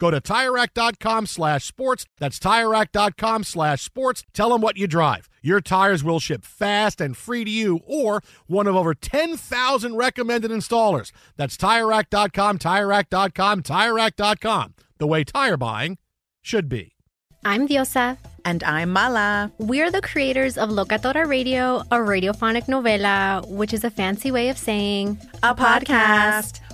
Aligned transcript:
Go 0.00 0.10
to 0.10 0.20
TireRack.com 0.20 1.26
slash 1.26 1.64
sports. 1.64 2.06
That's 2.18 2.38
TireRack.com 2.38 3.44
slash 3.44 3.82
sports. 3.82 4.24
Tell 4.32 4.48
them 4.48 4.62
what 4.62 4.78
you 4.78 4.88
drive. 4.88 5.28
Your 5.42 5.60
tires 5.60 6.02
will 6.02 6.18
ship 6.18 6.44
fast 6.44 7.00
and 7.00 7.16
free 7.16 7.44
to 7.44 7.50
you 7.50 7.80
or 7.86 8.22
one 8.46 8.66
of 8.66 8.74
over 8.74 8.94
10,000 8.94 9.96
recommended 9.96 10.50
installers. 10.50 11.12
That's 11.36 11.56
TireRack.com, 11.56 12.58
TireRack.com, 12.58 13.62
TireRack.com. 13.62 14.74
The 14.98 15.06
way 15.06 15.24
tire 15.24 15.56
buying 15.56 15.98
should 16.40 16.68
be. 16.68 16.96
I'm 17.44 17.68
Diosa. 17.68 18.18
And 18.44 18.62
I'm 18.64 18.90
Mala. 18.90 19.52
We're 19.58 19.90
the 19.90 20.00
creators 20.00 20.56
of 20.56 20.70
Locatora 20.70 21.26
Radio, 21.26 21.80
a 21.90 21.96
radiophonic 21.96 22.66
novela, 22.66 23.46
which 23.48 23.74
is 23.74 23.84
a 23.84 23.90
fancy 23.90 24.30
way 24.30 24.48
of 24.48 24.56
saying 24.56 25.18
a 25.42 25.54
podcast. 25.54 26.60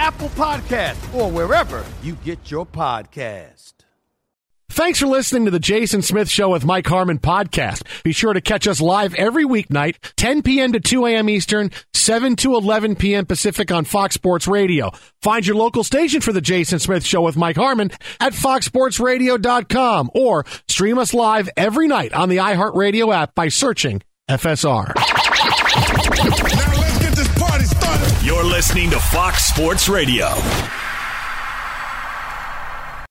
Apple 0.00 0.30
Podcast, 0.30 1.14
or 1.14 1.30
wherever 1.30 1.84
you 2.02 2.14
get 2.24 2.50
your 2.50 2.66
podcast. 2.66 3.74
Thanks 4.70 5.00
for 5.00 5.06
listening 5.08 5.44
to 5.46 5.50
the 5.50 5.58
Jason 5.58 6.00
Smith 6.00 6.30
Show 6.30 6.48
with 6.48 6.64
Mike 6.64 6.86
Harmon 6.86 7.18
podcast. 7.18 7.82
Be 8.04 8.12
sure 8.12 8.32
to 8.32 8.40
catch 8.40 8.66
us 8.66 8.80
live 8.80 9.14
every 9.16 9.44
weeknight, 9.44 9.96
10 10.16 10.42
p.m. 10.42 10.72
to 10.72 10.80
2 10.80 11.06
a.m. 11.06 11.28
Eastern, 11.28 11.70
7 11.92 12.36
to 12.36 12.54
11 12.54 12.96
p.m. 12.96 13.26
Pacific 13.26 13.70
on 13.72 13.84
Fox 13.84 14.14
Sports 14.14 14.46
Radio. 14.46 14.90
Find 15.20 15.44
your 15.46 15.56
local 15.56 15.84
station 15.84 16.20
for 16.20 16.32
the 16.32 16.40
Jason 16.40 16.78
Smith 16.78 17.04
Show 17.04 17.20
with 17.20 17.36
Mike 17.36 17.56
Harmon 17.56 17.90
at 18.20 18.32
foxsportsradio.com 18.32 20.12
or 20.14 20.46
stream 20.68 20.98
us 20.98 21.12
live 21.12 21.50
every 21.56 21.88
night 21.88 22.14
on 22.14 22.28
the 22.28 22.38
iHeartRadio 22.38 23.12
app 23.12 23.34
by 23.34 23.48
searching 23.48 24.02
FSR. 24.30 25.19
You're 28.22 28.44
listening 28.44 28.90
to 28.90 28.98
Fox 28.98 29.46
Sports 29.46 29.88
Radio. 29.88 30.26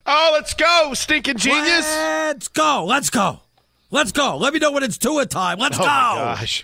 Oh, 0.06 0.30
let's 0.34 0.54
go, 0.54 0.94
stinking 0.94 1.38
genius. 1.38 1.88
Let's 1.88 2.48
go. 2.48 2.86
Let's 2.86 3.10
go. 3.10 3.40
Let's 3.90 4.12
go. 4.12 4.38
Let 4.38 4.54
me 4.54 4.60
know 4.60 4.72
when 4.72 4.84
it's 4.84 5.00
Tua 5.00 5.26
time. 5.26 5.58
Let's 5.58 5.78
oh 5.78 5.82
go. 5.82 5.86
my 5.88 6.36
gosh. 6.36 6.64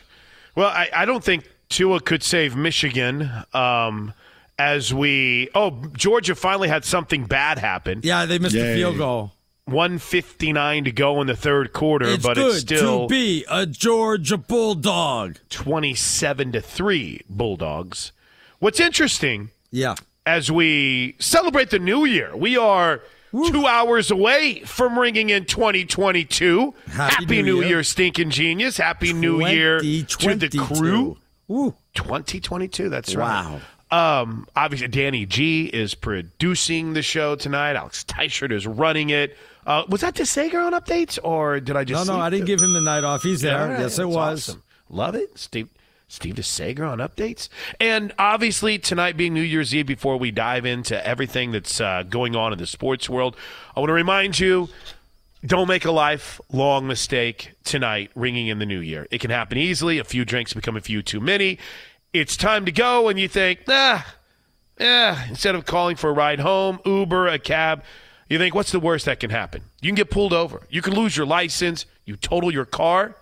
Well, 0.54 0.68
I, 0.68 0.90
I 0.96 1.06
don't 1.06 1.24
think 1.24 1.50
Tua 1.70 2.00
could 2.00 2.22
save 2.22 2.56
Michigan. 2.56 3.32
Um, 3.52 4.14
as 4.60 4.94
we, 4.94 5.50
oh, 5.56 5.82
Georgia 5.94 6.36
finally 6.36 6.70
had 6.70 6.86
something 6.86 7.26
bad 7.26 7.58
happen. 7.58 8.02
Yeah, 8.04 8.28
they 8.28 8.38
missed 8.38 8.54
the 8.54 8.76
field 8.76 8.98
goal. 8.98 9.32
159 9.66 10.84
to 10.84 10.92
go 10.92 11.20
in 11.22 11.26
the 11.26 11.36
third 11.36 11.74
quarter, 11.74 12.06
It's 12.08 12.24
but 12.24 12.36
good 12.36 12.52
it's 12.52 12.60
still 12.60 13.08
to 13.08 13.12
be 13.12 13.44
a 13.50 13.66
Georgia 13.66 14.38
Bulldog. 14.38 15.40
27 15.50 16.52
to 16.52 16.62
3 16.62 17.22
Bulldogs. 17.28 18.12
What's 18.66 18.80
interesting 18.80 19.52
Yeah. 19.70 19.94
as 20.26 20.52
we 20.52 21.16
celebrate 21.20 21.70
the 21.70 21.78
new 21.78 22.04
year, 22.04 22.36
we 22.36 22.58
are 22.58 23.02
two 23.52 23.68
hours 23.68 24.10
away 24.10 24.62
from 24.66 24.98
ringing 24.98 25.30
in 25.30 25.46
2022. 25.46 26.74
Happy 26.88 27.26
New, 27.28 27.44
New 27.44 27.60
year. 27.60 27.68
Year. 27.68 27.84
stinking 27.84 28.32
genius. 28.32 28.78
Happy 28.78 29.14
New 29.14 29.46
Year 29.46 29.82
to 29.82 30.36
the 30.36 30.68
crew. 30.76 31.16
Ooh. 31.52 31.76
2022, 31.94 32.90
that's 32.90 33.14
right. 33.14 33.24
Wow. 33.46 33.62
right. 33.92 34.20
Um, 34.22 34.48
obviously, 34.56 34.88
Danny 34.88 35.28
G 35.28 35.66
is 35.66 35.94
producing 35.94 36.94
the 36.94 37.04
show 37.04 37.36
tonight. 37.36 37.76
Alex 37.76 38.04
Teichert 38.04 38.52
is 38.52 38.66
running 38.66 39.12
it. 39.12 39.38
Uh, 39.68 39.84
was 39.90 40.02
that 40.02 40.16
DeSager 40.16 40.66
on 40.66 40.74
updates, 40.74 41.20
or 41.24 41.60
did 41.60 41.78
I 41.78 41.84
just? 41.84 42.08
no, 42.08 42.16
no, 42.18 42.20
I 42.20 42.32
didn't 42.32 42.48
through? 42.48 42.56
give 42.56 42.62
him 42.64 42.74
the 42.74 42.82
night 42.82 43.04
off. 43.04 43.22
He's 43.22 43.42
there. 43.42 43.60
Right, 43.60 43.80
yes, 43.80 43.94
it 43.94 43.98
that's 43.98 44.08
was. 44.08 44.50
awesome. 44.50 44.64
Love 44.90 45.14
it, 45.14 45.38
Steve. 45.38 45.70
Steve 46.08 46.36
DeSager 46.36 46.90
on 46.90 47.00
updates, 47.00 47.50
and 47.80 48.14
obviously 48.20 48.78
tonight 48.78 49.18
being 49.18 49.34
New 49.34 49.42
Year's 49.42 49.74
Eve. 49.74 49.88
Before 49.88 50.18
we 50.18 50.32
dive 50.32 50.66
into 50.66 51.06
everything 51.06 51.52
that's 51.52 51.82
uh, 51.82 52.04
going 52.04 52.36
on 52.36 52.54
in 52.54 52.60
the 52.60 52.68
sports 52.68 53.10
world, 53.10 53.36
I 53.76 53.80
want 53.80 53.90
to 53.90 53.94
remind 53.94 54.40
you: 54.40 54.70
don't 55.46 55.68
make 55.68 55.86
a 55.86 55.92
lifelong 55.92 56.88
mistake 56.88 57.54
tonight. 57.64 58.12
Ringing 58.16 58.48
in 58.48 58.60
the 58.60 58.66
new 58.66 58.80
year, 58.80 59.08
it 59.12 59.20
can 59.20 59.32
happen 59.32 59.58
easily. 59.58 60.00
A 60.00 60.04
few 60.04 60.26
drinks 60.26 60.54
become 60.54 60.78
a 60.78 60.82
few 60.82 61.02
too 61.02 61.20
many. 61.20 61.58
It's 62.14 62.38
time 62.38 62.66
to 62.66 62.72
go, 62.72 63.10
and 63.10 63.20
you 63.20 63.28
think, 63.28 63.62
ah, 63.68 64.16
yeah. 64.80 65.28
Instead 65.28 65.56
of 65.56 65.66
calling 65.66 65.96
for 65.96 66.10
a 66.10 66.14
ride 66.14 66.40
home, 66.40 66.80
Uber, 66.86 67.28
a 67.28 67.40
cab, 67.40 67.84
you 68.30 68.38
think, 68.38 68.56
what's 68.56 68.72
the 68.72 68.80
worst 68.80 69.06
that 69.06 69.20
can 69.20 69.30
happen? 69.30 69.64
You 69.82 69.90
can 69.90 69.96
get 69.96 70.10
pulled 70.10 70.34
over. 70.34 70.62
You 70.70 70.82
can 70.82 70.94
lose 70.94 71.18
your 71.18 71.26
license. 71.26 71.86
You 72.06 72.16
total 72.16 72.52
your 72.52 72.66
car. 72.66 73.16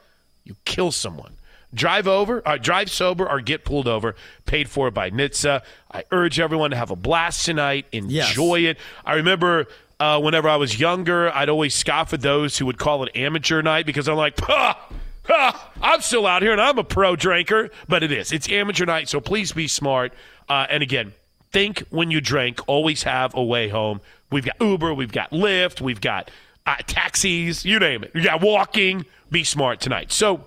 You 0.43 0.55
kill 0.65 0.91
someone. 0.91 1.32
Drive 1.73 2.07
over, 2.07 2.47
uh, 2.47 2.57
drive 2.57 2.89
sober, 2.89 3.27
or 3.27 3.41
get 3.41 3.65
pulled 3.65 3.87
over. 3.87 4.15
Paid 4.45 4.69
for 4.69 4.91
by 4.91 5.09
NHTSA. 5.09 5.61
I 5.91 6.03
urge 6.11 6.39
everyone 6.39 6.71
to 6.71 6.77
have 6.77 6.91
a 6.91 6.95
blast 6.95 7.45
tonight. 7.45 7.85
Enjoy 7.91 8.59
it. 8.61 8.77
I 9.05 9.15
remember 9.15 9.67
uh, 9.99 10.19
whenever 10.19 10.49
I 10.49 10.57
was 10.57 10.79
younger, 10.79 11.33
I'd 11.33 11.49
always 11.49 11.73
scoff 11.73 12.13
at 12.13 12.21
those 12.21 12.57
who 12.57 12.65
would 12.65 12.77
call 12.77 13.03
it 13.03 13.15
amateur 13.15 13.61
night 13.61 13.85
because 13.85 14.07
I'm 14.07 14.17
like, 14.17 14.39
ha, 14.41 15.71
I'm 15.81 16.01
still 16.01 16.27
out 16.27 16.41
here 16.41 16.51
and 16.51 16.61
I'm 16.61 16.77
a 16.77 16.83
pro 16.83 17.15
drinker. 17.15 17.69
But 17.87 18.03
it 18.03 18.11
is. 18.11 18.31
It's 18.31 18.49
amateur 18.49 18.85
night, 18.85 19.09
so 19.09 19.19
please 19.19 19.51
be 19.51 19.67
smart. 19.67 20.13
Uh, 20.49 20.67
and 20.69 20.83
again, 20.83 21.13
think 21.51 21.79
when 21.89 22.11
you 22.11 22.19
drink. 22.19 22.59
Always 22.67 23.03
have 23.03 23.33
a 23.35 23.43
way 23.43 23.69
home. 23.69 24.01
We've 24.31 24.45
got 24.45 24.55
Uber, 24.59 24.93
we've 24.93 25.11
got 25.11 25.29
Lyft, 25.31 25.79
we've 25.79 26.01
got 26.01 26.31
uh, 26.65 26.77
taxis, 26.87 27.63
you 27.63 27.79
name 27.79 28.03
it. 28.03 28.11
You 28.13 28.23
got 28.23 28.41
walking. 28.41 29.05
Be 29.31 29.43
smart 29.43 29.79
tonight. 29.79 30.11
So, 30.11 30.45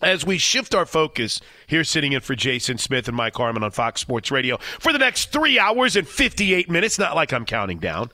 as 0.00 0.24
we 0.24 0.38
shift 0.38 0.74
our 0.74 0.86
focus 0.86 1.40
here, 1.66 1.84
sitting 1.84 2.12
in 2.12 2.20
for 2.20 2.34
Jason 2.34 2.78
Smith 2.78 3.08
and 3.08 3.16
Mike 3.16 3.36
Harmon 3.36 3.62
on 3.62 3.70
Fox 3.70 4.00
Sports 4.00 4.30
Radio 4.30 4.56
for 4.56 4.92
the 4.92 4.98
next 4.98 5.32
three 5.32 5.58
hours 5.58 5.96
and 5.96 6.06
58 6.06 6.70
minutes, 6.70 6.98
not 6.98 7.14
like 7.14 7.32
I'm 7.32 7.44
counting 7.44 7.78
down. 7.78 8.10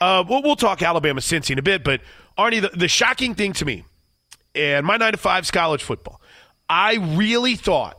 Uh, 0.00 0.24
we'll, 0.28 0.42
we'll 0.42 0.56
talk 0.56 0.82
Alabama 0.82 1.20
Cincy 1.20 1.50
in 1.50 1.58
a 1.58 1.62
bit, 1.62 1.82
but 1.82 2.00
Arnie, 2.36 2.60
the, 2.60 2.76
the 2.76 2.88
shocking 2.88 3.34
thing 3.34 3.52
to 3.54 3.64
me, 3.64 3.84
and 4.54 4.86
my 4.86 4.96
nine 4.96 5.12
to 5.12 5.18
five 5.18 5.44
is 5.44 5.50
college 5.50 5.82
football. 5.82 6.20
I 6.68 6.96
really 7.16 7.56
thought 7.56 7.98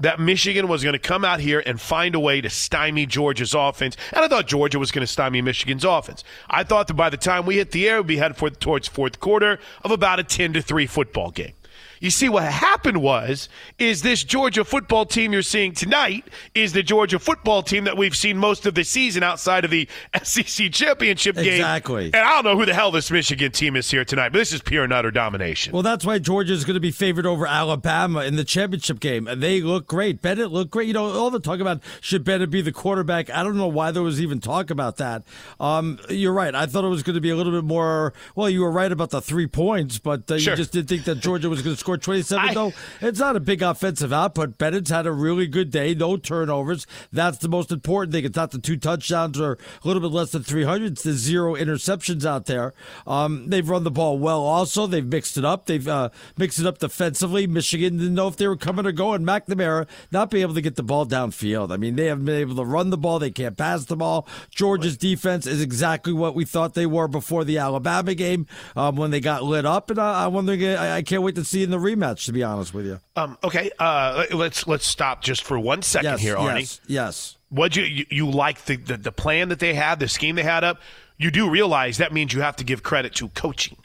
that 0.00 0.20
Michigan 0.20 0.68
was 0.68 0.82
going 0.82 0.92
to 0.92 0.98
come 0.98 1.24
out 1.24 1.40
here 1.40 1.62
and 1.64 1.80
find 1.80 2.14
a 2.14 2.20
way 2.20 2.40
to 2.40 2.48
stymie 2.48 3.06
Georgia's 3.06 3.54
offense. 3.54 3.96
And 4.12 4.24
I 4.24 4.28
thought 4.28 4.46
Georgia 4.46 4.78
was 4.78 4.92
going 4.92 5.04
to 5.04 5.10
stymie 5.10 5.42
Michigan's 5.42 5.84
offense. 5.84 6.22
I 6.48 6.62
thought 6.62 6.86
that 6.88 6.94
by 6.94 7.10
the 7.10 7.16
time 7.16 7.46
we 7.46 7.56
hit 7.56 7.72
the 7.72 7.88
air, 7.88 7.98
we'd 7.98 8.06
be 8.06 8.16
headed 8.16 8.36
for, 8.36 8.50
towards 8.50 8.86
fourth 8.86 9.18
quarter 9.18 9.58
of 9.82 9.90
about 9.90 10.20
a 10.20 10.24
10 10.24 10.52
to 10.52 10.62
3 10.62 10.86
football 10.86 11.30
game. 11.30 11.52
You 12.00 12.10
see, 12.10 12.28
what 12.28 12.44
happened 12.44 13.02
was, 13.02 13.48
is 13.78 14.02
this 14.02 14.22
Georgia 14.24 14.64
football 14.64 15.04
team 15.06 15.32
you're 15.32 15.42
seeing 15.42 15.72
tonight 15.72 16.24
is 16.54 16.72
the 16.72 16.82
Georgia 16.82 17.18
football 17.18 17.62
team 17.62 17.84
that 17.84 17.96
we've 17.96 18.16
seen 18.16 18.36
most 18.38 18.66
of 18.66 18.74
the 18.74 18.84
season 18.84 19.22
outside 19.22 19.64
of 19.64 19.70
the 19.70 19.88
SEC 20.22 20.70
championship 20.72 21.36
game. 21.36 21.54
Exactly. 21.54 22.06
And 22.06 22.16
I 22.16 22.30
don't 22.32 22.44
know 22.44 22.56
who 22.58 22.66
the 22.66 22.74
hell 22.74 22.90
this 22.90 23.10
Michigan 23.10 23.52
team 23.52 23.76
is 23.76 23.90
here 23.90 24.04
tonight, 24.04 24.30
but 24.30 24.38
this 24.38 24.52
is 24.52 24.60
pure 24.62 24.84
and 24.84 24.92
utter 24.92 25.10
domination. 25.10 25.72
Well, 25.72 25.82
that's 25.82 26.04
why 26.04 26.18
Georgia 26.18 26.52
is 26.52 26.64
going 26.64 26.74
to 26.74 26.80
be 26.80 26.90
favored 26.90 27.26
over 27.26 27.46
Alabama 27.46 28.24
in 28.24 28.36
the 28.36 28.44
championship 28.44 29.00
game. 29.00 29.28
They 29.36 29.60
look 29.60 29.86
great. 29.86 30.22
Bennett 30.22 30.50
looked 30.52 30.70
great. 30.70 30.86
You 30.86 30.94
know, 30.94 31.10
all 31.10 31.30
the 31.30 31.40
talk 31.40 31.60
about 31.60 31.80
should 32.00 32.24
Bennett 32.24 32.50
be 32.50 32.62
the 32.62 32.72
quarterback. 32.72 33.30
I 33.30 33.42
don't 33.42 33.56
know 33.56 33.66
why 33.68 33.90
there 33.90 34.02
was 34.02 34.20
even 34.20 34.40
talk 34.40 34.70
about 34.70 34.96
that. 34.98 35.24
Um, 35.60 35.98
you're 36.08 36.32
right. 36.32 36.54
I 36.54 36.66
thought 36.66 36.84
it 36.84 36.88
was 36.88 37.02
going 37.02 37.14
to 37.14 37.20
be 37.20 37.30
a 37.30 37.36
little 37.36 37.52
bit 37.52 37.64
more. 37.64 38.12
Well, 38.34 38.48
you 38.50 38.60
were 38.62 38.70
right 38.70 38.90
about 38.92 39.10
the 39.10 39.20
three 39.20 39.46
points, 39.46 39.98
but 39.98 40.30
uh, 40.30 40.38
Sure. 40.38 40.52
you 40.52 40.56
just 40.56 40.72
didn't 40.72 40.88
think 40.88 41.04
that 41.04 41.16
Georgia 41.16 41.48
was 41.48 41.62
going 41.62 41.74
to 41.74 41.80
score 41.80 41.87
27. 41.96 42.48
I- 42.48 42.54
though 42.54 42.72
it's 43.00 43.18
not 43.18 43.36
a 43.36 43.40
big 43.40 43.62
offensive 43.62 44.12
output. 44.12 44.58
Bennett's 44.58 44.90
had 44.90 45.06
a 45.06 45.12
really 45.12 45.46
good 45.46 45.70
day. 45.70 45.94
No 45.94 46.16
turnovers. 46.16 46.86
That's 47.12 47.38
the 47.38 47.48
most 47.48 47.72
important 47.72 48.12
thing. 48.12 48.24
It's 48.24 48.36
not 48.36 48.50
the 48.50 48.58
two 48.58 48.76
touchdowns 48.76 49.38
or 49.40 49.52
a 49.52 49.86
little 49.86 50.02
bit 50.02 50.10
less 50.10 50.30
than 50.32 50.42
300. 50.42 50.92
It's 50.92 51.02
the 51.02 51.12
zero 51.12 51.54
interceptions 51.54 52.24
out 52.24 52.46
there. 52.46 52.74
Um, 53.06 53.48
they've 53.48 53.68
run 53.68 53.84
the 53.84 53.90
ball 53.90 54.18
well. 54.18 54.40
Also, 54.40 54.86
they've 54.86 55.04
mixed 55.04 55.36
it 55.36 55.44
up. 55.44 55.66
They've 55.66 55.86
uh, 55.86 56.10
mixed 56.36 56.58
it 56.58 56.66
up 56.66 56.78
defensively. 56.78 57.46
Michigan 57.46 57.96
didn't 57.96 58.14
know 58.14 58.28
if 58.28 58.36
they 58.36 58.48
were 58.48 58.56
coming 58.56 58.86
or 58.86 58.92
going. 58.92 59.22
McNamara 59.22 59.86
not 60.10 60.30
being 60.30 60.42
able 60.42 60.54
to 60.54 60.60
get 60.60 60.76
the 60.76 60.82
ball 60.82 61.06
downfield. 61.06 61.72
I 61.72 61.76
mean, 61.76 61.96
they 61.96 62.06
haven't 62.06 62.24
been 62.24 62.40
able 62.40 62.56
to 62.56 62.64
run 62.64 62.90
the 62.90 62.98
ball. 62.98 63.18
They 63.18 63.30
can't 63.30 63.56
pass 63.56 63.84
the 63.84 63.96
ball. 63.96 64.26
Georgia's 64.50 64.96
defense 64.96 65.46
is 65.46 65.62
exactly 65.62 66.12
what 66.12 66.34
we 66.34 66.44
thought 66.44 66.74
they 66.74 66.86
were 66.86 67.08
before 67.08 67.44
the 67.44 67.58
Alabama 67.58 68.14
game 68.14 68.46
um, 68.76 68.96
when 68.96 69.10
they 69.10 69.20
got 69.20 69.44
lit 69.44 69.64
up. 69.66 69.90
And 69.90 69.98
I. 69.98 70.28
I, 70.28 70.96
I 70.96 71.02
can't 71.02 71.22
wait 71.22 71.34
to 71.36 71.44
see 71.44 71.62
in 71.62 71.70
the 71.70 71.77
rematch. 71.78 72.26
To 72.26 72.32
be 72.32 72.42
honest 72.42 72.74
with 72.74 72.86
you. 72.86 73.00
Um, 73.16 73.38
okay, 73.44 73.70
uh, 73.78 74.26
let's 74.32 74.66
let's 74.66 74.86
stop 74.86 75.22
just 75.22 75.42
for 75.44 75.58
one 75.58 75.82
second 75.82 76.12
Yes, 76.12 76.20
here, 76.20 76.36
Arnie. 76.36 76.60
yes, 76.60 76.80
yes. 76.86 77.36
What 77.50 77.76
you, 77.76 77.84
you 77.84 78.06
you 78.10 78.30
like 78.30 78.64
the, 78.66 78.76
the 78.76 78.96
the 78.96 79.12
plan 79.12 79.48
that 79.48 79.58
they 79.58 79.74
had, 79.74 80.00
the 80.00 80.08
scheme 80.08 80.34
they 80.36 80.42
had 80.42 80.64
up? 80.64 80.80
You 81.16 81.30
do 81.30 81.48
realize 81.50 81.98
that 81.98 82.12
means 82.12 82.32
you 82.32 82.42
have 82.42 82.56
to 82.56 82.64
give 82.64 82.82
credit 82.82 83.14
to 83.16 83.28
coaching, 83.30 83.76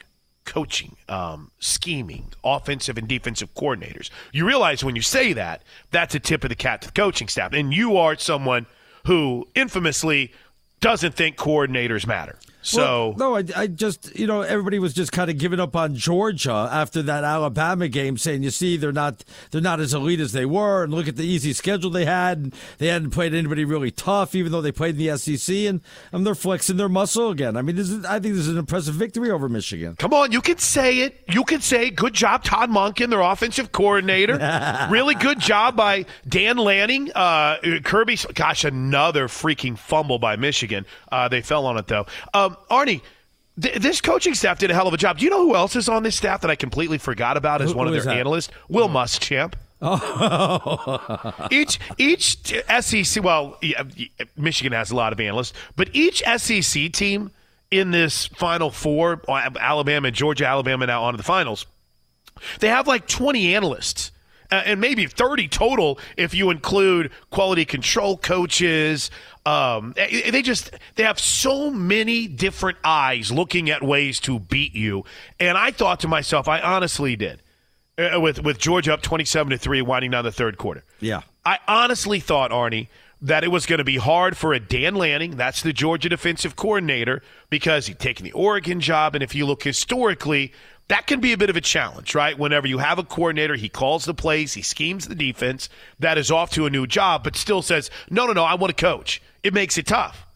coaching, 0.44 0.96
um, 1.08 1.50
scheming, 1.58 2.32
offensive 2.44 2.96
and 2.98 3.08
defensive 3.08 3.52
coordinators. 3.54 4.10
You 4.32 4.46
realize 4.46 4.84
when 4.84 4.94
you 4.94 5.02
say 5.02 5.32
that, 5.32 5.62
that's 5.90 6.14
a 6.14 6.20
tip 6.20 6.44
of 6.44 6.50
the 6.50 6.54
cap 6.54 6.82
to 6.82 6.88
the 6.88 6.92
coaching 6.92 7.26
staff, 7.28 7.52
and 7.52 7.72
you 7.74 7.96
are 7.96 8.16
someone 8.16 8.66
who 9.06 9.48
infamously 9.56 10.32
doesn't 10.80 11.14
think 11.14 11.36
coordinators 11.36 12.06
matter. 12.06 12.38
So 12.64 13.14
Well, 13.16 13.18
no, 13.18 13.36
I, 13.36 13.62
I 13.62 13.66
just 13.66 14.18
you 14.18 14.26
know 14.26 14.40
everybody 14.40 14.78
was 14.78 14.94
just 14.94 15.12
kind 15.12 15.30
of 15.30 15.36
giving 15.36 15.60
up 15.60 15.76
on 15.76 15.94
Georgia 15.94 16.68
after 16.72 17.02
that 17.02 17.22
Alabama 17.22 17.88
game, 17.88 18.16
saying 18.16 18.42
you 18.42 18.50
see 18.50 18.78
they're 18.78 18.90
not 18.90 19.22
they're 19.50 19.60
not 19.60 19.80
as 19.80 19.92
elite 19.92 20.18
as 20.18 20.32
they 20.32 20.46
were, 20.46 20.84
and 20.84 20.92
look 20.94 21.06
at 21.06 21.16
the 21.16 21.26
easy 21.26 21.52
schedule 21.52 21.90
they 21.90 22.06
had, 22.06 22.38
and 22.38 22.54
they 22.78 22.86
hadn't 22.86 23.10
played 23.10 23.34
anybody 23.34 23.66
really 23.66 23.90
tough, 23.90 24.34
even 24.34 24.50
though 24.50 24.62
they 24.62 24.72
played 24.72 24.98
in 24.98 25.06
the 25.06 25.18
SEC, 25.18 25.54
and 25.54 25.82
um, 26.14 26.24
they're 26.24 26.34
flexing 26.34 26.78
their 26.78 26.88
muscle 26.88 27.30
again. 27.30 27.54
I 27.56 27.62
mean, 27.62 27.76
this 27.76 27.90
is 27.90 28.02
I 28.06 28.18
think 28.18 28.34
this 28.34 28.46
is 28.46 28.48
an 28.48 28.58
impressive 28.58 28.94
victory 28.94 29.30
over 29.30 29.46
Michigan. 29.48 29.96
Come 29.98 30.14
on, 30.14 30.32
you 30.32 30.40
can 30.40 30.56
say 30.56 31.00
it. 31.00 31.22
You 31.28 31.44
can 31.44 31.60
say 31.60 31.90
good 31.90 32.14
job, 32.14 32.44
Todd 32.44 32.70
Monken, 32.70 33.10
their 33.10 33.20
offensive 33.20 33.72
coordinator. 33.72 34.38
really 34.90 35.14
good 35.16 35.38
job 35.38 35.76
by 35.76 36.06
Dan 36.26 36.56
Lanning. 36.56 37.12
Uh, 37.14 37.58
Kirby, 37.84 38.16
gosh, 38.32 38.64
another 38.64 39.28
freaking 39.28 39.76
fumble 39.76 40.18
by 40.18 40.36
Michigan. 40.36 40.86
Uh, 41.12 41.28
they 41.28 41.42
fell 41.42 41.66
on 41.66 41.76
it 41.76 41.86
though. 41.88 42.06
Um, 42.32 42.53
Arnie. 42.70 43.00
Th- 43.60 43.76
this 43.76 44.00
coaching 44.00 44.34
staff 44.34 44.58
did 44.58 44.70
a 44.70 44.74
hell 44.74 44.88
of 44.88 44.94
a 44.94 44.96
job. 44.96 45.18
Do 45.18 45.24
you 45.24 45.30
know 45.30 45.46
who 45.46 45.54
else 45.54 45.76
is 45.76 45.88
on 45.88 46.02
this 46.02 46.16
staff 46.16 46.40
that 46.40 46.50
I 46.50 46.56
completely 46.56 46.98
forgot 46.98 47.36
about 47.36 47.62
as 47.62 47.70
Who- 47.72 47.78
one 47.78 47.86
of 47.86 47.92
their 47.92 48.08
analysts? 48.08 48.50
Will 48.68 48.88
Muschamp. 48.88 49.54
each 51.50 51.78
each 51.98 52.36
SEC, 52.80 53.22
well, 53.22 53.58
Michigan 54.36 54.72
has 54.72 54.90
a 54.90 54.96
lot 54.96 55.12
of 55.12 55.20
analysts, 55.20 55.52
but 55.76 55.90
each 55.92 56.22
SEC 56.38 56.90
team 56.90 57.30
in 57.70 57.90
this 57.90 58.26
Final 58.28 58.70
Four, 58.70 59.20
uh, 59.28 59.50
Alabama, 59.60 60.10
Georgia, 60.10 60.46
Alabama 60.46 60.86
now 60.86 61.02
on 61.02 61.12
to 61.12 61.16
the 61.18 61.22
finals, 61.22 61.66
they 62.60 62.68
have 62.68 62.86
like 62.86 63.06
20 63.06 63.54
analysts. 63.54 64.10
Uh, 64.50 64.62
and 64.66 64.80
maybe 64.80 65.06
30 65.06 65.48
total 65.48 65.98
if 66.16 66.34
you 66.34 66.50
include 66.50 67.10
quality 67.30 67.64
control 67.64 68.16
coaches. 68.16 69.10
Um, 69.46 69.94
eh, 69.96 70.30
they 70.30 70.42
just 70.42 70.70
they 70.94 71.02
have 71.02 71.18
so 71.18 71.70
many 71.70 72.26
different 72.26 72.78
eyes 72.84 73.30
looking 73.32 73.70
at 73.70 73.82
ways 73.82 74.20
to 74.20 74.38
beat 74.38 74.74
you. 74.74 75.04
And 75.40 75.58
I 75.58 75.70
thought 75.70 76.00
to 76.00 76.08
myself, 76.08 76.48
I 76.48 76.60
honestly 76.60 77.16
did 77.16 77.42
uh, 77.98 78.20
with 78.20 78.42
with 78.42 78.58
Georgia 78.58 78.94
up 78.94 79.02
27 79.02 79.50
to 79.50 79.58
3 79.58 79.82
winding 79.82 80.10
down 80.10 80.24
the 80.24 80.32
third 80.32 80.58
quarter. 80.58 80.84
Yeah. 81.00 81.22
I 81.44 81.58
honestly 81.68 82.20
thought, 82.20 82.50
Arnie, 82.50 82.88
that 83.20 83.44
it 83.44 83.48
was 83.48 83.66
going 83.66 83.78
to 83.78 83.84
be 83.84 83.96
hard 83.96 84.36
for 84.36 84.52
a 84.52 84.60
Dan 84.60 84.94
Lanning, 84.94 85.36
that's 85.36 85.62
the 85.62 85.72
Georgia 85.72 86.08
defensive 86.08 86.56
coordinator, 86.56 87.22
because 87.48 87.86
he'd 87.86 87.98
taken 87.98 88.24
the 88.24 88.32
Oregon 88.32 88.80
job. 88.80 89.14
And 89.14 89.22
if 89.22 89.34
you 89.34 89.46
look 89.46 89.62
historically, 89.62 90.52
that 90.88 91.06
can 91.06 91.20
be 91.20 91.32
a 91.32 91.38
bit 91.38 91.50
of 91.50 91.56
a 91.56 91.60
challenge, 91.60 92.14
right? 92.14 92.38
Whenever 92.38 92.66
you 92.66 92.78
have 92.78 92.98
a 92.98 93.04
coordinator, 93.04 93.54
he 93.54 93.68
calls 93.68 94.04
the 94.04 94.14
plays, 94.14 94.54
he 94.54 94.62
schemes 94.62 95.08
the 95.08 95.14
defense, 95.14 95.68
that 95.98 96.18
is 96.18 96.30
off 96.30 96.50
to 96.50 96.66
a 96.66 96.70
new 96.70 96.86
job, 96.86 97.24
but 97.24 97.36
still 97.36 97.62
says, 97.62 97.90
no, 98.10 98.26
no, 98.26 98.32
no, 98.32 98.44
I 98.44 98.54
want 98.54 98.76
to 98.76 98.80
coach. 98.80 99.22
It 99.42 99.54
makes 99.54 99.78
it 99.78 99.86
tough. 99.86 100.26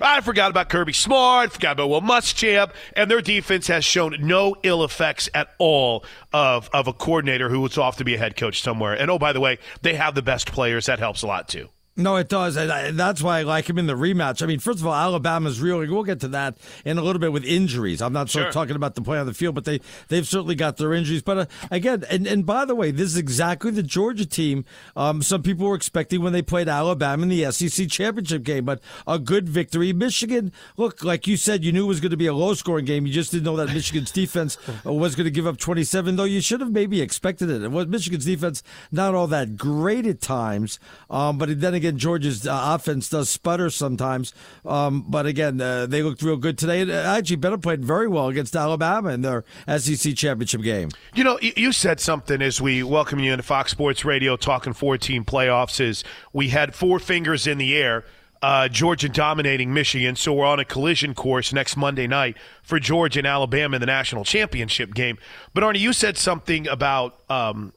I 0.00 0.20
forgot 0.20 0.50
about 0.50 0.68
Kirby 0.68 0.92
Smart, 0.92 1.52
forgot 1.52 1.72
about 1.72 1.88
Will 1.88 2.00
Muschamp, 2.00 2.72
and 2.96 3.08
their 3.08 3.20
defense 3.20 3.68
has 3.68 3.84
shown 3.84 4.16
no 4.20 4.56
ill 4.64 4.82
effects 4.82 5.28
at 5.32 5.54
all 5.58 6.04
of, 6.32 6.68
of 6.72 6.88
a 6.88 6.92
coordinator 6.92 7.48
who 7.48 7.60
was 7.60 7.78
off 7.78 7.96
to 7.98 8.04
be 8.04 8.16
a 8.16 8.18
head 8.18 8.36
coach 8.36 8.60
somewhere. 8.60 8.94
And 8.94 9.08
oh, 9.10 9.18
by 9.18 9.32
the 9.32 9.40
way, 9.40 9.58
they 9.82 9.94
have 9.94 10.16
the 10.16 10.22
best 10.22 10.50
players. 10.50 10.86
That 10.86 10.98
helps 10.98 11.22
a 11.22 11.28
lot 11.28 11.48
too. 11.48 11.68
No, 11.96 12.16
it 12.16 12.28
does, 12.28 12.56
and 12.56 12.72
I, 12.72 12.90
that's 12.90 13.22
why 13.22 13.38
I 13.38 13.42
like 13.44 13.70
him 13.70 13.78
in 13.78 13.86
the 13.86 13.94
rematch. 13.94 14.42
I 14.42 14.46
mean, 14.46 14.58
first 14.58 14.80
of 14.80 14.86
all, 14.86 14.94
Alabama's 14.94 15.60
really. 15.60 15.88
We'll 15.88 16.02
get 16.02 16.18
to 16.20 16.28
that 16.28 16.58
in 16.84 16.98
a 16.98 17.02
little 17.02 17.20
bit 17.20 17.32
with 17.32 17.44
injuries. 17.44 18.02
I'm 18.02 18.12
not 18.12 18.28
Sure. 18.28 18.50
talking 18.50 18.74
about 18.74 18.96
the 18.96 19.02
play 19.02 19.16
on 19.18 19.26
the 19.26 19.34
field, 19.34 19.54
but 19.54 19.64
they 19.64 19.80
they've 20.08 20.26
certainly 20.26 20.56
got 20.56 20.76
their 20.76 20.92
injuries. 20.92 21.22
But 21.22 21.38
uh, 21.38 21.46
again, 21.70 22.04
and 22.10 22.26
and 22.26 22.44
by 22.44 22.64
the 22.64 22.74
way, 22.74 22.90
this 22.90 23.06
is 23.06 23.16
exactly 23.16 23.70
the 23.70 23.84
Georgia 23.84 24.26
team. 24.26 24.64
Um, 24.96 25.22
some 25.22 25.40
people 25.44 25.68
were 25.68 25.76
expecting 25.76 26.20
when 26.20 26.32
they 26.32 26.42
played 26.42 26.68
Alabama 26.68 27.22
in 27.22 27.28
the 27.28 27.52
SEC 27.52 27.88
championship 27.88 28.42
game, 28.42 28.64
but 28.64 28.80
a 29.06 29.20
good 29.20 29.48
victory. 29.48 29.92
Michigan, 29.92 30.50
look, 30.76 31.04
like 31.04 31.28
you 31.28 31.36
said, 31.36 31.64
you 31.64 31.70
knew 31.70 31.84
it 31.84 31.88
was 31.88 32.00
going 32.00 32.10
to 32.10 32.16
be 32.16 32.26
a 32.26 32.34
low 32.34 32.54
scoring 32.54 32.86
game. 32.86 33.06
You 33.06 33.12
just 33.12 33.30
didn't 33.30 33.44
know 33.44 33.56
that 33.56 33.72
Michigan's 33.72 34.10
defense 34.10 34.58
was 34.84 35.14
going 35.14 35.26
to 35.26 35.30
give 35.30 35.46
up 35.46 35.58
27, 35.58 36.16
though 36.16 36.24
you 36.24 36.40
should 36.40 36.60
have 36.60 36.72
maybe 36.72 37.00
expected 37.00 37.50
it. 37.50 37.62
It 37.62 37.70
was 37.70 37.86
Michigan's 37.86 38.24
defense 38.24 38.64
not 38.90 39.14
all 39.14 39.28
that 39.28 39.56
great 39.56 40.06
at 40.06 40.20
times, 40.20 40.80
um, 41.08 41.38
but 41.38 41.60
then 41.60 41.74
again, 41.74 41.83
Georgia's 41.92 42.46
uh, 42.46 42.74
offense 42.78 43.08
does 43.08 43.30
sputter 43.30 43.70
sometimes. 43.70 44.32
Um, 44.64 45.04
but 45.08 45.26
again, 45.26 45.60
uh, 45.60 45.86
they 45.86 46.02
looked 46.02 46.22
real 46.22 46.36
good 46.36 46.58
today. 46.58 46.80
And, 46.82 46.90
uh, 46.90 46.94
Actually, 46.94 47.36
Bennett 47.36 47.62
played 47.62 47.84
very 47.84 48.08
well 48.08 48.28
against 48.28 48.56
Alabama 48.56 49.10
in 49.10 49.22
their 49.22 49.44
SEC 49.68 50.14
championship 50.16 50.62
game. 50.62 50.90
You 51.14 51.24
know, 51.24 51.38
you- 51.40 51.52
you 51.56 51.72
said 51.72 52.00
something 52.00 52.42
as 52.42 52.60
we 52.60 52.82
welcome 52.82 53.18
you 53.20 53.32
into 53.32 53.42
Fox 53.42 53.70
Sports 53.70 54.04
Radio 54.04 54.36
talking 54.36 54.72
14 54.72 55.24
playoffs 55.24 55.80
is 55.80 56.02
we 56.32 56.48
had 56.48 56.74
four 56.74 56.98
fingers 56.98 57.46
in 57.46 57.58
the 57.58 57.76
air. 57.76 58.04
Uh, 58.42 58.68
Georgia 58.68 59.08
dominating 59.08 59.72
Michigan, 59.72 60.16
so 60.16 60.34
we're 60.34 60.44
on 60.44 60.60
a 60.60 60.66
collision 60.66 61.14
course 61.14 61.50
next 61.54 61.78
Monday 61.78 62.06
night 62.06 62.36
for 62.62 62.78
Georgia 62.78 63.20
and 63.20 63.26
Alabama 63.26 63.76
in 63.76 63.80
the 63.80 63.86
national 63.86 64.22
championship 64.22 64.92
game. 64.92 65.16
But 65.54 65.64
Arnie, 65.64 65.78
you 65.80 65.94
said 65.94 66.18
something 66.18 66.68
about 66.68 67.18
um, 67.30 67.72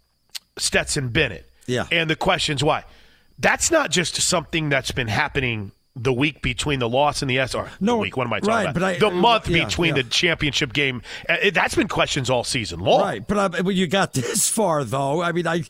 Stetson 0.58 1.10
Bennett. 1.10 1.50
Yeah. 1.68 1.86
And 1.92 2.10
the 2.10 2.16
question's 2.16 2.64
why. 2.64 2.84
That's 3.40 3.70
not 3.70 3.92
just 3.92 4.16
something 4.22 4.70
that's 4.70 4.92
been 4.92 5.08
happening 5.08 5.72
the 6.04 6.14
week 6.14 6.42
between 6.42 6.80
the 6.80 6.90
loss 6.90 7.22
and 7.22 7.30
the 7.30 7.38
SR. 7.40 7.70
No, 7.80 7.94
the 7.94 7.98
week. 8.00 8.18
What 8.18 8.28
am 8.28 8.34
I 8.34 8.40
talking 8.40 8.54
right, 8.54 8.62
about? 8.64 8.74
but 8.74 8.84
I- 8.84 8.98
the 9.00 9.12
month 9.12 9.48
yeah, 9.50 9.66
between 9.66 9.96
yeah. 9.96 10.04
the 10.04 10.10
championship 10.10 10.74
game. 10.74 11.02
Uh, 11.28 11.38
it- 11.42 11.54
that's 11.54 11.76
been 11.76 11.88
questions 11.88 12.30
all 12.30 12.44
season 12.44 12.80
long. 12.80 13.02
Right, 13.02 13.28
but 13.28 13.38
uh, 13.56 13.64
when 13.64 13.76
you 13.76 13.88
got 13.88 14.14
this 14.14 14.48
far, 14.48 14.84
though, 14.84 15.22
I 15.22 15.32
mean, 15.32 15.48
I 15.48 15.64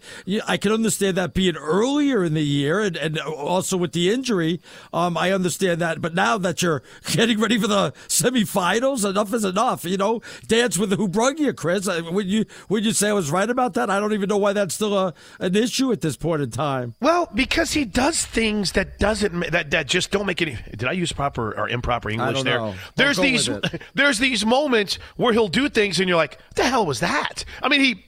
I 0.48 0.57
can 0.57 0.72
understand 0.72 1.17
that 1.17 1.34
being 1.34 1.55
earlier 1.55 2.24
in 2.24 2.34
the 2.34 2.43
year, 2.43 2.79
and, 2.81 2.96
and 2.98 3.17
also 3.19 3.77
with 3.77 3.93
the 3.93 4.12
injury, 4.12 4.62
um, 4.93 5.17
I 5.17 5.31
understand 5.31 5.81
that. 5.81 6.01
But 6.01 6.13
now 6.13 6.38
that 6.38 6.62
you're 6.62 6.84
getting 7.12 7.39
ready 7.39 7.57
for 7.57 7.67
the 7.67 7.93
semifinals, 8.07 9.10
enough 9.10 9.34
is 9.34 9.43
enough. 9.46 9.86
You 9.86 9.98
know, 9.98 10.22
dance 10.48 10.77
with 10.77 10.89
the 10.89 10.96
who 10.96 11.07
brung 11.07 11.38
you, 11.38 11.53
Chris. 11.53 11.88
Uh, 11.88 12.01
Would 12.12 12.27
you 12.27 12.46
would 12.69 12.86
you 12.86 12.91
say 12.91 13.10
I 13.10 13.13
was 13.13 13.31
right 13.31 13.50
about 13.50 13.74
that? 13.75 13.89
I 13.89 14.00
don't 14.00 14.13
even 14.13 14.29
know 14.29 14.38
why 14.38 14.53
that's 14.53 14.75
still 14.75 14.98
a, 14.98 15.13
an 15.39 15.55
issue 15.55 15.91
at 15.91 16.01
this 16.01 16.17
point 16.17 16.41
in 16.41 16.51
time. 16.51 16.96
Well, 17.01 17.29
because 17.34 17.72
he 17.72 17.86
does 17.86 18.25
things 18.25 18.74
that 18.74 19.00
doesn't 19.00 19.51
that 19.51 19.72
that 19.72 19.88
just 19.88 20.12
don't 20.17 20.27
make 20.27 20.41
any. 20.41 20.57
Did 20.71 20.86
I 20.86 20.93
use 20.93 21.12
proper 21.12 21.57
or 21.57 21.69
improper 21.69 22.09
English 22.09 22.43
there? 22.43 22.59
know. 22.59 22.75
There's 22.95 23.17
these 23.17 23.50
there's 23.93 24.19
these 24.19 24.45
moments 24.45 25.00
where 25.15 25.33
he'll 25.33 25.47
do 25.47 25.69
things 25.69 26.00
and 26.00 26.07
you're 26.09 26.17
like, 26.17 26.39
what 26.39 26.55
"The 26.55 26.63
hell 26.63 26.86
was 26.86 27.00
that?" 27.00 27.45
I 27.62 27.69
mean, 27.69 27.81
he 27.81 28.03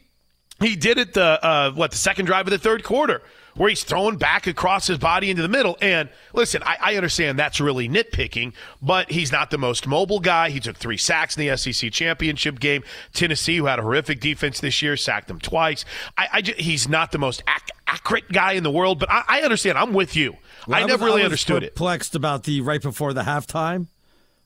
He 0.61 0.75
did 0.75 0.97
it 0.97 1.13
the 1.13 1.43
uh, 1.43 1.71
what 1.71 1.91
the 1.91 1.97
second 1.97 2.25
drive 2.25 2.47
of 2.47 2.51
the 2.51 2.57
third 2.57 2.83
quarter 2.83 3.21
where 3.59 3.67
he's 3.67 3.83
throwing 3.83 4.15
back 4.15 4.47
across 4.47 4.87
his 4.87 4.97
body 4.97 5.29
into 5.29 5.41
the 5.41 5.49
middle. 5.49 5.77
And 5.81 6.09
listen, 6.33 6.63
I, 6.63 6.77
I, 6.79 6.95
understand 6.95 7.37
that's 7.37 7.59
really 7.59 7.89
nitpicking, 7.89 8.53
but 8.81 9.11
he's 9.11 9.33
not 9.33 9.51
the 9.51 9.57
most 9.57 9.85
mobile 9.85 10.21
guy. 10.21 10.49
He 10.49 10.61
took 10.61 10.77
three 10.77 10.95
sacks 10.95 11.35
in 11.35 11.45
the 11.45 11.57
SEC 11.57 11.91
championship 11.91 12.61
game. 12.61 12.83
Tennessee, 13.13 13.57
who 13.57 13.65
had 13.65 13.79
a 13.79 13.81
horrific 13.81 14.21
defense 14.21 14.61
this 14.61 14.81
year, 14.81 14.95
sacked 14.95 15.29
him 15.29 15.39
twice. 15.39 15.83
I, 16.17 16.27
I 16.33 16.41
just, 16.41 16.59
he's 16.59 16.87
not 16.87 17.11
the 17.11 17.17
most 17.17 17.43
ac- 17.49 17.73
accurate 17.85 18.31
guy 18.31 18.53
in 18.53 18.63
the 18.63 18.71
world, 18.71 18.97
but 18.97 19.11
I, 19.11 19.23
I 19.27 19.41
understand. 19.41 19.77
I'm 19.77 19.91
with 19.91 20.15
you. 20.15 20.37
Well, 20.69 20.83
I, 20.83 20.85
never 20.85 21.05
was, 21.05 21.11
really 21.13 21.23
understood 21.23 21.63
it. 21.63 21.73
Perplexed 21.73 22.13
about 22.13 22.43
the 22.43 22.61
right 22.61 22.81
before 22.81 23.13
the 23.13 23.23
halftime. 23.23 23.88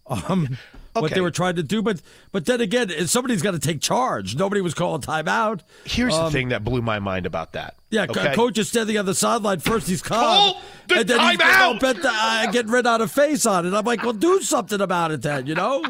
Um, 0.05 0.57
okay. 0.97 1.01
what 1.01 1.13
they 1.13 1.21
were 1.21 1.31
trying 1.31 1.55
to 1.55 1.63
do. 1.63 1.81
But 1.81 2.01
but 2.33 2.45
then 2.45 2.59
again, 2.59 2.89
somebody's 3.07 3.41
got 3.41 3.51
to 3.51 3.59
take 3.59 3.79
charge. 3.79 4.35
Nobody 4.35 4.59
was 4.59 4.73
calling 4.73 5.01
timeout. 5.01 5.61
Here's 5.85 6.13
um, 6.13 6.25
the 6.25 6.31
thing 6.31 6.49
that 6.49 6.65
blew 6.65 6.81
my 6.81 6.99
mind 6.99 7.25
about 7.25 7.53
that. 7.53 7.75
Yeah, 7.89 8.07
okay? 8.09 8.35
coach 8.35 8.57
is 8.57 8.67
standing 8.67 8.97
on 8.97 9.05
the 9.05 9.15
sideline. 9.15 9.59
First 9.59 9.87
he's 9.87 10.01
calm, 10.01 10.55
the 10.89 10.95
and 10.99 11.07
then 11.07 11.31
he's 11.31 11.39
out. 11.39 11.79
Bet 11.79 12.01
the, 12.01 12.11
uh, 12.11 12.51
getting 12.51 12.69
rid 12.69 12.85
out 12.85 12.99
of 12.99 13.13
face 13.13 13.45
on 13.45 13.65
it. 13.65 13.73
I'm 13.73 13.85
like, 13.85 14.03
well, 14.03 14.11
do 14.11 14.41
something 14.41 14.81
about 14.81 15.11
it 15.11 15.21
then, 15.21 15.47
you 15.47 15.55
know. 15.55 15.85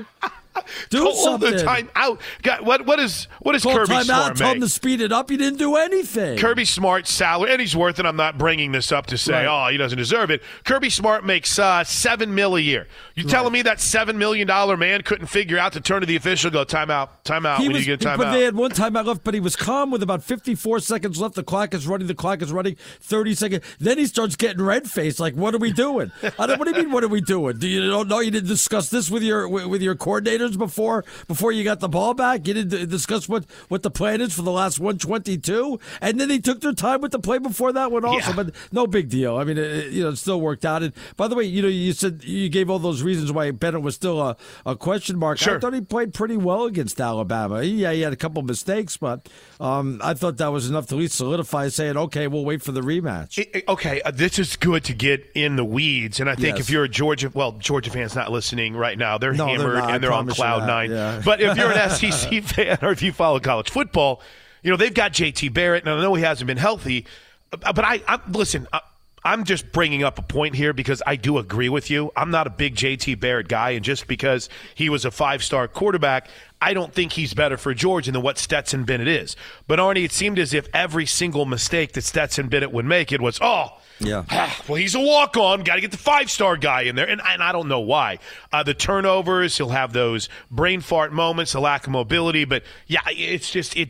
Do 0.89 0.99
Call 0.99 1.15
something. 1.15 1.51
the 1.51 1.63
time 1.63 1.89
out. 1.95 2.21
God, 2.41 2.65
what 2.65 2.85
what 2.85 2.99
is 2.99 3.27
what 3.41 3.55
is 3.55 3.63
Call 3.63 3.75
Kirby 3.75 3.93
time 3.93 4.03
Smart 4.05 4.31
out, 4.31 4.37
Tell 4.37 4.51
him 4.51 4.61
to 4.61 4.69
speed 4.69 5.01
it 5.01 5.11
up. 5.11 5.29
He 5.29 5.37
didn't 5.37 5.59
do 5.59 5.75
anything. 5.75 6.37
Kirby 6.37 6.65
Smart 6.65 7.07
salary, 7.07 7.51
and 7.51 7.61
he's 7.61 7.75
worth 7.75 7.99
it. 7.99 8.05
I'm 8.05 8.15
not 8.15 8.37
bringing 8.37 8.71
this 8.71 8.91
up 8.91 9.07
to 9.07 9.17
say, 9.17 9.45
right. 9.45 9.67
oh, 9.67 9.71
he 9.71 9.77
doesn't 9.77 9.97
deserve 9.97 10.29
it. 10.29 10.43
Kirby 10.63 10.89
Smart 10.89 11.25
makes 11.25 11.57
uh, 11.57 11.83
seven 11.83 12.35
mil 12.35 12.55
a 12.55 12.59
year. 12.59 12.87
You 13.15 13.23
right. 13.23 13.31
telling 13.31 13.53
me 13.53 13.61
that 13.63 13.79
seven 13.79 14.17
million 14.17 14.47
dollar 14.47 14.77
man 14.77 15.01
couldn't 15.01 15.27
figure 15.27 15.57
out 15.57 15.73
to 15.73 15.81
turn 15.81 16.01
to 16.01 16.05
the 16.05 16.15
official, 16.15 16.51
go 16.51 16.65
timeout, 16.65 17.09
timeout. 17.23 17.57
He 17.57 17.67
when 17.67 17.73
was, 17.73 17.87
you 17.87 17.97
get 17.97 18.07
timeout. 18.07 18.17
But 18.17 18.31
they 18.31 18.43
had 18.43 18.55
one 18.55 18.71
timeout 18.71 19.05
left, 19.05 19.23
but 19.23 19.33
he 19.33 19.39
was 19.39 19.55
calm 19.55 19.91
with 19.91 20.03
about 20.03 20.23
54 20.23 20.79
seconds 20.79 21.19
left. 21.19 21.35
The 21.35 21.43
clock 21.43 21.73
is 21.73 21.87
running. 21.87 22.07
The 22.07 22.15
clock 22.15 22.41
is 22.41 22.51
running. 22.51 22.75
30 23.01 23.35
seconds. 23.35 23.65
Then 23.79 23.97
he 23.97 24.05
starts 24.05 24.35
getting 24.35 24.61
red 24.61 24.89
faced. 24.89 25.19
Like, 25.19 25.35
what 25.35 25.55
are 25.55 25.59
we 25.59 25.71
doing? 25.71 26.11
I 26.37 26.47
don't, 26.47 26.59
what 26.59 26.67
do 26.67 26.75
you 26.75 26.83
mean? 26.83 26.91
What 26.91 27.03
are 27.03 27.09
we 27.09 27.21
doing? 27.21 27.57
Do 27.57 27.67
you 27.67 27.89
don't 27.89 28.07
know? 28.07 28.19
You 28.19 28.31
didn't 28.31 28.49
discuss 28.49 28.89
this 28.89 29.09
with 29.09 29.23
your 29.23 29.47
with 29.47 29.81
your 29.81 29.95
coordinators 30.43 30.57
before? 30.57 31.05
before 31.27 31.51
you 31.51 31.63
got 31.63 31.79
the 31.79 31.89
ball 31.89 32.13
back? 32.13 32.47
You 32.47 32.53
didn't 32.53 32.89
discuss 32.89 33.27
what, 33.27 33.45
what 33.69 33.83
the 33.83 33.91
plan 33.91 34.21
is 34.21 34.33
for 34.33 34.41
the 34.41 34.51
last 34.51 34.79
122? 34.79 35.79
And 36.01 36.19
then 36.19 36.29
he 36.29 36.39
took 36.39 36.61
their 36.61 36.73
time 36.73 37.01
with 37.01 37.11
the 37.11 37.19
play 37.19 37.37
before 37.37 37.71
that 37.73 37.91
one 37.91 38.05
also. 38.05 38.29
Yeah. 38.29 38.35
But 38.35 38.55
no 38.71 38.87
big 38.87 39.09
deal. 39.09 39.37
I 39.37 39.43
mean, 39.43 39.57
it, 39.57 39.91
you 39.91 40.03
know, 40.03 40.09
it 40.09 40.17
still 40.17 40.41
worked 40.41 40.65
out. 40.65 40.83
And 40.83 40.93
by 41.17 41.27
the 41.27 41.35
way, 41.35 41.43
you 41.43 41.61
know, 41.61 41.67
you 41.67 41.93
said 41.93 42.23
you 42.23 42.49
gave 42.49 42.69
all 42.69 42.79
those 42.79 43.03
reasons 43.03 43.31
why 43.31 43.51
Bennett 43.51 43.81
was 43.81 43.95
still 43.95 44.21
a, 44.21 44.37
a 44.65 44.75
question 44.75 45.17
mark. 45.17 45.37
Sure. 45.37 45.57
I 45.57 45.59
thought 45.59 45.73
he 45.73 45.81
played 45.81 46.13
pretty 46.13 46.37
well 46.37 46.65
against 46.65 46.99
Alabama. 46.99 47.61
Yeah, 47.61 47.91
he 47.91 48.01
had 48.01 48.13
a 48.13 48.17
couple 48.17 48.41
mistakes, 48.41 48.97
but 48.97 49.29
um, 49.59 49.99
I 50.03 50.13
thought 50.13 50.37
that 50.37 50.47
was 50.47 50.69
enough 50.69 50.87
to 50.87 50.95
at 50.95 50.99
least 50.99 51.15
solidify 51.15 51.69
saying, 51.69 51.97
okay, 51.97 52.27
we'll 52.27 52.45
wait 52.45 52.61
for 52.61 52.71
the 52.71 52.81
rematch. 52.81 53.37
It, 53.37 53.67
okay, 53.67 54.01
uh, 54.01 54.11
this 54.11 54.39
is 54.39 54.55
good 54.55 54.83
to 54.85 54.93
get 54.93 55.29
in 55.35 55.55
the 55.55 55.65
weeds. 55.65 56.19
And 56.19 56.29
I 56.29 56.35
think 56.35 56.57
yes. 56.57 56.65
if 56.65 56.69
you're 56.69 56.83
a 56.83 56.89
Georgia, 56.89 57.31
well, 57.33 57.53
Georgia 57.53 57.89
fans 57.89 58.15
not 58.15 58.31
listening 58.31 58.75
right 58.75 58.97
now, 58.97 59.17
they're 59.17 59.33
no, 59.33 59.47
hammered 59.47 59.75
they're 59.75 59.89
and 59.89 60.03
they're 60.03 60.11
on 60.11 60.25
cloud 60.33 60.67
nine. 60.67 60.91
Yeah. 60.91 61.21
But 61.23 61.41
if 61.41 61.57
you're 61.57 61.71
an 61.71 61.89
SEC 62.11 62.43
fan 62.43 62.77
or 62.81 62.91
if 62.91 63.01
you 63.01 63.11
follow 63.11 63.39
college 63.39 63.69
football, 63.69 64.21
you 64.61 64.71
know 64.71 64.77
they've 64.77 64.93
got 64.93 65.13
JT 65.13 65.53
Barrett, 65.53 65.83
and 65.83 65.91
I 65.91 66.01
know 66.01 66.13
he 66.15 66.23
hasn't 66.23 66.47
been 66.47 66.57
healthy, 66.57 67.05
but 67.51 67.79
I, 67.79 68.01
I 68.07 68.19
listen. 68.29 68.67
I, 68.71 68.81
I'm 69.25 69.45
just 69.45 69.71
bringing 69.71 70.03
up 70.03 70.19
a 70.19 70.21
point 70.21 70.55
here 70.55 70.73
because 70.73 71.01
I 71.07 71.15
do 71.15 71.37
agree 71.37 71.69
with 71.69 71.89
you. 71.89 72.11
I'm 72.15 72.29
not 72.29 72.45
a 72.45 72.49
big 72.49 72.75
JT 72.75 73.19
Barrett 73.21 73.47
guy, 73.47 73.71
and 73.71 73.83
just 73.83 74.05
because 74.07 74.49
he 74.75 74.89
was 74.89 75.05
a 75.05 75.11
five 75.11 75.43
star 75.43 75.67
quarterback, 75.67 76.27
I 76.61 76.73
don't 76.73 76.93
think 76.93 77.13
he's 77.13 77.33
better 77.33 77.57
for 77.57 77.73
Georgia 77.73 78.11
than 78.11 78.21
what 78.21 78.37
Stetson 78.37 78.83
Bennett 78.83 79.07
is. 79.07 79.35
But 79.67 79.79
Arnie, 79.79 80.03
it 80.03 80.11
seemed 80.11 80.39
as 80.39 80.53
if 80.53 80.67
every 80.73 81.05
single 81.05 81.45
mistake 81.45 81.93
that 81.93 82.03
Stetson 82.03 82.49
Bennett 82.49 82.73
would 82.73 82.85
make, 82.85 83.11
it 83.13 83.21
was, 83.21 83.39
oh, 83.41 83.77
yeah. 83.99 84.25
well, 84.67 84.75
he's 84.75 84.95
a 84.95 84.99
walk 84.99 85.37
on. 85.37 85.63
Got 85.63 85.75
to 85.75 85.81
get 85.81 85.91
the 85.91 85.97
five 85.97 86.29
star 86.29 86.57
guy 86.57 86.81
in 86.81 86.95
there. 86.95 87.07
And, 87.07 87.21
and 87.25 87.43
I 87.43 87.51
don't 87.51 87.67
know 87.67 87.79
why. 87.79 88.19
Uh, 88.51 88.63
the 88.63 88.73
turnovers, 88.73 89.57
he'll 89.57 89.69
have 89.69 89.93
those 89.93 90.29
brain 90.51 90.81
fart 90.81 91.13
moments, 91.13 91.53
the 91.53 91.61
lack 91.61 91.85
of 91.85 91.91
mobility. 91.91 92.45
But 92.45 92.63
yeah, 92.87 93.01
it's 93.07 93.49
just, 93.49 93.75
it, 93.77 93.89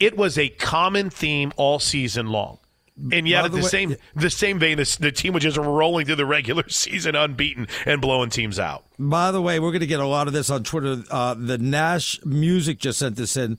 it 0.00 0.16
was 0.16 0.38
a 0.38 0.48
common 0.48 1.10
theme 1.10 1.52
all 1.56 1.78
season 1.78 2.28
long. 2.28 2.58
And 3.10 3.26
yet, 3.26 3.46
at 3.46 3.52
the, 3.52 3.56
the 3.56 3.62
way, 3.64 3.68
same 3.68 3.96
the 4.14 4.28
same 4.28 4.58
vein, 4.58 4.76
the, 4.76 4.96
the 5.00 5.10
team 5.10 5.32
was 5.32 5.42
just 5.42 5.56
rolling 5.56 6.06
through 6.06 6.16
the 6.16 6.26
regular 6.26 6.64
season 6.68 7.16
unbeaten 7.16 7.66
and 7.86 8.00
blowing 8.00 8.28
teams 8.28 8.58
out. 8.58 8.84
By 8.98 9.32
the 9.32 9.40
way, 9.40 9.58
we're 9.60 9.70
going 9.70 9.80
to 9.80 9.86
get 9.86 10.00
a 10.00 10.06
lot 10.06 10.26
of 10.26 10.34
this 10.34 10.50
on 10.50 10.62
Twitter. 10.62 11.02
Uh, 11.10 11.34
the 11.34 11.56
Nash 11.56 12.22
Music 12.24 12.78
just 12.78 12.98
sent 12.98 13.16
this 13.16 13.36
in. 13.36 13.58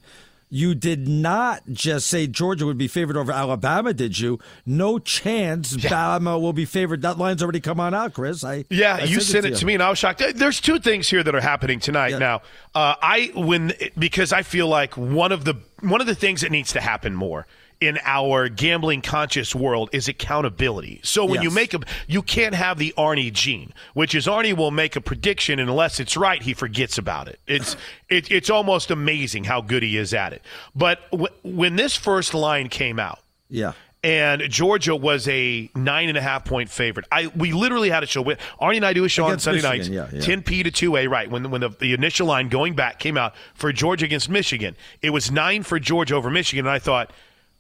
You 0.56 0.76
did 0.76 1.08
not 1.08 1.64
just 1.72 2.06
say 2.06 2.28
Georgia 2.28 2.68
would 2.68 2.78
be 2.78 2.88
favored 2.88 3.18
over 3.18 3.32
Alabama, 3.32 3.92
did 3.92 4.20
you? 4.20 4.38
No 4.68 5.00
chance 5.00 5.76
yeah. 5.76 5.92
Alabama 5.92 6.38
will 6.38 6.54
be 6.54 6.66
favored. 6.66 7.02
That 7.02 7.18
line's 7.18 7.42
already 7.42 7.60
come 7.60 7.80
on 7.80 7.96
out, 7.96 8.14
Chris. 8.14 8.44
I 8.44 8.64
yeah, 8.70 9.00
I 9.02 9.06
you 9.06 9.20
sent 9.20 9.48
it, 9.48 9.50
to, 9.50 9.56
it 9.56 9.60
to 9.62 9.66
me, 9.66 9.74
and 9.74 9.82
I 9.82 9.90
was 9.90 9.98
shocked. 9.98 10.22
There's 10.36 10.62
two 10.62 10.78
things 10.78 11.10
here 11.10 11.24
that 11.24 11.34
are 11.34 11.42
happening 11.42 11.80
tonight. 11.80 12.10
Yeah. 12.10 12.20
Now, 12.20 12.36
uh, 12.76 12.94
I 13.02 13.32
when 13.34 13.74
because 13.98 14.32
I 14.32 14.44
feel 14.44 14.68
like 14.68 14.96
one 14.96 15.32
of 15.32 15.44
the 15.44 15.56
one 15.80 16.02
of 16.02 16.06
the 16.06 16.14
things 16.14 16.42
that 16.42 16.52
needs 16.52 16.72
to 16.74 16.82
happen 16.82 17.16
more 17.16 17.48
in 17.84 18.00
our 18.04 18.50
gambling 18.50 19.02
conscious 19.02 19.54
world 19.54 19.90
is 19.92 20.08
accountability. 20.08 21.00
So 21.04 21.26
when 21.26 21.36
yes. 21.36 21.44
you 21.44 21.52
make 21.52 21.74
a, 21.74 21.80
you 22.08 22.22
can't 22.22 22.56
have 22.56 22.78
the 22.78 22.94
Arnie 22.98 23.32
gene, 23.32 23.74
which 23.94 24.16
is 24.16 24.26
Arnie 24.28 24.56
will 24.56 24.72
make 24.72 24.96
a 24.96 25.02
prediction 25.02 25.60
and 25.60 25.70
unless 25.70 26.00
it's 26.00 26.16
right, 26.16 26.42
he 26.42 26.54
forgets 26.54 26.98
about 26.98 27.28
it. 27.28 27.40
It's 27.48 27.76
it, 28.10 28.32
it's 28.32 28.50
almost 28.50 28.92
amazing 28.92 29.44
how 29.46 29.62
good 29.62 29.84
he 29.84 29.98
is 29.98 30.14
at 30.14 30.34
it. 30.34 30.42
But 30.76 31.10
w- 31.12 31.34
when 31.44 31.76
this 31.76 31.96
first 31.96 32.34
line 32.34 32.70
came 32.70 33.00
out, 33.00 33.20
yeah. 33.50 33.74
And 34.06 34.42
Georgia 34.50 34.98
was 34.98 35.30
a 35.30 35.70
nine 35.76 36.10
and 36.10 36.18
a 36.18 36.22
half 36.22 36.44
point 36.44 36.70
favorite. 36.70 37.06
I 37.10 37.28
we 37.28 37.54
literally 37.54 37.90
had 37.90 38.04
a 38.04 38.06
show 38.06 38.22
with 38.22 38.38
Arnie 38.60 38.76
and 38.76 38.86
I 38.86 38.92
do 38.92 39.06
a 39.06 39.10
show 39.10 39.28
against 39.28 39.48
on 39.48 39.54
Sunday 39.54 39.78
Michigan, 39.78 39.96
nights, 39.96 40.14
yeah, 40.14 40.20
yeah. 40.20 40.26
10 40.26 40.44
p 40.44 40.62
to 40.64 40.72
two 40.72 40.98
a. 40.98 41.08
Right 41.08 41.32
when 41.32 41.50
when 41.52 41.62
the, 41.62 41.70
the 41.70 41.94
initial 41.94 42.28
line 42.28 42.50
going 42.50 42.76
back 42.76 43.00
came 43.00 43.18
out 43.18 43.34
for 43.54 43.72
Georgia 43.72 44.06
against 44.06 44.28
Michigan, 44.28 44.76
it 45.02 45.12
was 45.12 45.32
nine 45.32 45.64
for 45.64 45.80
Georgia 45.80 46.16
over 46.16 46.30
Michigan, 46.30 46.66
and 46.66 46.74
I 46.74 46.80
thought 46.80 47.12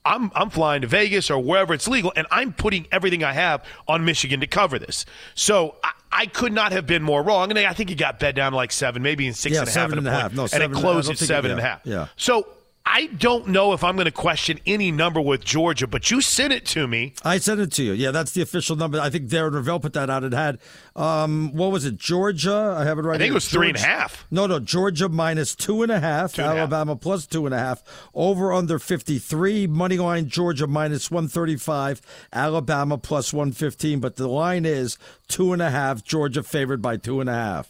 I'm 0.06 0.32
I'm 0.36 0.50
flying 0.50 0.82
to 0.82 0.88
Vegas 0.88 1.32
or 1.32 1.40
wherever 1.40 1.74
it's 1.74 1.88
legal, 1.88 2.12
and 2.16 2.28
I'm 2.30 2.54
putting 2.54 2.88
everything 2.92 3.24
I 3.24 3.34
have 3.34 3.64
on 3.88 4.04
Michigan 4.06 4.42
to 4.42 4.48
cover 4.48 4.78
this. 4.78 5.06
So 5.34 5.76
I, 5.84 5.92
I 6.12 6.26
could 6.26 6.54
not 6.54 6.72
have 6.72 6.86
been 6.86 7.04
more 7.04 7.24
wrong. 7.24 7.50
And 7.50 7.60
I 7.60 7.74
think 7.74 7.90
he 7.90 7.96
got 7.96 8.20
bet 8.20 8.36
down 8.36 8.52
to 8.52 8.56
like 8.56 8.72
seven, 8.72 9.02
maybe 9.02 9.28
in 9.28 9.34
six 9.34 9.54
yeah, 9.54 9.62
and 9.62 9.68
a 9.68 9.72
half, 9.72 9.74
seven 9.74 9.98
and 9.98 10.08
a 10.08 10.12
half. 10.12 10.34
No, 10.34 10.48
and 10.52 10.64
it 10.64 10.72
closed 10.72 11.10
at 11.10 11.18
seven 11.18 11.52
and 11.52 11.60
a 11.60 11.64
half. 11.64 11.82
Yeah. 11.86 12.08
So 12.18 12.48
I 12.86 13.06
don't 13.08 13.48
know 13.48 13.72
if 13.72 13.82
I'm 13.82 13.96
going 13.96 14.06
to 14.06 14.12
question 14.12 14.60
any 14.66 14.92
number 14.92 15.22
with 15.22 15.46
Georgia, 15.46 15.88
but 15.88 16.12
you 16.12 16.20
sent 16.20 16.52
it 16.52 16.66
to 16.68 16.86
me. 16.86 17.14
I 17.24 17.38
sent 17.38 17.62
it 17.62 17.72
to 17.74 17.84
you. 17.84 17.94
Yeah, 17.94 18.12
that's 18.12 18.32
the 18.32 18.42
official 18.42 18.76
number. 18.76 19.00
I 19.00 19.10
think 19.10 19.30
Darren 19.30 19.52
Rovell 19.54 19.82
put 19.82 19.94
that 19.94 20.10
out. 20.10 20.26
It 20.26 20.34
had, 20.34 20.60
um, 20.96 21.54
what 21.54 21.72
was 21.72 21.86
it, 21.86 21.96
Georgia? 21.98 22.76
I 22.78 22.84
have 22.84 23.00
it 23.00 23.04
right 23.04 23.16
I 23.16 23.18
think 23.20 23.24
here. 23.28 23.32
it 23.32 23.36
was 23.36 23.48
three 23.48 23.70
and 23.70 23.78
a 23.78 23.82
half. 23.82 24.26
No, 24.30 24.48
no, 24.48 24.60
Georgia 24.60 25.08
minus 25.08 25.56
two 25.56 25.82
and 25.82 25.94
a 25.94 26.00
half. 26.02 26.34
Two 26.34 26.42
Alabama 26.42 26.92
half. 26.92 27.00
plus 27.02 27.26
two 27.26 27.46
and 27.46 27.56
a 27.56 27.58
half. 27.58 27.84
Over 28.14 28.52
under 28.52 28.78
53. 28.78 29.66
Money 29.68 29.98
line 29.98 30.28
Georgia 30.28 30.68
minus 30.68 31.10
135. 31.10 32.02
Alabama 32.34 32.98
plus 32.98 33.32
115. 33.34 34.02
But 34.02 34.18
the 34.18 34.28
line 34.28 34.66
is 34.66 34.98
two 35.30 35.54
and 35.54 35.62
a 35.62 35.70
half. 35.72 36.04
Georgia 36.04 36.44
favored 36.44 36.82
by 36.82 36.98
two 36.98 37.22
and 37.22 37.30
a 37.30 37.34
half. 37.34 37.70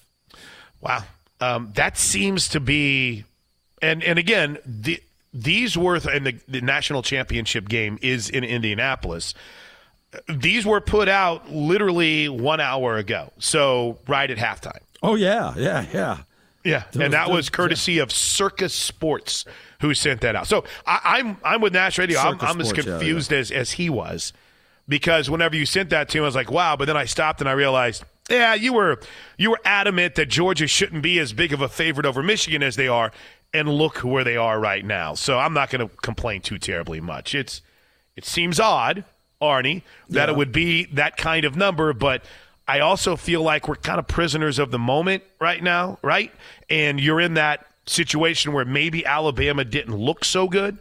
Wow. 0.82 1.03
Um, 1.39 1.72
that 1.75 1.98
seems 2.00 2.48
to 2.50 2.60
be 2.60 3.25
and 3.84 4.04
and 4.04 4.18
again, 4.18 4.58
the, 4.66 5.02
these 5.34 5.78
were 5.78 5.96
and 5.96 6.25
the, 6.25 6.40
the 6.48 6.62
national 6.62 7.04
championship 7.04 7.68
game 7.68 8.00
is 8.02 8.30
in 8.30 8.44
Indianapolis. 8.44 9.34
These 10.30 10.66
were 10.66 10.80
put 10.80 11.10
out 11.10 11.52
literally 11.52 12.30
one 12.30 12.60
hour 12.60 12.98
ago, 12.98 13.32
so 13.40 14.00
right 14.08 14.30
at 14.30 14.38
halftime. 14.38 14.82
Oh 15.02 15.16
yeah, 15.16 15.54
yeah, 15.58 15.86
yeah. 15.94 16.18
Yeah, 16.63 16.86
and 16.98 17.12
that 17.12 17.30
was 17.30 17.50
courtesy 17.50 18.00
of 18.00 18.10
Circa 18.10 18.70
Sports 18.70 19.44
who 19.82 19.94
sent 19.94 20.22
that 20.22 20.34
out. 20.34 20.48
So 20.48 20.63
I, 20.88 21.20
am 21.20 21.28
I'm, 21.28 21.38
I'm 21.44 21.62
with 21.62 21.74
Nash 21.74 22.00
Radio. 22.00 22.18
I'm, 22.18 22.40
I'm, 22.40 22.62
as 22.62 22.72
confused 22.72 23.32
yeah, 23.32 23.36
yeah. 23.36 23.42
as 23.42 23.52
as 23.52 23.72
he 23.72 23.90
was 23.90 24.32
because 24.88 25.30
whenever 25.30 25.58
you 25.58 25.66
sent 25.66 25.90
that 25.90 26.08
to 26.10 26.20
him, 26.20 26.24
I 26.24 26.28
was 26.28 26.36
like, 26.36 26.50
wow. 26.50 26.78
But 26.78 26.86
then 26.86 26.96
I 26.96 27.04
stopped 27.04 27.42
and 27.42 27.50
I 27.50 27.52
realized, 27.52 28.06
yeah, 28.30 28.54
you 28.54 28.72
were 28.72 29.00
you 29.38 29.52
were 29.52 29.60
adamant 29.66 30.16
that 30.16 30.30
Georgia 30.30 30.68
shouldn't 30.68 31.04
be 31.04 31.20
as 31.20 31.34
big 31.34 31.52
of 31.52 31.62
a 31.62 31.68
favorite 31.68 32.06
over 32.06 32.24
Michigan 32.24 32.63
as 32.63 32.78
they 32.78 32.88
are, 32.88 33.12
and 33.53 33.69
look 33.69 34.00
where 34.00 34.24
they 34.24 34.38
are 34.38 34.60
right 34.60 34.83
now. 34.83 35.13
So 35.13 35.38
I'm 35.38 35.53
not 35.53 35.69
going 35.69 35.88
to 35.88 35.95
complain 35.98 36.41
too 36.41 36.57
terribly 36.57 37.00
much. 37.00 37.36
It's 37.36 37.62
it 38.15 38.25
seems 38.25 38.60
odd, 38.60 39.05
Arnie, 39.41 39.81
that 40.10 40.27
yeah. 40.27 40.33
it 40.33 40.38
would 40.38 40.51
be 40.51 40.86
that 40.86 41.17
kind 41.17 41.45
of 41.45 41.55
number, 41.55 41.93
but 41.93 42.24
I 42.67 42.79
also 42.79 43.15
feel 43.15 43.41
like 43.41 43.67
we're 43.67 43.75
kind 43.75 44.00
of 44.00 44.07
prisoners 44.07 44.60
of 44.60 44.72
the 44.72 44.79
moment 44.79 45.24
right 45.39 45.62
now, 45.62 46.00
right? 46.01 46.31
And 46.69 47.00
you're 47.00 47.19
in 47.19 47.33
that 47.33 47.65
situation 47.86 48.53
where 48.53 48.65
maybe 48.65 49.05
Alabama 49.05 49.65
didn't 49.65 49.95
look 49.95 50.24
so 50.24 50.48
good. 50.48 50.77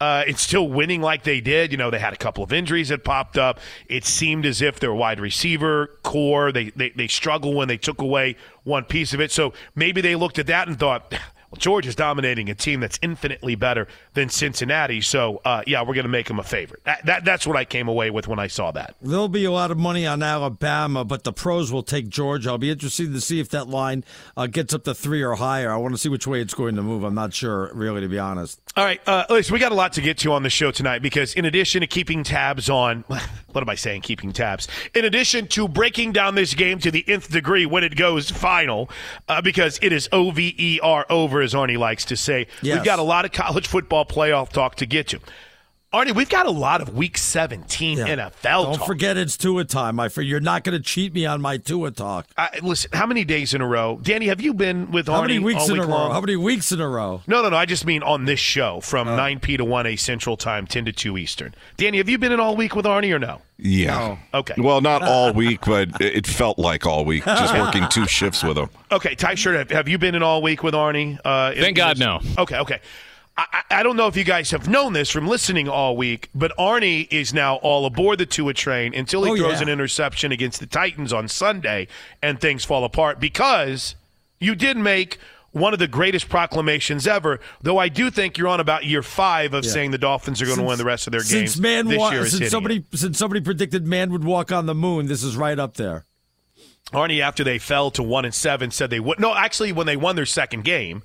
Uh, 0.00 0.24
it's 0.26 0.40
still 0.40 0.66
winning 0.66 1.02
like 1.02 1.24
they 1.24 1.40
did. 1.42 1.70
You 1.70 1.78
know, 1.78 1.90
they 1.90 1.98
had 1.98 2.14
a 2.14 2.16
couple 2.16 2.42
of 2.42 2.52
injuries 2.52 2.88
that 2.88 3.04
popped 3.04 3.36
up. 3.36 3.60
It 3.86 4.06
seemed 4.06 4.46
as 4.46 4.62
if 4.62 4.80
their 4.80 4.94
wide 4.94 5.20
receiver 5.20 5.98
corps, 6.02 6.50
they, 6.52 6.70
they, 6.70 6.88
they 6.90 7.06
struggled 7.06 7.54
when 7.54 7.68
they 7.68 7.76
took 7.76 8.00
away 8.00 8.36
one 8.64 8.84
piece 8.84 9.12
of 9.12 9.20
it. 9.20 9.30
So 9.30 9.52
maybe 9.74 10.00
they 10.00 10.16
looked 10.16 10.38
at 10.38 10.46
that 10.46 10.68
and 10.68 10.78
thought, 10.78 11.14
Well, 11.50 11.58
Georgia's 11.58 11.96
dominating 11.96 12.48
a 12.48 12.54
team 12.54 12.78
that's 12.80 12.98
infinitely 13.02 13.56
better 13.56 13.88
than 14.14 14.28
Cincinnati. 14.28 15.00
So, 15.00 15.40
uh, 15.44 15.62
yeah, 15.66 15.80
we're 15.82 15.94
going 15.94 16.04
to 16.04 16.08
make 16.08 16.28
them 16.28 16.38
a 16.38 16.44
favorite. 16.44 16.84
That, 16.84 17.04
that, 17.06 17.24
that's 17.24 17.46
what 17.46 17.56
I 17.56 17.64
came 17.64 17.88
away 17.88 18.10
with 18.10 18.28
when 18.28 18.38
I 18.38 18.46
saw 18.46 18.70
that. 18.72 18.94
There'll 19.02 19.28
be 19.28 19.44
a 19.44 19.50
lot 19.50 19.72
of 19.72 19.78
money 19.78 20.06
on 20.06 20.22
Alabama, 20.22 21.04
but 21.04 21.24
the 21.24 21.32
pros 21.32 21.72
will 21.72 21.82
take 21.82 22.08
Georgia. 22.08 22.50
I'll 22.50 22.58
be 22.58 22.70
interested 22.70 23.12
to 23.12 23.20
see 23.20 23.40
if 23.40 23.48
that 23.50 23.68
line 23.68 24.04
uh, 24.36 24.46
gets 24.46 24.72
up 24.74 24.84
to 24.84 24.94
three 24.94 25.22
or 25.22 25.34
higher. 25.34 25.72
I 25.72 25.76
want 25.76 25.94
to 25.94 25.98
see 25.98 26.08
which 26.08 26.26
way 26.26 26.40
it's 26.40 26.54
going 26.54 26.76
to 26.76 26.82
move. 26.82 27.02
I'm 27.02 27.16
not 27.16 27.34
sure, 27.34 27.72
really, 27.74 28.00
to 28.02 28.08
be 28.08 28.18
honest. 28.18 28.60
All 28.76 28.84
right, 28.84 29.00
uh, 29.08 29.24
listen, 29.28 29.52
we 29.52 29.58
got 29.58 29.72
a 29.72 29.74
lot 29.74 29.94
to 29.94 30.00
get 30.00 30.18
to 30.18 30.32
on 30.32 30.44
the 30.44 30.50
show 30.50 30.70
tonight 30.70 31.02
because, 31.02 31.34
in 31.34 31.44
addition 31.44 31.80
to 31.80 31.88
keeping 31.88 32.22
tabs 32.22 32.70
on, 32.70 33.04
what 33.08 33.62
am 33.62 33.68
I 33.68 33.74
saying, 33.74 34.02
keeping 34.02 34.32
tabs? 34.32 34.68
In 34.94 35.04
addition 35.04 35.48
to 35.48 35.66
breaking 35.66 36.12
down 36.12 36.36
this 36.36 36.54
game 36.54 36.78
to 36.78 36.92
the 36.92 37.04
nth 37.08 37.28
degree 37.28 37.66
when 37.66 37.82
it 37.82 37.96
goes 37.96 38.30
final, 38.30 38.88
uh, 39.28 39.42
because 39.42 39.80
it 39.82 39.92
is 39.92 40.08
O 40.12 40.30
V 40.30 40.54
E 40.56 40.78
R 40.80 41.04
over, 41.10 41.39
as 41.42 41.54
Arnie 41.54 41.78
likes 41.78 42.04
to 42.06 42.16
say, 42.16 42.46
Yes. 42.62 42.76
we've 42.76 42.84
got 42.84 42.98
a 42.98 43.02
lot 43.02 43.24
of 43.24 43.32
college 43.32 43.66
football 43.66 44.04
playoff 44.04 44.50
talk 44.50 44.76
to 44.76 44.86
get 44.86 45.08
to. 45.08 45.20
Arnie, 45.92 46.14
we've 46.14 46.28
got 46.28 46.46
a 46.46 46.50
lot 46.52 46.80
of 46.80 46.94
Week 46.94 47.18
17 47.18 47.98
NFL 47.98 48.42
Don't 48.42 48.76
talk. 48.76 48.86
forget 48.86 49.16
it's 49.16 49.36
Tua 49.36 49.64
time. 49.64 49.98
I 49.98 50.08
for 50.08 50.22
you're 50.22 50.38
not 50.38 50.62
going 50.62 50.78
to 50.78 50.84
cheat 50.84 51.12
me 51.12 51.26
on 51.26 51.40
my 51.40 51.56
Tua 51.56 51.90
talk. 51.90 52.28
I, 52.38 52.60
listen, 52.62 52.90
how 52.92 53.06
many 53.08 53.24
days 53.24 53.54
in 53.54 53.60
a 53.60 53.66
row? 53.66 53.98
Danny, 54.00 54.26
have 54.26 54.40
you 54.40 54.54
been 54.54 54.92
with 54.92 55.08
How 55.08 55.14
Arnie 55.22 55.22
many 55.22 55.38
weeks 55.40 55.62
all 55.62 55.66
in 55.66 55.72
week 55.72 55.82
a 55.82 55.86
row? 55.86 55.92
long? 55.92 56.12
How 56.12 56.20
many 56.20 56.36
weeks 56.36 56.70
in 56.70 56.80
a 56.80 56.88
row? 56.88 57.22
No, 57.26 57.42
no, 57.42 57.48
no. 57.48 57.56
I 57.56 57.66
just 57.66 57.84
mean 57.86 58.04
on 58.04 58.24
this 58.24 58.38
show 58.38 58.78
from 58.82 59.08
Oh. 59.08 59.16
9p 59.16 59.56
to 59.58 59.64
1a 59.64 59.98
Central 59.98 60.36
Time, 60.36 60.64
10 60.64 60.84
to 60.84 60.92
2 60.92 61.18
Eastern. 61.18 61.56
Danny, 61.76 61.98
have 61.98 62.08
you 62.08 62.18
been 62.18 62.30
in 62.30 62.38
all 62.38 62.54
week 62.54 62.76
with 62.76 62.84
Arnie 62.84 63.12
or 63.12 63.18
no? 63.18 63.42
Yeah. 63.58 64.16
Okay. 64.32 64.54
Well, 64.58 64.80
not 64.80 65.02
all 65.02 65.32
week, 65.32 65.62
but 65.66 66.00
it 66.00 66.14
it 66.20 66.26
felt 66.28 66.56
like 66.56 66.86
all 66.86 67.04
week, 67.04 67.24
just 67.24 67.52
working 67.52 67.84
two 67.90 68.06
shifts 68.06 68.44
with 68.44 68.56
him. 68.56 68.68
Okay, 68.92 69.14
Ty 69.14 69.34
Shirt, 69.36 69.54
have, 69.56 69.70
have 69.70 69.88
you 69.88 69.98
been 69.98 70.16
in 70.16 70.22
all 70.22 70.42
week 70.42 70.62
with 70.64 70.74
Arnie? 70.74 71.16
Uh, 71.24 71.52
Thank 71.54 71.76
God, 71.76 71.96
no. 71.98 72.20
Okay, 72.38 72.58
okay. 72.58 72.80
I, 73.52 73.62
I 73.78 73.82
don't 73.82 73.96
know 73.96 74.06
if 74.06 74.16
you 74.16 74.24
guys 74.24 74.50
have 74.50 74.68
known 74.68 74.92
this 74.92 75.10
from 75.10 75.26
listening 75.28 75.68
all 75.68 75.96
week, 75.96 76.28
but 76.34 76.52
Arnie 76.58 77.06
is 77.12 77.32
now 77.32 77.56
all 77.56 77.86
aboard 77.86 78.18
the 78.18 78.26
Tua 78.26 78.54
train 78.54 78.94
until 78.94 79.24
he 79.24 79.30
Oh, 79.32 79.36
throws 79.36 79.54
yeah. 79.54 79.62
an 79.62 79.68
interception 79.68 80.32
against 80.32 80.60
the 80.60 80.66
Titans 80.66 81.12
on 81.12 81.28
Sunday 81.28 81.86
and 82.22 82.40
things 82.40 82.64
fall 82.64 82.84
apart 82.84 83.20
because 83.20 83.94
you 84.40 84.54
did 84.54 84.76
make 84.76 85.18
one 85.52 85.72
of 85.72 85.78
the 85.80 85.88
greatest 85.88 86.28
proclamations 86.28 87.06
ever, 87.06 87.40
though 87.60 87.78
I 87.78 87.88
do 87.88 88.10
think 88.10 88.38
you're 88.38 88.46
on 88.48 88.60
about 88.60 88.84
year 88.84 89.02
five 89.02 89.52
of 89.54 89.64
Yeah. 89.64 89.70
saying 89.72 89.90
the 89.90 89.98
Dolphins 89.98 90.40
are 90.40 90.46
going 90.46 90.58
to 90.58 90.64
win 90.64 90.78
the 90.78 90.84
rest 90.84 91.06
of 91.06 91.10
their 91.12 91.20
games. 91.22 91.52
Since 91.52 91.58
man, 91.58 91.88
this 91.88 91.98
wa- 91.98 92.10
year 92.10 92.26
since 92.26 92.50
somebody, 92.50 92.84
it. 92.92 92.98
since 92.98 93.18
somebody 93.18 93.40
predicted 93.40 93.86
man 93.86 94.10
would 94.12 94.22
walk 94.24 94.52
on 94.52 94.66
the 94.66 94.74
moon, 94.74 95.06
this 95.06 95.22
is 95.24 95.36
right 95.36 95.58
up 95.58 95.74
there. 95.74 96.04
Arnie, 96.92 97.20
after 97.20 97.42
they 97.44 97.58
fell 97.58 97.90
to 97.92 98.02
one 98.02 98.24
and 98.24 98.34
seven, 98.34 98.70
said 98.70 98.90
they 98.90 99.00
would. 99.00 99.18
No, 99.20 99.34
actually, 99.34 99.72
when 99.72 99.86
they 99.86 99.96
won 99.96 100.16
their 100.16 100.26
second 100.26 100.64
game, 100.64 101.02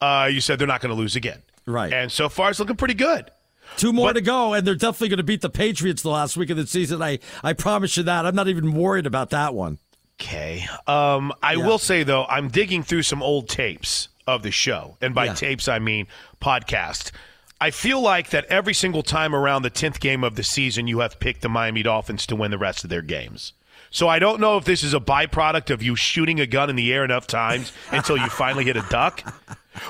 uh, 0.00 0.28
you 0.30 0.40
said 0.40 0.58
they're 0.58 0.66
not 0.68 0.80
going 0.80 0.94
to 0.94 0.98
lose 0.98 1.16
again. 1.16 1.42
Right. 1.66 1.92
And 1.92 2.10
so 2.12 2.28
far, 2.28 2.50
it's 2.50 2.58
looking 2.60 2.76
pretty 2.76 2.94
good. 2.94 3.30
Two 3.76 3.92
more 3.92 4.12
to 4.12 4.20
go, 4.20 4.54
and 4.54 4.64
they're 4.66 4.76
definitely 4.76 5.08
going 5.08 5.16
to 5.18 5.24
beat 5.24 5.40
the 5.40 5.50
Patriots 5.50 6.02
the 6.02 6.08
last 6.10 6.36
week 6.36 6.50
of 6.50 6.56
the 6.56 6.66
season. 6.66 7.02
I, 7.02 7.18
I 7.42 7.52
promise 7.52 7.96
you 7.96 8.04
that. 8.04 8.24
I'm 8.24 8.34
not 8.36 8.46
even 8.48 8.72
worried 8.74 9.06
about 9.06 9.30
that 9.30 9.54
one. 9.54 9.78
Okay. 10.20 10.64
Um, 10.86 11.32
I 11.42 11.54
Yeah. 11.54 11.66
will 11.66 11.78
say 11.78 12.02
though, 12.04 12.24
I'm 12.26 12.48
digging 12.48 12.82
through 12.84 13.02
some 13.02 13.22
old 13.22 13.48
tapes 13.48 14.08
of 14.26 14.42
the 14.44 14.50
show, 14.52 14.96
and 15.00 15.14
by 15.14 15.26
Yeah. 15.26 15.34
tapes 15.34 15.66
I 15.68 15.78
mean 15.80 16.06
podcast. 16.40 17.10
I 17.60 17.70
feel 17.70 18.00
like 18.00 18.30
that 18.30 18.44
every 18.46 18.72
single 18.74 19.02
time 19.02 19.34
around 19.34 19.62
the 19.62 19.70
tenth 19.70 19.98
game 19.98 20.22
of 20.22 20.36
the 20.36 20.42
season, 20.44 20.86
you 20.86 21.00
have 21.00 21.18
picked 21.18 21.40
the 21.42 21.48
Miami 21.48 21.82
Dolphins 21.82 22.26
to 22.26 22.36
win 22.36 22.50
the 22.50 22.58
rest 22.58 22.84
of 22.84 22.90
their 22.90 23.02
games. 23.02 23.52
So 23.90 24.08
I 24.08 24.18
don't 24.18 24.40
know 24.40 24.56
if 24.58 24.64
this 24.64 24.82
is 24.84 24.94
a 24.94 25.00
byproduct 25.00 25.70
of 25.70 25.82
you 25.82 25.96
shooting 25.96 26.38
a 26.38 26.46
gun 26.46 26.70
in 26.70 26.76
the 26.76 26.92
air 26.92 27.04
enough 27.04 27.26
times 27.26 27.72
until 27.90 28.16
you 28.16 28.26
finally 28.28 28.64
hit 28.64 28.76
a 28.76 28.84
duck. 28.90 29.22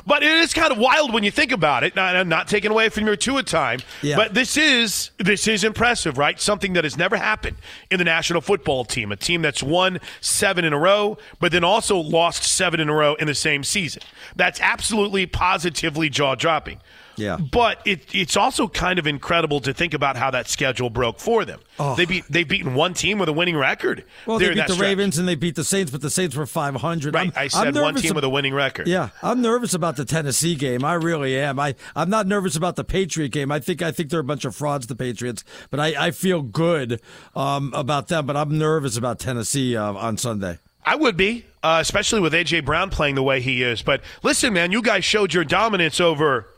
But 0.07 0.23
it 0.23 0.31
is 0.31 0.52
kind 0.55 0.73
of 0.73 0.78
wild 0.78 1.12
when 1.12 1.25
you 1.25 1.31
think 1.31 1.52
about 1.52 1.85
it. 1.85 1.95
Not, 1.97 2.16
I'm 2.16 2.28
not 2.28 2.49
taking 2.49 2.71
away 2.71 2.88
from 2.88 3.07
your 3.07 3.16
Tua 3.16 3.43
time, 3.43 3.81
Yeah. 4.02 4.16
but 4.16 4.35
this 4.35 4.57
is 4.57 5.11
this 5.19 5.47
is 5.49 5.64
impressive, 5.64 6.19
right? 6.19 6.40
Something 6.40 6.73
that 6.75 6.85
has 6.85 6.97
never 6.97 7.16
happened 7.16 7.57
in 7.90 7.99
the 7.99 8.05
national 8.05 8.40
football 8.40 8.85
team. 8.85 9.12
A 9.12 9.16
team 9.16 9.43
that's 9.43 9.62
won 9.62 9.99
seven 10.21 10.64
in 10.64 10.72
a 10.72 10.79
row, 10.79 11.18
but 11.40 11.53
then 11.53 11.64
also 11.64 11.99
lost 11.99 12.42
seven 12.44 12.81
in 12.81 12.88
a 12.88 12.94
row 12.94 13.14
in 13.14 13.27
the 13.27 13.35
same 13.35 13.64
season. 13.64 14.03
That's 14.35 14.61
absolutely 14.61 15.27
positively 15.27 16.09
jaw 16.09 16.35
dropping. 16.35 16.81
Yeah. 17.16 17.37
But 17.37 17.81
it, 17.85 18.14
it's 18.14 18.37
also 18.37 18.68
kind 18.68 18.98
of 18.98 19.07
incredible 19.07 19.61
to 19.61 19.72
think 19.72 19.94
about 19.94 20.16
how 20.16 20.31
that 20.31 20.48
schedule 20.48 20.90
broke 20.90 21.18
for 21.20 21.44
them. 21.44 21.61
They 21.96 22.07
beat 22.07 22.24
they've 22.31 22.48
beaten 22.48 22.74
one 22.74 22.94
team 22.94 23.18
with 23.18 23.29
a 23.29 23.33
winning 23.33 23.57
record. 23.57 24.05
Well, 24.24 24.38
they 24.38 24.48
beat 24.55 24.66
the 24.66 24.74
stretch. 24.74 24.81
Ravens 24.81 25.18
and 25.18 25.29
they 25.29 25.35
beat 25.35 25.55
the 25.57 25.64
Saints, 25.64 25.90
but 25.90 26.00
the 26.00 26.11
Saints 26.11 26.35
were 26.35 26.46
500. 26.46 27.14
Right. 27.14 27.26
I'm, 27.26 27.33
I 27.37 27.48
said 27.48 27.74
one 27.74 27.94
team 27.96 28.11
ab- 28.11 28.14
with 28.16 28.24
a 28.24 28.29
winning 28.29 28.55
record. 28.55 28.87
Yeah, 28.87 29.11
I'm 29.22 29.42
nervous 29.42 29.74
about 29.74 29.96
the 29.96 30.05
Tennessee 30.05 30.55
game. 30.55 30.85
I 30.85 30.94
really 30.94 31.38
am. 31.38 31.59
I 31.59 31.74
I'm 31.94 32.09
not 32.09 32.26
nervous 32.26 32.57
about 32.57 32.76
the 32.76 32.85
Patriot 32.85 33.29
game. 33.29 33.52
I 33.52 33.61
think 33.61 33.83
I 33.83 33.92
think 33.92 34.11
they're 34.11 34.20
a 34.20 34.24
bunch 34.24 34.44
of 34.44 34.55
frauds, 34.57 34.87
the 34.87 34.96
Patriots, 34.96 35.44
but 35.70 35.81
I, 35.81 36.07
I 36.07 36.11
feel 36.12 36.42
good 36.42 37.00
um, 37.35 37.72
about 37.74 38.09
them. 38.09 38.26
But 38.26 38.37
I'm 38.37 38.57
nervous 38.57 38.96
about 38.96 39.18
Tennessee 39.18 39.76
uh, 39.76 39.92
on 39.92 40.16
Sunday. 40.16 40.59
I 40.88 40.94
would 40.94 41.16
be, 41.16 41.44
uh, 41.64 41.79
especially 41.81 42.20
with 42.20 42.33
AJ 42.33 42.64
Brown 42.64 42.90
playing 42.90 43.16
the 43.16 43.22
way 43.22 43.40
he 43.40 43.62
is. 43.64 43.83
But 43.83 44.02
listen, 44.22 44.52
man, 44.52 44.70
you 44.70 44.81
guys 44.81 45.05
showed 45.05 45.35
your 45.35 45.42
dominance 45.42 46.00
over 46.00 46.48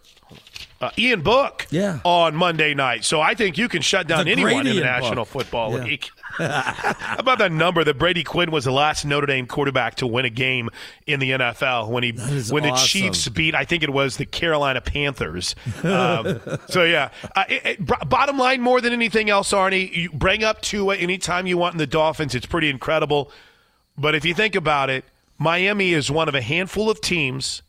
uh, 0.81 0.91
Ian 0.97 1.23
Book 1.23 1.67
Yeah. 1.71 1.99
on 2.05 2.37
Monday 2.37 2.73
night. 2.75 3.05
So 3.05 3.21
I 3.21 3.35
think 3.35 3.59
you 3.59 3.69
can 3.69 3.83
shut 3.83 4.07
down 4.07 4.27
The 4.27 4.33
anyone 4.33 4.67
in 4.67 4.77
the 4.77 4.83
National 4.83 5.25
Book. 5.25 5.29
Football 5.29 5.77
Yeah. 5.79 5.85
League. 5.85 6.07
How 6.37 7.17
about 7.19 7.39
that 7.39 7.51
number 7.51 7.83
that 7.83 7.95
Brady 7.99 8.23
Quinn 8.23 8.51
was 8.53 8.65
the 8.65 8.71
last 8.71 9.05
Notre 9.05 9.27
Dame 9.27 9.47
quarterback 9.47 9.97
to 9.97 10.07
win 10.07 10.25
a 10.25 10.31
game 10.31 10.71
in 11.07 11.19
the 11.19 11.31
NFL 11.33 11.89
when 11.89 12.05
he 12.05 12.13
when 12.53 12.63
the. 12.63 12.73
Chiefs 12.77 13.29
beat 13.29 13.55
I 13.57 13.65
think 13.65 13.83
it 13.83 13.91
was 13.91 14.19
the 14.19 14.27
Carolina 14.27 14.81
Panthers. 14.81 15.57
Um, 15.83 16.41
so 16.69 16.85
yeah, 16.85 17.11
uh, 17.35 17.45
it, 17.49 17.67
it- 17.67 17.87
b- 17.87 17.95
bottom 18.07 18.39
line 18.39 18.61
more 18.61 18.81
than 18.81 18.93
anything 18.93 19.31
else, 19.31 19.53
Arnie, 19.53 19.93
you 19.93 20.11
bring 20.11 20.45
up 20.45 20.61
Tua 20.63 20.97
anytime 20.97 21.47
you 21.49 21.59
want 21.59 21.75
in 21.75 21.79
the 21.79 21.87
Dolphins. 21.89 22.35
It's 22.37 22.47
pretty 22.47 22.71
incredible. 22.71 23.33
But 23.97 24.15
if 24.15 24.25
you 24.25 24.33
think 24.33 24.55
about 24.55 24.91
it, 24.91 25.05
Miami 25.39 25.93
is 25.93 26.09
one 26.11 26.29
of 26.29 26.35
a 26.37 26.41
handful 26.41 26.89
of 26.89 27.01
teams 27.01 27.63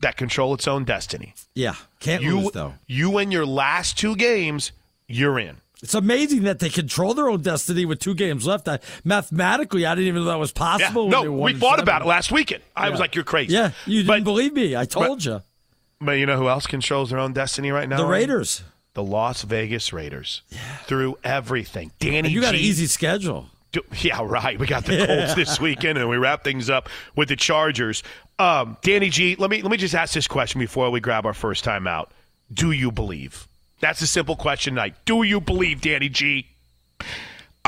that 0.00 0.16
control 0.16 0.54
its 0.54 0.66
own 0.68 0.84
destiny. 0.84 1.34
Yeah, 1.54 1.74
can't 2.00 2.22
You 2.22 2.40
lose 2.40 2.52
though. 2.52 2.74
you 2.86 3.10
win 3.10 3.30
your 3.30 3.46
last 3.46 3.98
two 3.98 4.14
games, 4.16 4.72
you're 5.06 5.38
in. 5.38 5.56
It's 5.82 5.94
amazing 5.94 6.42
that 6.42 6.58
they 6.58 6.70
control 6.70 7.14
their 7.14 7.28
own 7.28 7.40
destiny 7.42 7.84
with 7.84 8.00
two 8.00 8.14
games 8.14 8.46
left. 8.46 8.66
I, 8.68 8.80
mathematically, 9.04 9.86
I 9.86 9.94
didn't 9.94 10.08
even 10.08 10.24
know 10.24 10.30
that 10.30 10.38
was 10.38 10.52
Yeah. 10.56 10.58
possible. 10.78 11.04
when 11.08 11.10
No, 11.24 11.32
we 11.32 11.54
fought 11.54 11.70
seven. 11.78 11.82
about 11.84 12.02
it 12.02 12.06
last 12.06 12.32
weekend. 12.32 12.62
I 12.74 12.90
was 12.90 12.98
like, 12.98 13.14
"You're 13.14 13.22
crazy." 13.24 13.54
Yeah, 13.54 13.70
you 13.86 14.02
didn't 14.02 14.06
But- 14.08 14.24
believe 14.24 14.52
me. 14.54 14.74
I 14.74 14.84
told 14.86 15.24
you. 15.24 15.42
But 16.00 16.12
you 16.12 16.26
know 16.26 16.36
who 16.36 16.48
else 16.48 16.66
controls 16.66 17.10
their 17.10 17.18
own 17.18 17.32
destiny 17.32 17.70
right 17.70 17.88
now? 17.88 17.96
The 17.98 18.06
Raiders. 18.06 18.62
the 18.94 19.02
Las 19.04 19.42
Vegas 19.42 19.92
Raiders, 19.92 20.42
Yeah. 20.50 20.58
through 20.86 21.18
everything. 21.22 21.92
Danny, 22.00 22.18
And 22.18 22.30
you 22.30 22.40
got 22.40 22.54
an 22.54 22.60
easy 22.60 22.86
schedule. 22.86 23.48
Yeah, 24.00 24.20
right. 24.24 24.58
We 24.58 24.66
got 24.66 24.84
the 24.84 24.96
Colts 25.06 25.34
this 25.34 25.60
weekend, 25.60 25.98
and 25.98 26.08
we 26.08 26.16
wrap 26.16 26.44
things 26.44 26.70
up 26.70 26.88
with 27.16 27.28
the 27.28 27.36
Chargers. 27.36 28.02
Um, 28.38 28.76
Danny 28.82 29.10
G, 29.10 29.36
let 29.36 29.50
me 29.50 29.62
let 29.62 29.70
me 29.70 29.76
just 29.76 29.94
ask 29.94 30.14
this 30.14 30.28
question 30.28 30.58
before 30.58 30.90
we 30.90 31.00
grab 31.00 31.26
our 31.26 31.34
first 31.34 31.64
time 31.64 31.86
out. 31.86 32.10
Do 32.52 32.70
you 32.70 32.90
believe? 32.90 33.46
That's 33.80 34.00
a 34.00 34.06
simple 34.06 34.36
question 34.36 34.74
tonight. 34.74 34.94
Do 35.04 35.22
you 35.22 35.40
believe, 35.40 35.80
Danny 35.80 36.08
G? 36.08 36.46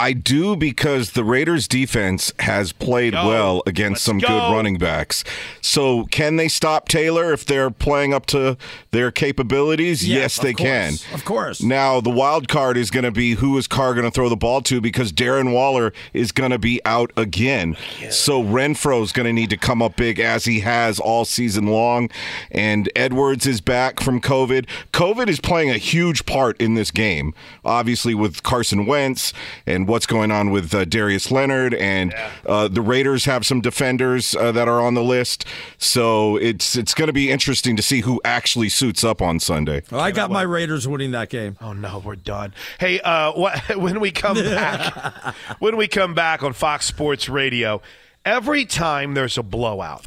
I 0.00 0.14
do 0.14 0.56
because 0.56 1.10
the 1.10 1.24
Raiders 1.24 1.68
defense 1.68 2.32
has 2.38 2.72
played 2.72 3.12
Go. 3.12 3.28
well 3.28 3.62
against 3.66 3.96
Let's 3.96 4.02
some 4.04 4.18
go. 4.18 4.28
good 4.28 4.54
running 4.56 4.78
backs. 4.78 5.24
So 5.60 6.04
can 6.06 6.36
they 6.36 6.48
stop 6.48 6.88
Taylor 6.88 7.34
if 7.34 7.44
they're 7.44 7.70
playing 7.70 8.14
up 8.14 8.24
to 8.26 8.56
their 8.92 9.10
capabilities? 9.10 10.08
Yeah, 10.08 10.20
yes, 10.20 10.38
they 10.38 10.54
can. 10.54 10.94
Of 11.12 11.26
course. 11.26 11.62
Now 11.62 12.00
the 12.00 12.08
wild 12.08 12.48
card 12.48 12.78
is 12.78 12.90
going 12.90 13.04
to 13.04 13.10
be 13.10 13.34
who 13.34 13.58
is 13.58 13.66
Carr 13.66 13.92
going 13.92 14.06
to 14.06 14.10
throw 14.10 14.30
the 14.30 14.36
ball 14.36 14.62
to 14.62 14.80
because 14.80 15.12
Darren 15.12 15.52
Waller 15.52 15.92
is 16.14 16.32
going 16.32 16.50
to 16.50 16.58
be 16.58 16.80
out 16.86 17.12
again. 17.18 17.76
So 18.08 18.42
Renfrow 18.42 19.02
is 19.02 19.12
going 19.12 19.26
to 19.26 19.34
need 19.34 19.50
to 19.50 19.58
come 19.58 19.82
up 19.82 19.96
big 19.96 20.18
as 20.18 20.46
he 20.46 20.60
has 20.60 20.98
all 20.98 21.26
season 21.26 21.66
long, 21.66 22.08
and 22.50 22.90
Edwards 22.96 23.46
is 23.46 23.60
back 23.60 24.00
from 24.00 24.18
COVID. 24.22 24.66
COVID 24.94 25.28
is 25.28 25.40
playing 25.40 25.68
a 25.68 25.76
huge 25.76 26.24
part 26.24 26.58
in 26.58 26.72
this 26.72 26.90
game, 26.90 27.34
obviously 27.66 28.14
with 28.14 28.42
Carson 28.42 28.86
Wentz 28.86 29.34
and 29.66 29.89
what's 29.90 30.07
going 30.07 30.31
on 30.31 30.50
with 30.50 30.72
uh, 30.72 30.85
Darius 30.85 31.31
Leonard, 31.31 31.74
and 31.74 32.14
uh, 32.46 32.68
the 32.68 32.81
Raiders 32.81 33.24
have 33.24 33.44
some 33.44 33.61
defenders 33.61 34.35
uh, 34.37 34.53
that 34.53 34.68
are 34.68 34.81
on 34.81 34.94
the 34.94 35.03
list. 35.03 35.44
So 35.79 36.37
it's 36.37 36.76
it's 36.76 36.94
going 36.94 37.09
to 37.09 37.12
be 37.12 37.31
interesting 37.31 37.76
to 37.76 37.83
see 37.83 38.00
who 38.00 38.20
actually 38.24 38.68
suits 38.68 39.05
up 39.05 39.20
on 39.20 39.40
Sunday. 39.40 39.83
Well, 39.90 40.00
I 40.00 40.12
got 40.12 40.31
my 40.31 40.42
Raiders 40.42 40.87
winning 40.87 41.11
that 41.11 41.29
game. 41.29 41.57
Oh 41.61 41.72
no, 41.72 41.98
we're 41.98 42.16
done. 42.16 42.55
Hey, 42.79 43.00
uh, 43.00 43.33
what, 43.40 43.76
when 43.76 44.00
we 44.00 44.11
come 44.12 44.37
back, 44.37 45.35
when 45.59 45.76
we 45.76 45.88
come 45.88 46.14
back 46.14 46.42
on 46.42 46.53
Fox 46.53 46.87
Sports 46.87 47.29
Radio, 47.29 47.83
every 48.24 48.64
time 48.64 49.14
there's 49.14 49.37
a 49.37 49.42
blowout, 49.42 50.07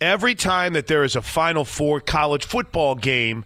every 0.00 0.34
time 0.34 0.74
that 0.74 0.86
there 0.86 1.02
is 1.02 1.16
a 1.16 1.22
Final 1.22 1.64
Four 1.64 2.00
college 2.00 2.44
football 2.44 2.94
game, 2.94 3.44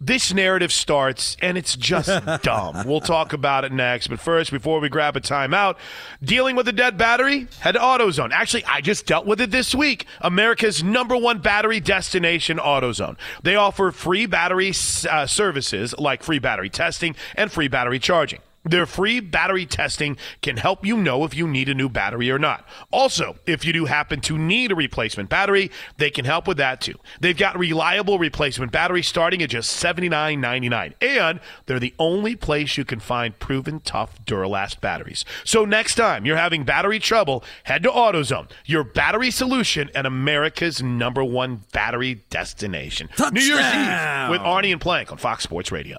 this 0.00 0.34
narrative 0.34 0.72
starts 0.72 1.36
and 1.40 1.56
it's 1.56 1.76
just 1.76 2.08
dumb. 2.42 2.86
We'll 2.86 3.00
talk 3.00 3.32
about 3.32 3.64
it 3.64 3.72
next. 3.72 4.08
But 4.08 4.20
first, 4.20 4.50
before 4.50 4.80
we 4.80 4.88
grab 4.88 5.16
a 5.16 5.20
timeout, 5.20 5.76
dealing 6.22 6.56
with 6.56 6.68
a 6.68 6.72
dead 6.72 6.98
battery, 6.98 7.46
head 7.60 7.72
to 7.72 7.78
AutoZone. 7.78 8.30
Actually, 8.32 8.64
I 8.66 8.80
just 8.80 9.06
dealt 9.06 9.26
with 9.26 9.40
it 9.40 9.50
this 9.50 9.74
week. 9.74 10.06
America's 10.20 10.82
number 10.82 11.16
one 11.16 11.38
battery 11.38 11.80
destination, 11.80 12.58
AutoZone. 12.58 13.16
They 13.42 13.56
offer 13.56 13.92
free 13.92 14.26
battery 14.26 14.72
uh, 15.10 15.26
services 15.26 15.94
like 15.98 16.22
free 16.22 16.38
battery 16.38 16.70
testing 16.70 17.16
and 17.34 17.50
free 17.50 17.68
battery 17.68 17.98
charging. 17.98 18.40
Their 18.64 18.86
free 18.86 19.20
battery 19.20 19.66
testing 19.66 20.16
can 20.42 20.56
help 20.56 20.86
you 20.86 20.96
know 20.96 21.24
if 21.24 21.34
you 21.34 21.46
need 21.46 21.68
a 21.68 21.74
new 21.74 21.88
battery 21.88 22.30
or 22.30 22.38
not. 22.38 22.66
Also, 22.90 23.36
if 23.46 23.64
you 23.64 23.72
do 23.72 23.84
happen 23.84 24.20
to 24.22 24.38
need 24.38 24.72
a 24.72 24.74
replacement 24.74 25.28
battery, 25.28 25.70
they 25.98 26.10
can 26.10 26.24
help 26.24 26.48
with 26.48 26.56
that 26.56 26.80
too. 26.80 26.98
They've 27.20 27.36
got 27.36 27.58
reliable 27.58 28.18
replacement 28.18 28.72
batteries 28.72 29.06
starting 29.06 29.42
at 29.42 29.50
just 29.50 29.82
$79.99. 29.82 30.94
And 31.00 31.40
they're 31.66 31.78
the 31.78 31.94
only 31.98 32.36
place 32.36 32.78
you 32.78 32.84
can 32.84 33.00
find 33.00 33.38
proven 33.38 33.80
tough 33.80 34.24
Duralast 34.24 34.80
batteries. 34.80 35.24
So 35.44 35.64
next 35.64 35.96
time 35.96 36.24
you're 36.24 36.36
having 36.36 36.64
battery 36.64 36.98
trouble, 36.98 37.44
head 37.64 37.82
to 37.82 37.90
AutoZone, 37.90 38.50
your 38.64 38.84
battery 38.84 39.30
solution 39.30 39.90
and 39.94 40.06
America's 40.06 40.82
number 40.82 41.22
one 41.22 41.62
battery 41.72 42.24
destination. 42.30 43.08
Touchdown! 43.16 43.34
New 43.34 43.42
Year's 43.42 43.60
Eve 43.60 44.30
with 44.30 44.40
Arnie 44.40 44.72
and 44.72 44.80
Plank 44.80 45.12
on 45.12 45.18
Fox 45.18 45.44
Sports 45.44 45.70
Radio. 45.70 45.98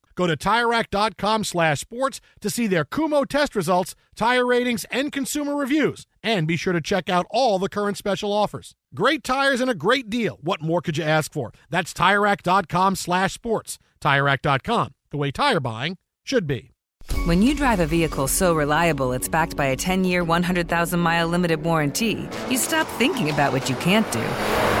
Go 0.15 0.27
to 0.27 0.35
TireRack.com 0.35 1.43
slash 1.43 1.79
sports 1.79 2.21
to 2.39 2.49
see 2.49 2.67
their 2.67 2.85
Kumho 2.85 3.27
test 3.27 3.55
results, 3.55 3.95
tire 4.15 4.45
ratings, 4.45 4.85
and 4.85 5.11
consumer 5.11 5.55
reviews. 5.55 6.05
And 6.23 6.47
be 6.47 6.57
sure 6.57 6.73
to 6.73 6.81
check 6.81 7.09
out 7.09 7.25
all 7.29 7.59
the 7.59 7.69
current 7.69 7.97
special 7.97 8.31
offers. 8.31 8.75
Great 8.93 9.23
tires 9.23 9.61
and 9.61 9.71
a 9.71 9.75
great 9.75 10.09
deal. 10.09 10.37
What 10.41 10.61
more 10.61 10.81
could 10.81 10.97
you 10.97 11.03
ask 11.03 11.31
for? 11.31 11.51
That's 11.69 11.93
TireRack.com 11.93 12.95
slash 12.95 13.33
sports. 13.33 13.79
TireRack.com, 14.01 14.93
the 15.11 15.17
way 15.17 15.31
tire 15.31 15.59
buying 15.59 15.97
should 16.23 16.47
be. 16.47 16.71
When 17.25 17.41
you 17.41 17.55
drive 17.55 17.79
a 17.79 17.85
vehicle 17.85 18.27
so 18.27 18.53
reliable 18.53 19.11
it's 19.11 19.27
backed 19.27 19.55
by 19.55 19.65
a 19.67 19.77
10-year, 19.77 20.23
100,000-mile 20.23 21.27
limited 21.27 21.63
warranty, 21.63 22.29
you 22.49 22.57
stop 22.57 22.87
thinking 22.87 23.29
about 23.29 23.51
what 23.51 23.69
you 23.69 23.75
can't 23.77 24.09
do 24.11 24.80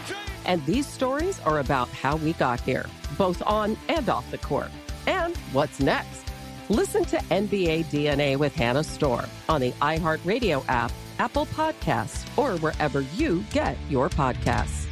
And 0.51 0.65
these 0.65 0.85
stories 0.85 1.39
are 1.45 1.59
about 1.59 1.87
how 1.87 2.17
we 2.17 2.33
got 2.33 2.59
here, 2.59 2.85
both 3.17 3.41
on 3.47 3.77
and 3.87 4.09
off 4.09 4.29
the 4.31 4.37
court. 4.37 4.69
And 5.07 5.37
what's 5.53 5.79
next? 5.79 6.25
Listen 6.67 7.05
to 7.05 7.15
NBA 7.29 7.85
DNA 7.85 8.35
with 8.35 8.53
Hannah 8.53 8.83
Storm 8.83 9.27
on 9.47 9.61
the 9.61 9.71
iHeartRadio 9.81 10.65
app, 10.67 10.91
Apple 11.19 11.45
Podcasts, 11.45 12.27
or 12.37 12.57
wherever 12.59 12.99
you 13.15 13.45
get 13.53 13.77
your 13.89 14.09
podcasts. 14.09 14.87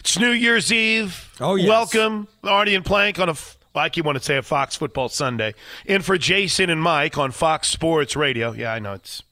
It's 0.00 0.18
New 0.18 0.32
Year's 0.32 0.70
Eve. 0.70 1.36
Oh, 1.40 1.54
yes. 1.54 1.70
Welcome, 1.70 2.28
Arnie 2.44 2.76
and 2.76 2.84
Plank, 2.84 3.18
on 3.18 3.30
a, 3.30 3.34
like 3.74 3.96
you 3.96 4.02
want 4.02 4.18
to 4.18 4.22
say 4.22 4.36
a 4.36 4.42
Fox 4.42 4.76
Football 4.76 5.08
Sunday. 5.08 5.54
In 5.86 6.02
for 6.02 6.18
Jason 6.18 6.68
and 6.68 6.82
Mike 6.82 7.16
on 7.16 7.30
Fox 7.30 7.68
Sports 7.68 8.14
Radio. 8.14 8.52
Yeah, 8.52 8.74
I 8.74 8.78
know 8.78 8.92
it's 8.92 9.22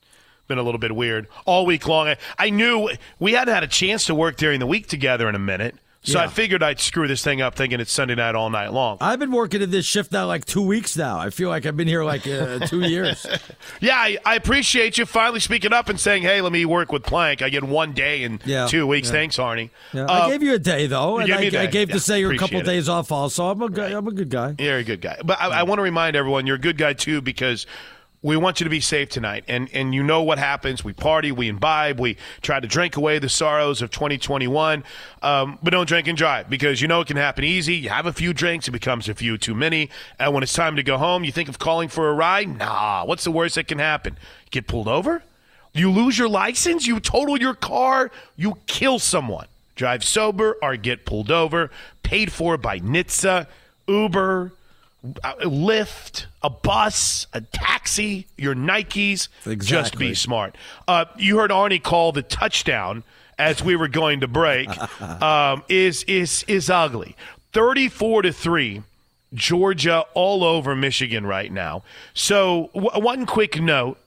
been 0.47 0.57
a 0.57 0.63
little 0.63 0.79
bit 0.79 0.95
weird 0.95 1.27
all 1.45 1.65
week 1.65 1.87
long. 1.87 2.07
I, 2.07 2.17
I 2.37 2.49
knew 2.49 2.89
we 3.19 3.33
hadn't 3.33 3.53
had 3.53 3.63
a 3.63 3.67
chance 3.67 4.05
to 4.05 4.15
work 4.15 4.37
during 4.37 4.59
the 4.59 4.67
week 4.67 4.87
together 4.87 5.27
in 5.29 5.35
a 5.35 5.39
minute. 5.39 5.75
So 6.03 6.17
I 6.19 6.27
figured 6.27 6.63
I'd 6.63 6.79
screw 6.79 7.05
this 7.05 7.21
thing 7.21 7.41
up 7.41 7.55
thinking 7.55 7.81
it's 7.81 7.91
Sunday 7.91 8.15
night 8.15 8.33
all 8.33 8.49
night 8.49 8.71
long. 8.71 8.97
I've 9.01 9.19
been 9.19 9.31
working 9.33 9.61
at 9.61 9.71
this 9.71 9.85
shift 9.85 10.13
now 10.13 10.25
like 10.25 10.45
two 10.45 10.61
weeks 10.65 10.95
now. 10.95 11.19
I 11.19 11.31
feel 11.31 11.49
like 11.49 11.65
I've 11.65 11.75
been 11.75 11.87
here 11.89 12.05
like 12.05 12.25
uh, 12.25 12.59
two 12.65 12.79
years. 12.79 13.25
Yeah, 13.81 13.95
I, 13.97 14.17
I 14.25 14.35
appreciate 14.35 14.97
you 14.97 15.05
finally 15.05 15.41
speaking 15.41 15.73
up 15.73 15.89
and 15.89 15.99
saying, 15.99 16.23
hey, 16.23 16.39
let 16.39 16.53
me 16.53 16.63
work 16.63 16.93
with 16.93 17.03
Plank. 17.03 17.41
I 17.41 17.49
get 17.49 17.65
one 17.65 17.91
day 17.91 18.23
in 18.23 18.39
Yeah, 18.45 18.67
two 18.67 18.87
weeks. 18.87 19.09
yeah. 19.09 19.13
Thanks, 19.15 19.35
Arnie. 19.35 19.69
Yeah, 19.91 20.05
Uh, 20.05 20.27
I 20.27 20.29
gave 20.29 20.43
you 20.43 20.53
a 20.53 20.59
day 20.59 20.87
though, 20.87 21.17
and 21.17 21.29
I, 21.33 21.41
a 21.41 21.45
I 21.47 21.49
day. 21.49 21.67
gave 21.67 21.89
Yeah, 21.89 21.95
the 21.95 21.99
Sayer 21.99 22.31
a 22.31 22.37
couple 22.37 22.61
days 22.61 22.87
off 22.87 23.11
also. 23.11 23.47
I'm 23.49 23.61
a 23.61 23.67
good, 23.67 23.91
I'm 23.91 24.07
a 24.07 24.11
good 24.13 24.29
guy. 24.29 24.55
You're 24.59 24.77
a 24.77 24.83
good 24.85 25.01
guy. 25.01 25.19
But 25.25 25.41
I, 25.41 25.47
I 25.59 25.63
want 25.63 25.79
to 25.79 25.83
remind 25.83 26.15
everyone 26.15 26.47
you're 26.47 26.55
a 26.55 26.59
good 26.59 26.77
guy 26.77 26.93
too 26.93 27.19
because 27.21 27.65
we 28.21 28.35
want 28.35 28.59
you 28.59 28.63
to 28.63 28.69
be 28.69 28.79
safe 28.79 29.09
tonight. 29.09 29.43
And 29.47 29.69
and 29.73 29.93
you 29.93 30.03
know 30.03 30.23
what 30.23 30.39
happens. 30.39 30.83
We 30.83 30.93
party, 30.93 31.31
we 31.31 31.47
imbibe, 31.47 31.99
we 31.99 32.17
try 32.41 32.59
to 32.59 32.67
drink 32.67 32.97
away 32.97 33.19
the 33.19 33.29
sorrows 33.29 33.81
of 33.81 33.91
2021. 33.91 34.83
Um, 35.21 35.59
but 35.61 35.71
don't 35.71 35.87
drink 35.87 36.07
and 36.07 36.17
drive 36.17 36.49
because 36.49 36.81
you 36.81 36.87
know 36.87 37.01
it 37.01 37.07
can 37.07 37.17
happen 37.17 37.43
easy. 37.43 37.75
You 37.75 37.89
have 37.89 38.05
a 38.05 38.13
few 38.13 38.33
drinks, 38.33 38.67
it 38.67 38.71
becomes 38.71 39.07
a 39.07 39.13
few 39.13 39.37
too 39.37 39.53
many. 39.53 39.89
And 40.19 40.33
when 40.33 40.43
it's 40.43 40.53
time 40.53 40.75
to 40.75 40.83
go 40.83 40.97
home, 40.97 41.23
you 41.23 41.31
think 41.31 41.49
of 41.49 41.59
calling 41.59 41.89
for 41.89 42.09
a 42.09 42.13
ride? 42.13 42.57
Nah, 42.57 43.05
what's 43.05 43.23
the 43.23 43.31
worst 43.31 43.55
that 43.55 43.67
can 43.67 43.79
happen? 43.79 44.17
Get 44.49 44.67
pulled 44.67 44.87
over? 44.87 45.23
You 45.73 45.91
lose 45.91 46.17
your 46.17 46.29
license? 46.29 46.87
You 46.87 46.99
total 46.99 47.37
your 47.37 47.53
car? 47.53 48.11
You 48.35 48.57
kill 48.65 48.97
someone. 48.97 49.47
Drive 49.75 50.03
sober 50.03 50.57
or 50.61 50.75
get 50.75 51.05
pulled 51.05 51.29
over, 51.29 51.69
paid 52.01 52.31
for 52.31 52.57
by 52.57 52.79
NHTSA, 52.79 53.45
Uber, 53.87 54.51
a 55.23 55.45
Lyft, 55.45 56.25
a 56.41 56.49
bus, 56.49 57.27
a 57.33 57.41
taxi, 57.41 58.27
your 58.37 58.55
Nikes. 58.55 59.27
Just 59.67 59.97
be 59.97 60.13
smart. 60.15 60.55
Uh, 60.87 61.05
you 61.17 61.37
heard 61.37 61.51
Arnie 61.51 61.81
call 61.81 62.11
the 62.11 62.21
touchdown 62.21 63.03
as 63.37 63.63
we 63.63 63.75
were 63.75 63.87
going 63.87 64.21
to 64.21 64.27
break. 64.27 64.69
um, 65.01 65.63
is 65.69 66.03
is 66.03 66.43
is 66.47 66.69
ugly. 66.69 67.15
Thirty-four 67.53 68.21
to 68.23 68.31
three. 68.33 68.83
Georgia 69.33 70.05
all 70.13 70.43
over 70.43 70.73
Michigan 70.73 71.25
right 71.25 71.51
now. 71.51 71.83
So 72.13 72.69
w- 72.73 73.03
one 73.03 73.25
quick 73.25 73.59
note. 73.61 73.97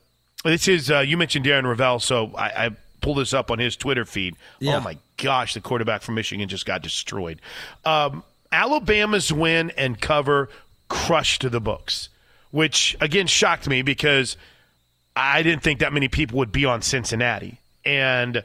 This 0.43 0.67
is 0.67 0.89
uh, 0.89 0.99
you 1.01 1.15
mentioned 1.15 1.45
Darren 1.45 1.63
Rovell, 1.63 2.01
so 2.01 2.33
I, 2.35 2.65
I 2.65 2.69
pulled 3.01 3.17
this 3.17 3.31
up 3.33 3.51
on 3.51 3.59
his 3.59 3.75
Twitter 3.75 4.03
feed. 4.03 4.35
Yeah. 4.59 4.77
Oh 4.77 4.79
my 4.81 4.97
gosh, 5.17 5.53
the 5.53 5.61
quarterback 5.61 6.01
from 6.01 6.15
Michigan 6.15 6.49
just 6.49 6.65
got 6.65 6.81
destroyed. 6.81 7.39
Um, 7.85 8.23
Alabama's 8.51 9.31
win 9.31 9.71
and 9.77 10.01
cover 10.01 10.49
crushed 10.91 11.49
the 11.49 11.61
books, 11.61 12.09
which 12.51 12.97
again 12.99 13.25
shocked 13.25 13.65
me 13.65 13.81
because 13.81 14.35
I 15.15 15.41
didn't 15.41 15.63
think 15.63 15.79
that 15.79 15.93
many 15.93 16.09
people 16.09 16.39
would 16.39 16.51
be 16.51 16.65
on 16.65 16.81
Cincinnati. 16.81 17.59
And 17.85 18.43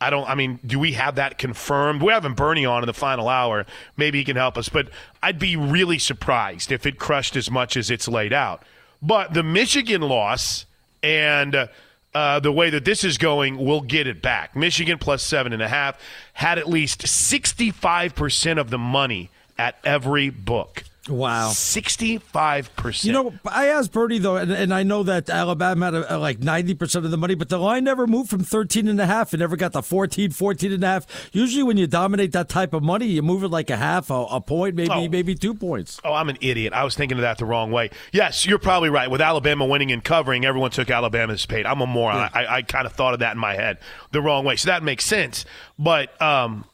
I 0.00 0.10
don't, 0.10 0.28
I 0.28 0.34
mean, 0.34 0.58
do 0.66 0.80
we 0.80 0.94
have 0.94 1.14
that 1.14 1.38
confirmed? 1.38 2.02
We're 2.02 2.14
having 2.14 2.34
Bernie 2.34 2.66
on 2.66 2.82
in 2.82 2.88
the 2.88 2.92
final 2.92 3.28
hour. 3.28 3.64
Maybe 3.96 4.18
he 4.18 4.24
can 4.24 4.34
help 4.34 4.58
us, 4.58 4.68
but 4.68 4.88
I'd 5.22 5.38
be 5.38 5.54
really 5.54 6.00
surprised 6.00 6.72
if 6.72 6.84
it 6.84 6.98
crushed 6.98 7.36
as 7.36 7.48
much 7.48 7.76
as 7.76 7.92
it's 7.92 8.08
laid 8.08 8.32
out. 8.32 8.64
But 9.00 9.32
the 9.32 9.44
Michigan 9.44 10.02
loss 10.02 10.66
and 11.00 11.68
uh, 12.12 12.40
the 12.40 12.50
way 12.50 12.70
that 12.70 12.84
this 12.84 13.04
is 13.04 13.18
going 13.18 13.56
we'll 13.56 13.82
get 13.82 14.08
it 14.08 14.20
back. 14.20 14.56
Michigan 14.56 14.98
plus 14.98 15.22
seven 15.22 15.52
and 15.52 15.62
a 15.62 15.68
half 15.68 16.00
had 16.32 16.58
at 16.58 16.68
least 16.68 17.02
65% 17.02 18.58
of 18.58 18.70
the 18.70 18.78
money 18.78 19.30
at 19.56 19.78
every 19.84 20.28
book. 20.28 20.82
Wow. 21.08 21.50
65%. 21.50 23.04
You 23.04 23.12
know, 23.12 23.34
I 23.46 23.66
asked 23.66 23.92
Bernie 23.92 24.18
though, 24.18 24.36
and, 24.36 24.50
and 24.50 24.72
I 24.72 24.82
know 24.82 25.02
that 25.02 25.28
Alabama 25.28 25.86
had 25.86 25.94
a, 25.94 26.16
a, 26.16 26.18
like 26.18 26.38
90% 26.40 26.94
of 27.04 27.10
the 27.10 27.16
money, 27.16 27.34
but 27.34 27.48
the 27.48 27.58
line 27.58 27.84
never 27.84 28.06
moved 28.06 28.30
from 28.30 28.42
13 28.42 28.88
and 28.88 29.00
a 29.00 29.06
half 29.06 29.32
and 29.32 29.40
never 29.40 29.56
got 29.56 29.72
to 29.74 29.82
14, 29.82 30.30
14 30.30 30.72
and 30.72 30.82
a 30.82 30.86
half. 30.86 31.06
Usually 31.32 31.62
when 31.62 31.76
you 31.76 31.86
dominate 31.86 32.32
that 32.32 32.48
type 32.48 32.72
of 32.72 32.82
money, 32.82 33.06
you 33.06 33.22
move 33.22 33.42
it 33.44 33.48
like 33.48 33.70
a 33.70 33.76
half, 33.76 34.10
a, 34.10 34.14
a 34.14 34.40
point, 34.40 34.74
maybe 34.76 34.90
Oh. 34.90 35.08
maybe 35.08 35.34
two 35.34 35.54
points. 35.54 36.00
Oh, 36.04 36.12
I'm 36.14 36.28
an 36.28 36.38
idiot. 36.40 36.72
I 36.72 36.84
was 36.84 36.94
thinking 36.94 37.18
of 37.18 37.22
that 37.22 37.38
the 37.38 37.44
wrong 37.44 37.70
way. 37.70 37.90
Yes, 38.12 38.46
you're 38.46 38.58
probably 38.58 38.90
right. 38.90 39.10
With 39.10 39.20
Alabama 39.20 39.66
winning 39.66 39.92
and 39.92 40.02
covering, 40.02 40.44
everyone 40.44 40.70
took 40.70 40.88
Alabama's 40.90 41.44
paid. 41.46 41.66
I'm 41.66 41.80
a 41.80 41.86
moron. 41.86 42.30
I, 42.32 42.46
I 42.58 42.62
kind 42.62 42.86
of 42.86 42.92
thought 42.92 43.12
of 43.14 43.20
that 43.20 43.32
in 43.32 43.38
my 43.38 43.54
head 43.54 43.78
the 44.12 44.20
wrong 44.22 44.44
way. 44.44 44.56
So 44.56 44.68
that 44.68 44.82
makes 44.82 45.04
sense. 45.04 45.44
But 45.76 46.20
um, 46.22 46.64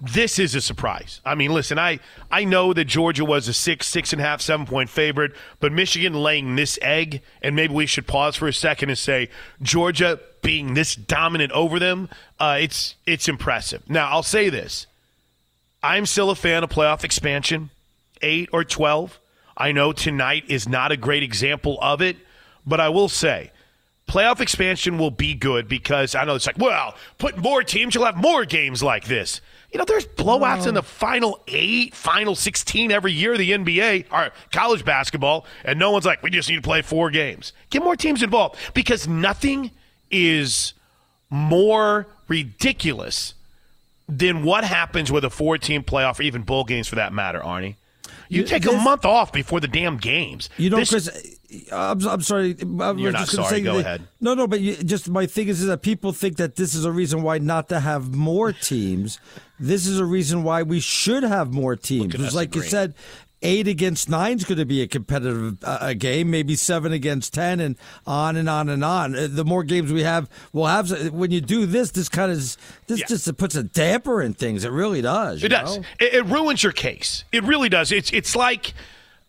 this 0.00 0.40
is 0.40 0.56
a 0.56 0.60
surprise. 0.60 1.20
I 1.24 1.36
mean, 1.36 1.52
listen, 1.52 1.78
I, 1.78 2.00
I 2.32 2.44
know 2.44 2.72
that 2.72 2.86
Georgia 2.86 3.24
was 3.24 3.46
a 3.46 3.52
six, 3.52 3.86
six 3.86 4.12
and 4.12 4.20
a 4.20 4.24
half, 4.24 4.40
seven 4.40 4.66
point 4.66 4.90
favorite, 4.90 5.32
but 5.60 5.70
Michigan 5.70 6.14
laying 6.14 6.56
this 6.56 6.80
egg, 6.82 7.22
and 7.42 7.54
maybe 7.54 7.74
we 7.74 7.86
should 7.86 8.08
pause 8.08 8.34
for 8.34 8.48
a 8.48 8.52
second 8.52 8.88
and 8.88 8.98
say 8.98 9.28
Georgia 9.62 10.18
being 10.42 10.74
this 10.74 10.96
dominant 10.96 11.52
over 11.52 11.78
them, 11.78 12.08
uh, 12.40 12.58
it's 12.60 12.96
it's 13.06 13.28
impressive. 13.28 13.88
Now, 13.88 14.10
I'll 14.10 14.24
say 14.24 14.48
this. 14.48 14.86
I'm 15.82 16.06
still 16.06 16.30
a 16.30 16.34
fan 16.34 16.64
of 16.64 16.70
playoff 16.70 17.04
expansion, 17.04 17.70
eight 18.20 18.48
or 18.52 18.64
12. 18.64 19.18
I 19.56 19.72
know 19.72 19.92
tonight 19.92 20.44
is 20.48 20.68
not 20.68 20.90
a 20.90 20.96
great 20.96 21.22
example 21.22 21.78
of 21.80 22.02
it, 22.02 22.16
but 22.66 22.80
I 22.80 22.88
will 22.88 23.08
say 23.08 23.52
playoff 24.08 24.40
expansion 24.40 24.98
will 24.98 25.10
be 25.10 25.34
good 25.34 25.68
because 25.68 26.14
I 26.14 26.24
know 26.24 26.34
it's 26.34 26.46
like, 26.46 26.58
well, 26.58 26.94
put 27.18 27.38
more 27.38 27.62
teams, 27.62 27.94
you'll 27.94 28.04
have 28.04 28.16
more 28.16 28.44
games 28.44 28.82
like 28.82 29.04
this. 29.06 29.40
You 29.72 29.78
know, 29.78 29.86
there's 29.86 30.06
blowouts 30.06 30.66
in 30.66 30.74
the 30.74 30.82
final 30.82 31.40
eight, 31.48 31.94
final 31.94 32.34
16 32.34 32.90
every 32.90 33.12
year 33.12 33.32
of 33.32 33.38
the 33.38 33.52
NBA 33.52 34.04
or 34.12 34.30
college 34.52 34.84
basketball, 34.84 35.46
and 35.64 35.78
no 35.78 35.90
one's 35.90 36.04
like, 36.04 36.22
we 36.22 36.28
just 36.28 36.48
need 36.50 36.56
to 36.56 36.62
play 36.62 36.82
four 36.82 37.10
games. 37.10 37.54
Get 37.70 37.82
more 37.82 37.96
teams 37.96 38.22
involved 38.22 38.56
because 38.74 39.08
nothing 39.08 39.70
is 40.10 40.74
more 41.30 42.06
ridiculous 42.28 43.32
than 44.08 44.42
what 44.42 44.64
happens 44.64 45.10
with 45.10 45.24
a 45.24 45.30
four 45.30 45.56
team 45.56 45.82
playoff 45.82 46.18
or 46.18 46.22
even 46.22 46.42
bowl 46.42 46.64
games 46.64 46.86
for 46.86 46.96
that 46.96 47.12
matter, 47.14 47.40
Arnie. 47.40 47.76
You, 48.28 48.40
You- 48.42 48.46
take 48.46 48.66
a 48.66 48.72
month 48.72 49.06
off 49.06 49.32
before 49.32 49.60
the 49.60 49.68
damn 49.68 49.96
games. 49.96 50.50
You 50.58 50.68
know, 50.70 50.76
This- 50.76 50.90
Chris, 50.90 51.38
I'm, 51.72 52.06
I'm 52.06 52.20
sorry. 52.22 52.56
I 52.80 52.92
You're 52.92 53.12
not 53.12 53.28
sorry. 53.28 53.48
Say 53.48 53.60
Go 53.62 53.74
that- 53.76 53.80
ahead. 53.86 54.08
No, 54.20 54.34
no, 54.34 54.46
but 54.46 54.60
you, 54.60 54.76
just 54.76 55.08
my 55.08 55.26
thing 55.26 55.48
is, 55.48 55.60
is 55.60 55.66
that 55.66 55.82
people 55.82 56.12
think 56.12 56.36
that 56.36 56.56
this 56.56 56.74
is 56.74 56.84
a 56.84 56.92
reason 56.92 57.22
why 57.22 57.38
not 57.38 57.68
to 57.70 57.80
have 57.80 58.14
more 58.14 58.52
teams. 58.52 59.18
This 59.58 59.86
is 59.86 59.98
a 59.98 60.04
reason 60.04 60.42
why 60.42 60.62
we 60.62 60.80
should 60.80 61.22
have 61.22 61.52
more 61.52 61.76
teams. 61.76 62.14
us 62.14 62.34
like 62.34 62.54
you 62.54 62.62
said, 62.62 62.94
eight 63.42 63.66
against 63.68 64.08
nine 64.08 64.36
is 64.36 64.44
going 64.44 64.58
to 64.58 64.64
be 64.64 64.82
a 64.82 64.86
competitive 64.88 65.58
uh, 65.64 65.92
game. 65.94 66.30
Maybe 66.30 66.54
seven 66.54 66.92
against 66.92 67.34
ten, 67.34 67.60
and 67.60 67.76
on 68.06 68.36
and 68.36 68.48
on 68.48 68.68
and 68.68 68.84
on. 68.84 69.14
Uh, 69.16 69.28
The 69.30 69.44
more 69.44 69.62
games 69.64 69.92
we 69.92 70.02
have, 70.04 70.28
we'll 70.52 70.66
have. 70.66 71.12
When 71.12 71.30
you 71.30 71.40
do 71.40 71.66
this, 71.66 71.90
this 71.90 72.08
kind 72.08 72.30
of 72.32 72.38
this 72.86 73.00
Yeah. 73.00 73.06
just 73.06 73.36
puts 73.36 73.54
a 73.56 73.62
damper 73.64 74.22
in 74.22 74.34
things. 74.34 74.64
It 74.64 74.70
really 74.72 75.02
does. 75.02 75.42
you 75.42 75.46
It 75.46 75.50
does. 75.50 75.76
know? 75.78 75.84
It, 76.00 76.14
it 76.14 76.24
ruins 76.26 76.62
your 76.62 76.72
case. 76.72 77.24
It 77.32 77.42
really 77.44 77.68
does. 77.68 77.92
It's 77.92 78.12
it's 78.12 78.34
like 78.36 78.74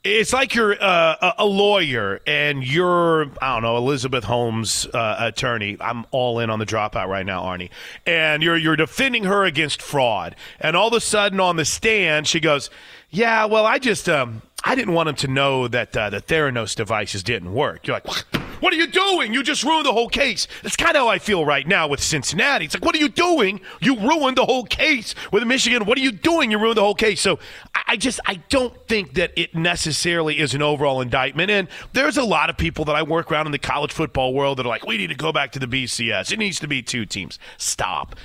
it's 0.03 0.33
like 0.33 0.53
you're 0.53 0.75
uh, 0.81 1.33
a, 1.37 1.45
lawyer 1.45 2.19
and 2.27 2.65
you're 2.65 3.27
I 3.41 3.53
don't 3.53 3.63
know 3.63 3.77
Elizabeth 3.77 4.25
Holmes' 4.25 4.85
uh, 4.87 5.15
attorney. 5.19 5.77
I'm 5.79 6.05
all 6.11 6.39
in 6.39 6.49
on 6.49 6.59
the 6.59 6.65
dropout 6.65 7.07
right 7.07 7.25
now, 7.25 7.43
Arnie. 7.43 7.69
And 8.05 8.43
you're 8.43 8.57
you're 8.57 8.75
defending 8.75 9.23
her 9.23 9.45
against 9.45 9.81
fraud. 9.81 10.35
And 10.59 10.75
all 10.75 10.89
of 10.89 10.93
a 10.93 10.99
sudden 10.99 11.39
on 11.39 11.55
the 11.55 11.65
stand, 11.65 12.27
she 12.27 12.41
goes, 12.41 12.69
"Yeah, 13.09 13.45
well, 13.45 13.65
I 13.65 13.79
just 13.79 14.09
um 14.09 14.41
I 14.63 14.75
didn't 14.75 14.93
want 14.93 15.09
him 15.09 15.15
to 15.15 15.27
know 15.27 15.67
that 15.69 15.95
uh, 15.95 16.09
the 16.09 16.21
Theranos 16.21 16.75
devices 16.75 17.23
didn't 17.23 17.53
work." 17.53 17.87
You're 17.87 17.95
like, 17.97 18.07
"What? 18.07 18.25
What 18.63 18.71
are 18.71 18.77
you 18.77 18.87
doing? 18.87 19.33
You 19.33 19.43
just 19.43 19.65
ruined 19.65 19.85
the 19.85 19.91
whole 19.91 20.07
case. 20.07 20.47
That's 20.61 20.77
kind 20.77 20.95
of 20.95 21.01
how 21.01 21.09
I 21.09 21.19
feel 21.19 21.45
right 21.45 21.67
now 21.67 21.89
with 21.89 22.01
Cincinnati. 22.01 22.63
It's 22.63 22.73
like, 22.73 22.85
what 22.85 22.95
are 22.95 22.97
you 22.97 23.09
doing? 23.09 23.59
You 23.81 23.99
ruined 23.99 24.37
the 24.37 24.45
whole 24.45 24.63
case 24.63 25.15
with 25.33 25.43
Michigan. 25.43 25.83
What 25.83 25.97
are 25.97 26.01
you 26.01 26.13
doing? 26.13 26.49
You 26.49 26.57
ruined 26.57 26.77
the 26.77 26.81
whole 26.81 26.95
case. 26.95 27.19
So 27.19 27.39
I 27.87 27.97
just 27.97 28.21
I 28.25 28.35
don't 28.47 28.73
think 28.87 29.15
that 29.15 29.33
it 29.35 29.53
necessarily 29.53 30.39
is 30.39 30.53
an 30.53 30.61
overall 30.61 31.01
indictment. 31.01 31.51
And 31.51 31.67
there's 31.91 32.15
a 32.15 32.23
lot 32.23 32.49
of 32.49 32.55
people 32.55 32.85
that 32.85 32.95
I 32.95 33.03
work 33.03 33.33
around 33.33 33.47
in 33.47 33.51
the 33.51 33.59
college 33.59 33.91
football 33.91 34.33
world 34.33 34.59
that 34.59 34.65
are 34.65 34.69
like, 34.69 34.85
we 34.85 34.95
need 34.95 35.07
to 35.07 35.15
go 35.15 35.33
back 35.33 35.51
to 35.51 35.59
the 35.59 35.67
BCS. 35.67 36.31
It 36.31 36.39
needs 36.39 36.57
to 36.61 36.67
be 36.69 36.81
two 36.81 37.05
teams. 37.05 37.39
Stop. 37.57 38.15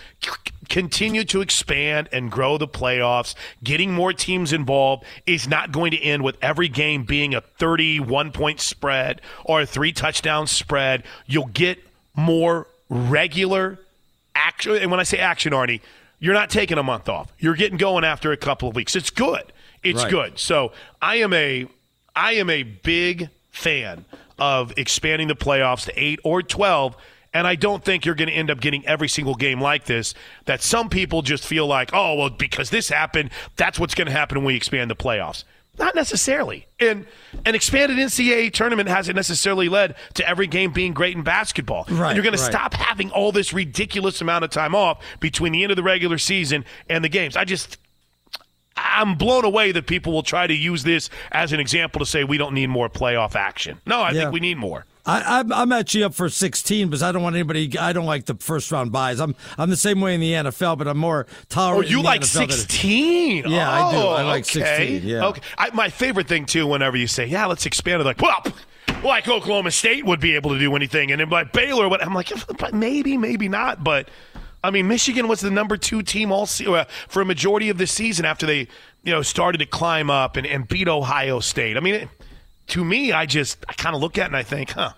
Continue 0.68 1.24
to 1.24 1.40
expand 1.40 2.08
and 2.12 2.30
grow 2.30 2.58
the 2.58 2.68
playoffs. 2.68 3.34
Getting 3.64 3.92
more 3.92 4.12
teams 4.12 4.52
involved 4.52 5.04
is 5.26 5.48
not 5.48 5.72
going 5.72 5.90
to 5.92 5.98
end 6.02 6.22
with 6.22 6.36
every 6.42 6.68
game 6.68 7.04
being 7.04 7.34
a 7.34 7.40
31 7.40 8.32
point 8.32 8.60
spread 8.60 9.20
or 9.44 9.62
a 9.62 9.66
three 9.66 9.92
touchdown 9.92 10.46
spread. 10.46 11.04
You'll 11.26 11.46
get 11.46 11.78
more 12.14 12.66
regular 12.90 13.78
action. 14.34 14.76
And 14.76 14.90
when 14.90 15.00
I 15.00 15.04
say 15.04 15.18
action, 15.18 15.52
Arnie, 15.52 15.80
you're 16.20 16.34
not 16.34 16.50
taking 16.50 16.78
a 16.78 16.82
month 16.82 17.08
off. 17.08 17.32
You're 17.38 17.54
getting 17.54 17.78
going 17.78 18.04
after 18.04 18.32
a 18.32 18.36
couple 18.36 18.68
of 18.68 18.74
weeks. 18.74 18.94
It's 18.96 19.10
good. 19.10 19.44
It's 19.82 20.02
Right. 20.02 20.10
good. 20.10 20.38
So 20.38 20.72
I 21.00 21.16
am 21.16 21.32
a 21.32 21.66
I 22.16 22.32
am 22.32 22.50
a 22.50 22.64
big 22.64 23.28
fan 23.52 24.04
of 24.40 24.72
expanding 24.76 25.28
the 25.28 25.36
playoffs 25.36 25.84
to 25.84 25.92
eight 25.96 26.18
or 26.24 26.42
twelve. 26.42 26.96
And 27.34 27.46
I 27.46 27.56
don't 27.56 27.84
think 27.84 28.04
you're 28.06 28.14
going 28.14 28.28
to 28.28 28.34
end 28.34 28.50
up 28.50 28.60
getting 28.60 28.86
every 28.86 29.08
single 29.08 29.34
game 29.34 29.60
like 29.60 29.84
this. 29.84 30.14
That 30.46 30.62
some 30.62 30.88
people 30.88 31.22
just 31.22 31.44
feel 31.44 31.66
like, 31.66 31.90
oh, 31.92 32.14
well, 32.14 32.30
because 32.30 32.70
this 32.70 32.88
happened, 32.88 33.30
that's 33.56 33.78
what's 33.78 33.94
going 33.94 34.06
to 34.06 34.12
happen 34.12 34.38
when 34.38 34.46
we 34.46 34.56
expand 34.56 34.90
the 34.90 34.96
playoffs. 34.96 35.44
Not 35.78 35.94
necessarily. 35.94 36.66
And 36.80 37.06
an 37.46 37.54
expanded 37.54 37.98
NCAA 37.98 38.52
tournament 38.52 38.88
hasn't 38.88 39.14
necessarily 39.14 39.68
led 39.68 39.94
to 40.14 40.28
every 40.28 40.48
game 40.48 40.72
being 40.72 40.92
great 40.92 41.16
in 41.16 41.22
basketball. 41.22 41.84
Right, 41.88 42.08
and 42.08 42.16
you're 42.16 42.24
going 42.24 42.32
to 42.32 42.38
stop 42.38 42.74
having 42.74 43.10
all 43.10 43.30
this 43.30 43.52
ridiculous 43.52 44.20
amount 44.20 44.42
of 44.44 44.50
time 44.50 44.74
off 44.74 45.04
between 45.20 45.52
the 45.52 45.62
end 45.62 45.70
of 45.70 45.76
the 45.76 45.84
regular 45.84 46.18
season 46.18 46.64
and 46.88 47.04
the 47.04 47.08
games. 47.08 47.36
I 47.36 47.44
just 47.44 47.78
I'm 48.76 49.16
blown 49.16 49.44
away 49.44 49.72
that 49.72 49.86
people 49.86 50.12
will 50.12 50.22
try 50.22 50.46
to 50.46 50.54
use 50.54 50.82
this 50.84 51.10
as 51.32 51.52
an 51.52 51.60
example 51.60 51.98
to 52.00 52.06
say 52.06 52.24
we 52.24 52.38
don't 52.38 52.54
need 52.54 52.68
more 52.68 52.88
playoff 52.88 53.34
action. 53.34 53.80
No, 53.86 54.00
I 54.00 54.10
Yeah. 54.12 54.22
think 54.22 54.32
we 54.32 54.40
need 54.40 54.56
more. 54.56 54.84
I, 55.08 55.38
I'm, 55.40 55.52
I'm 55.52 55.72
actually 55.72 56.04
up 56.04 56.14
for 56.14 56.28
16 56.28 56.88
because 56.88 57.02
I 57.02 57.12
don't 57.12 57.22
want 57.22 57.34
anybody. 57.34 57.78
I 57.78 57.92
don't 57.94 58.04
like 58.04 58.26
the 58.26 58.34
first 58.34 58.70
round 58.70 58.92
buys. 58.92 59.20
I'm 59.20 59.34
I'm 59.56 59.70
the 59.70 59.76
same 59.76 60.00
way 60.00 60.14
in 60.14 60.20
the 60.20 60.32
NFL, 60.32 60.76
but 60.76 60.86
I'm 60.86 60.98
more 60.98 61.26
tolerant. 61.48 61.86
Oh, 61.86 61.88
you 61.88 62.02
like 62.02 62.20
NFL 62.20 62.48
than- 62.48 62.50
16? 62.50 63.44
Yeah, 63.48 63.70
I 63.70 63.90
do. 63.90 63.96
Oh, 63.96 64.08
I 64.10 64.22
like 64.22 64.44
okay. 64.44 64.88
16. 65.00 65.08
Yeah. 65.08 65.26
Okay. 65.26 65.40
I, 65.56 65.70
my 65.70 65.88
favorite 65.88 66.28
thing 66.28 66.44
too, 66.44 66.66
whenever 66.66 66.96
you 66.96 67.06
say, 67.06 67.24
"Yeah, 67.26 67.46
let's 67.46 67.64
expand 67.64 68.02
it," 68.02 68.04
like, 68.04 68.20
well, 68.20 68.44
like 69.02 69.26
Oklahoma 69.28 69.70
State 69.70 70.04
would 70.04 70.20
be 70.20 70.34
able 70.34 70.50
to 70.50 70.58
do 70.58 70.76
anything, 70.76 71.10
and 71.10 71.20
then 71.20 71.30
like 71.30 71.52
Baylor, 71.52 71.88
what 71.88 72.02
I'm 72.04 72.12
like, 72.14 72.30
maybe, 72.72 73.16
maybe 73.16 73.48
not, 73.48 73.82
but. 73.82 74.08
I 74.60 74.72
mean, 74.72 74.88
Michigan 74.88 75.28
was 75.28 75.40
the 75.40 75.52
number 75.52 75.76
two 75.76 76.02
team 76.02 76.32
all 76.32 76.44
se- 76.44 76.66
uh, 76.66 76.84
for 77.06 77.22
a 77.22 77.24
majority 77.24 77.68
of 77.68 77.78
the 77.78 77.86
season 77.86 78.24
after 78.24 78.44
they, 78.44 78.66
you 79.04 79.12
know, 79.12 79.22
started 79.22 79.58
to 79.58 79.66
climb 79.66 80.10
up 80.10 80.36
and, 80.36 80.44
and 80.44 80.66
beat 80.66 80.88
Ohio 80.88 81.38
State. 81.38 81.76
I 81.76 81.80
mean, 81.80 81.94
it, 81.94 82.08
to 82.66 82.84
me, 82.84 83.12
I 83.12 83.24
just 83.24 83.64
I 83.68 83.74
kind 83.74 83.94
of 83.94 84.02
look 84.02 84.18
at 84.18 84.22
it 84.22 84.26
and 84.26 84.36
I 84.36 84.42
think, 84.42 84.70
huh, 84.70 84.94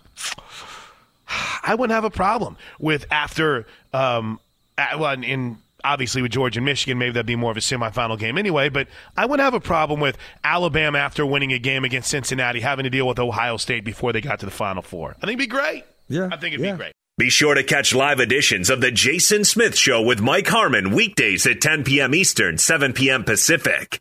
I 1.62 1.74
wouldn't 1.74 1.94
have 1.94 2.04
a 2.04 2.11
problem 2.11 2.56
with 2.78 3.06
after, 3.11 3.66
um, 3.92 4.40
well, 4.76 5.12
in, 5.12 5.24
in 5.24 5.59
obviously 5.85 6.22
with 6.22 6.33
Georgia 6.33 6.59
and 6.59 6.66
Michigan, 6.66 6.98
maybe 6.98 7.12
that'd 7.12 7.26
be 7.26 7.37
more 7.37 7.50
of 7.50 7.56
a 7.56 7.61
semifinal 7.61 8.18
game 8.18 8.38
anyway. 8.38 8.68
But 8.68 8.88
I 9.16 9.26
wouldn't 9.26 9.44
have 9.44 9.54
a 9.54 9.61
problem 9.61 10.00
with 10.00 10.16
Alabama 10.42 10.98
after 10.98 11.24
winning 11.24 11.52
a 11.52 11.59
game 11.59 11.85
against 11.85 12.11
Cincinnati 12.11 12.61
having 12.61 12.85
to 12.85 12.90
deal 12.90 13.06
with 13.06 13.18
Ohio 13.18 13.56
State 13.56 13.85
before 13.85 14.12
they 14.12 14.20
got 14.20 14.40
to 14.40 14.46
the 14.46 14.52
Final 14.52 14.83
Four. 14.83 15.11
I 15.22 15.26
think 15.26 15.38
it'd 15.38 15.38
be 15.38 15.46
great. 15.46 15.85
Yeah, 16.09 16.28
I 16.33 16.37
think 16.37 16.54
it'd 16.54 16.62
be 16.62 16.76
great. 16.76 16.92
Be 17.18 17.28
sure 17.28 17.54
to 17.54 17.62
catch 17.62 17.94
live 17.94 18.18
editions 18.18 18.70
of 18.70 18.80
The 18.80 18.90
Jason 18.90 19.44
Smith 19.44 19.76
Show 19.76 20.00
with 20.00 20.22
Mike 20.22 20.48
Harmon 20.48 20.92
weekdays 20.92 21.46
at 21.46 21.61
10 21.61 21.85
p.m. 21.85 22.14
Eastern, 22.14 22.56
7 22.56 22.94
p.m. 22.94 23.24
Pacific. 23.24 24.00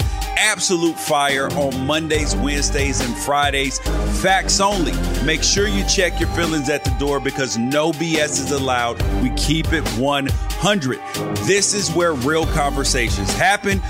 Absolute 0.37 0.97
fire 0.97 1.47
on 1.53 1.85
Mondays, 1.85 2.35
Wednesdays, 2.35 2.99
and 3.01 3.15
Fridays. 3.17 3.79
Facts 4.21 4.59
only. 4.59 4.93
Make 5.25 5.43
sure 5.43 5.67
you 5.67 5.85
check 5.85 6.19
your 6.19 6.29
feelings 6.29 6.69
at 6.69 6.83
the 6.83 6.95
door 6.99 7.19
because 7.19 7.57
no 7.57 7.91
BS 7.91 8.39
is 8.39 8.51
allowed. 8.51 9.01
We 9.21 9.29
keep 9.31 9.73
it 9.73 9.87
100. 9.97 10.99
This 11.45 11.73
is 11.73 11.91
where 11.91 12.13
real 12.13 12.45
conversations 12.47 13.31
happen. 13.33 13.81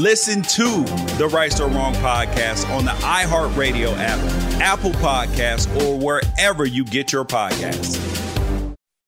Listen 0.00 0.42
to 0.42 0.84
the 1.18 1.28
Right 1.32 1.58
or 1.60 1.68
Wrong 1.68 1.94
podcast 1.94 2.68
on 2.70 2.84
the 2.84 2.90
iHeartRadio 2.92 3.96
app, 3.98 4.18
Apple 4.60 4.92
Podcasts, 4.92 5.66
or 5.82 5.98
wherever 5.98 6.64
you 6.64 6.84
get 6.84 7.12
your 7.12 7.24
podcasts. 7.24 8.02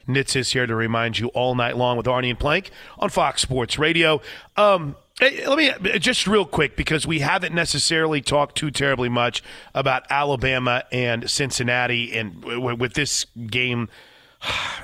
Nitz 0.08 0.34
is 0.36 0.52
here 0.52 0.66
to 0.66 0.74
remind 0.74 1.18
you 1.18 1.28
all 1.28 1.54
night 1.54 1.76
long 1.76 1.96
with 1.98 2.06
Arnie 2.06 2.30
and 2.30 2.38
Plank 2.38 2.70
on 2.98 3.10
Fox 3.10 3.42
Sports 3.42 3.78
Radio. 3.78 4.22
Um, 4.56 4.96
let 5.20 5.58
me 5.58 5.98
just 5.98 6.26
real 6.26 6.44
quick 6.44 6.76
because 6.76 7.06
we 7.06 7.20
haven't 7.20 7.54
necessarily 7.54 8.20
talked 8.20 8.56
too 8.56 8.70
terribly 8.70 9.08
much 9.08 9.42
about 9.74 10.04
Alabama 10.10 10.84
and 10.92 11.28
Cincinnati, 11.28 12.16
and 12.16 12.44
with 12.44 12.94
this 12.94 13.24
game. 13.46 13.88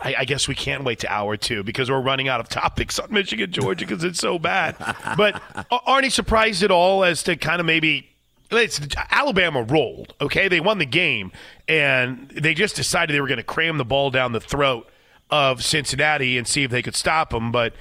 I, 0.02 0.24
guess 0.24 0.48
we 0.48 0.56
can't 0.56 0.82
wait 0.82 0.98
to 0.98 1.12
hour 1.12 1.36
two 1.36 1.62
because 1.62 1.88
we're 1.88 2.00
running 2.00 2.26
out 2.26 2.40
of 2.40 2.48
topics 2.48 2.98
on 2.98 3.12
Michigan, 3.12 3.52
Georgia 3.52 3.86
because 3.86 4.02
it's 4.02 4.18
so 4.18 4.36
bad. 4.36 4.74
But 5.16 5.40
aren't 5.70 6.02
you 6.02 6.10
surprised 6.10 6.64
at 6.64 6.72
all 6.72 7.04
as 7.04 7.22
to 7.22 7.36
kind 7.36 7.60
of 7.60 7.66
maybe 7.66 8.10
it's 8.50 8.80
Alabama 9.10 9.62
rolled. 9.62 10.14
Okay, 10.20 10.48
they 10.48 10.60
won 10.60 10.78
the 10.78 10.86
game, 10.86 11.32
and 11.68 12.28
they 12.30 12.54
just 12.54 12.76
decided 12.76 13.14
they 13.14 13.20
were 13.20 13.28
going 13.28 13.38
to 13.38 13.44
cram 13.44 13.78
the 13.78 13.84
ball 13.84 14.10
down 14.10 14.32
the 14.32 14.40
throat 14.40 14.88
of 15.30 15.64
Cincinnati 15.64 16.36
and 16.36 16.46
see 16.46 16.64
if 16.64 16.70
they 16.70 16.82
could 16.82 16.96
stop 16.96 17.30
them. 17.30 17.52
But 17.52 17.74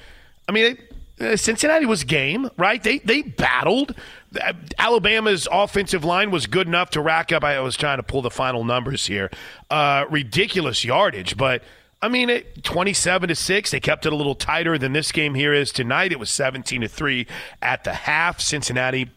I 0.48 0.52
mean, 0.52 0.78
Cincinnati 1.36 1.86
was 1.86 2.04
game, 2.04 2.50
right? 2.56 2.82
They 2.82 2.98
they 2.98 3.22
battled. 3.22 3.94
Uh, 4.40 4.52
Alabama's 4.78 5.46
offensive 5.50 6.04
line 6.04 6.30
was 6.30 6.46
good 6.46 6.66
enough 6.66 6.90
to 6.90 7.00
rack 7.00 7.30
up. 7.32 7.44
I 7.44 7.60
was 7.60 7.76
trying 7.76 7.98
to 7.98 8.02
pull 8.02 8.20
the 8.22 8.30
final 8.30 8.64
numbers 8.64 9.06
here. 9.06 9.30
Uh, 9.70 10.04
ridiculous 10.10 10.84
yardage, 10.84 11.36
but. 11.36 11.62
I 12.02 12.08
mean, 12.08 12.28
it, 12.28 12.62
27 12.64 13.30
to 13.30 13.34
6. 13.34 13.70
They 13.70 13.80
kept 13.80 14.04
it 14.04 14.12
a 14.12 14.16
little 14.16 14.34
tighter 14.34 14.76
than 14.76 14.92
this 14.92 15.10
game 15.10 15.34
here 15.34 15.54
is 15.54 15.72
tonight. 15.72 16.12
It 16.12 16.18
was 16.18 16.28
17 16.28 16.82
to 16.82 16.88
3 16.88 17.26
at 17.62 17.84
the 17.84 17.94
half. 17.94 18.40
Cincinnati 18.40 19.08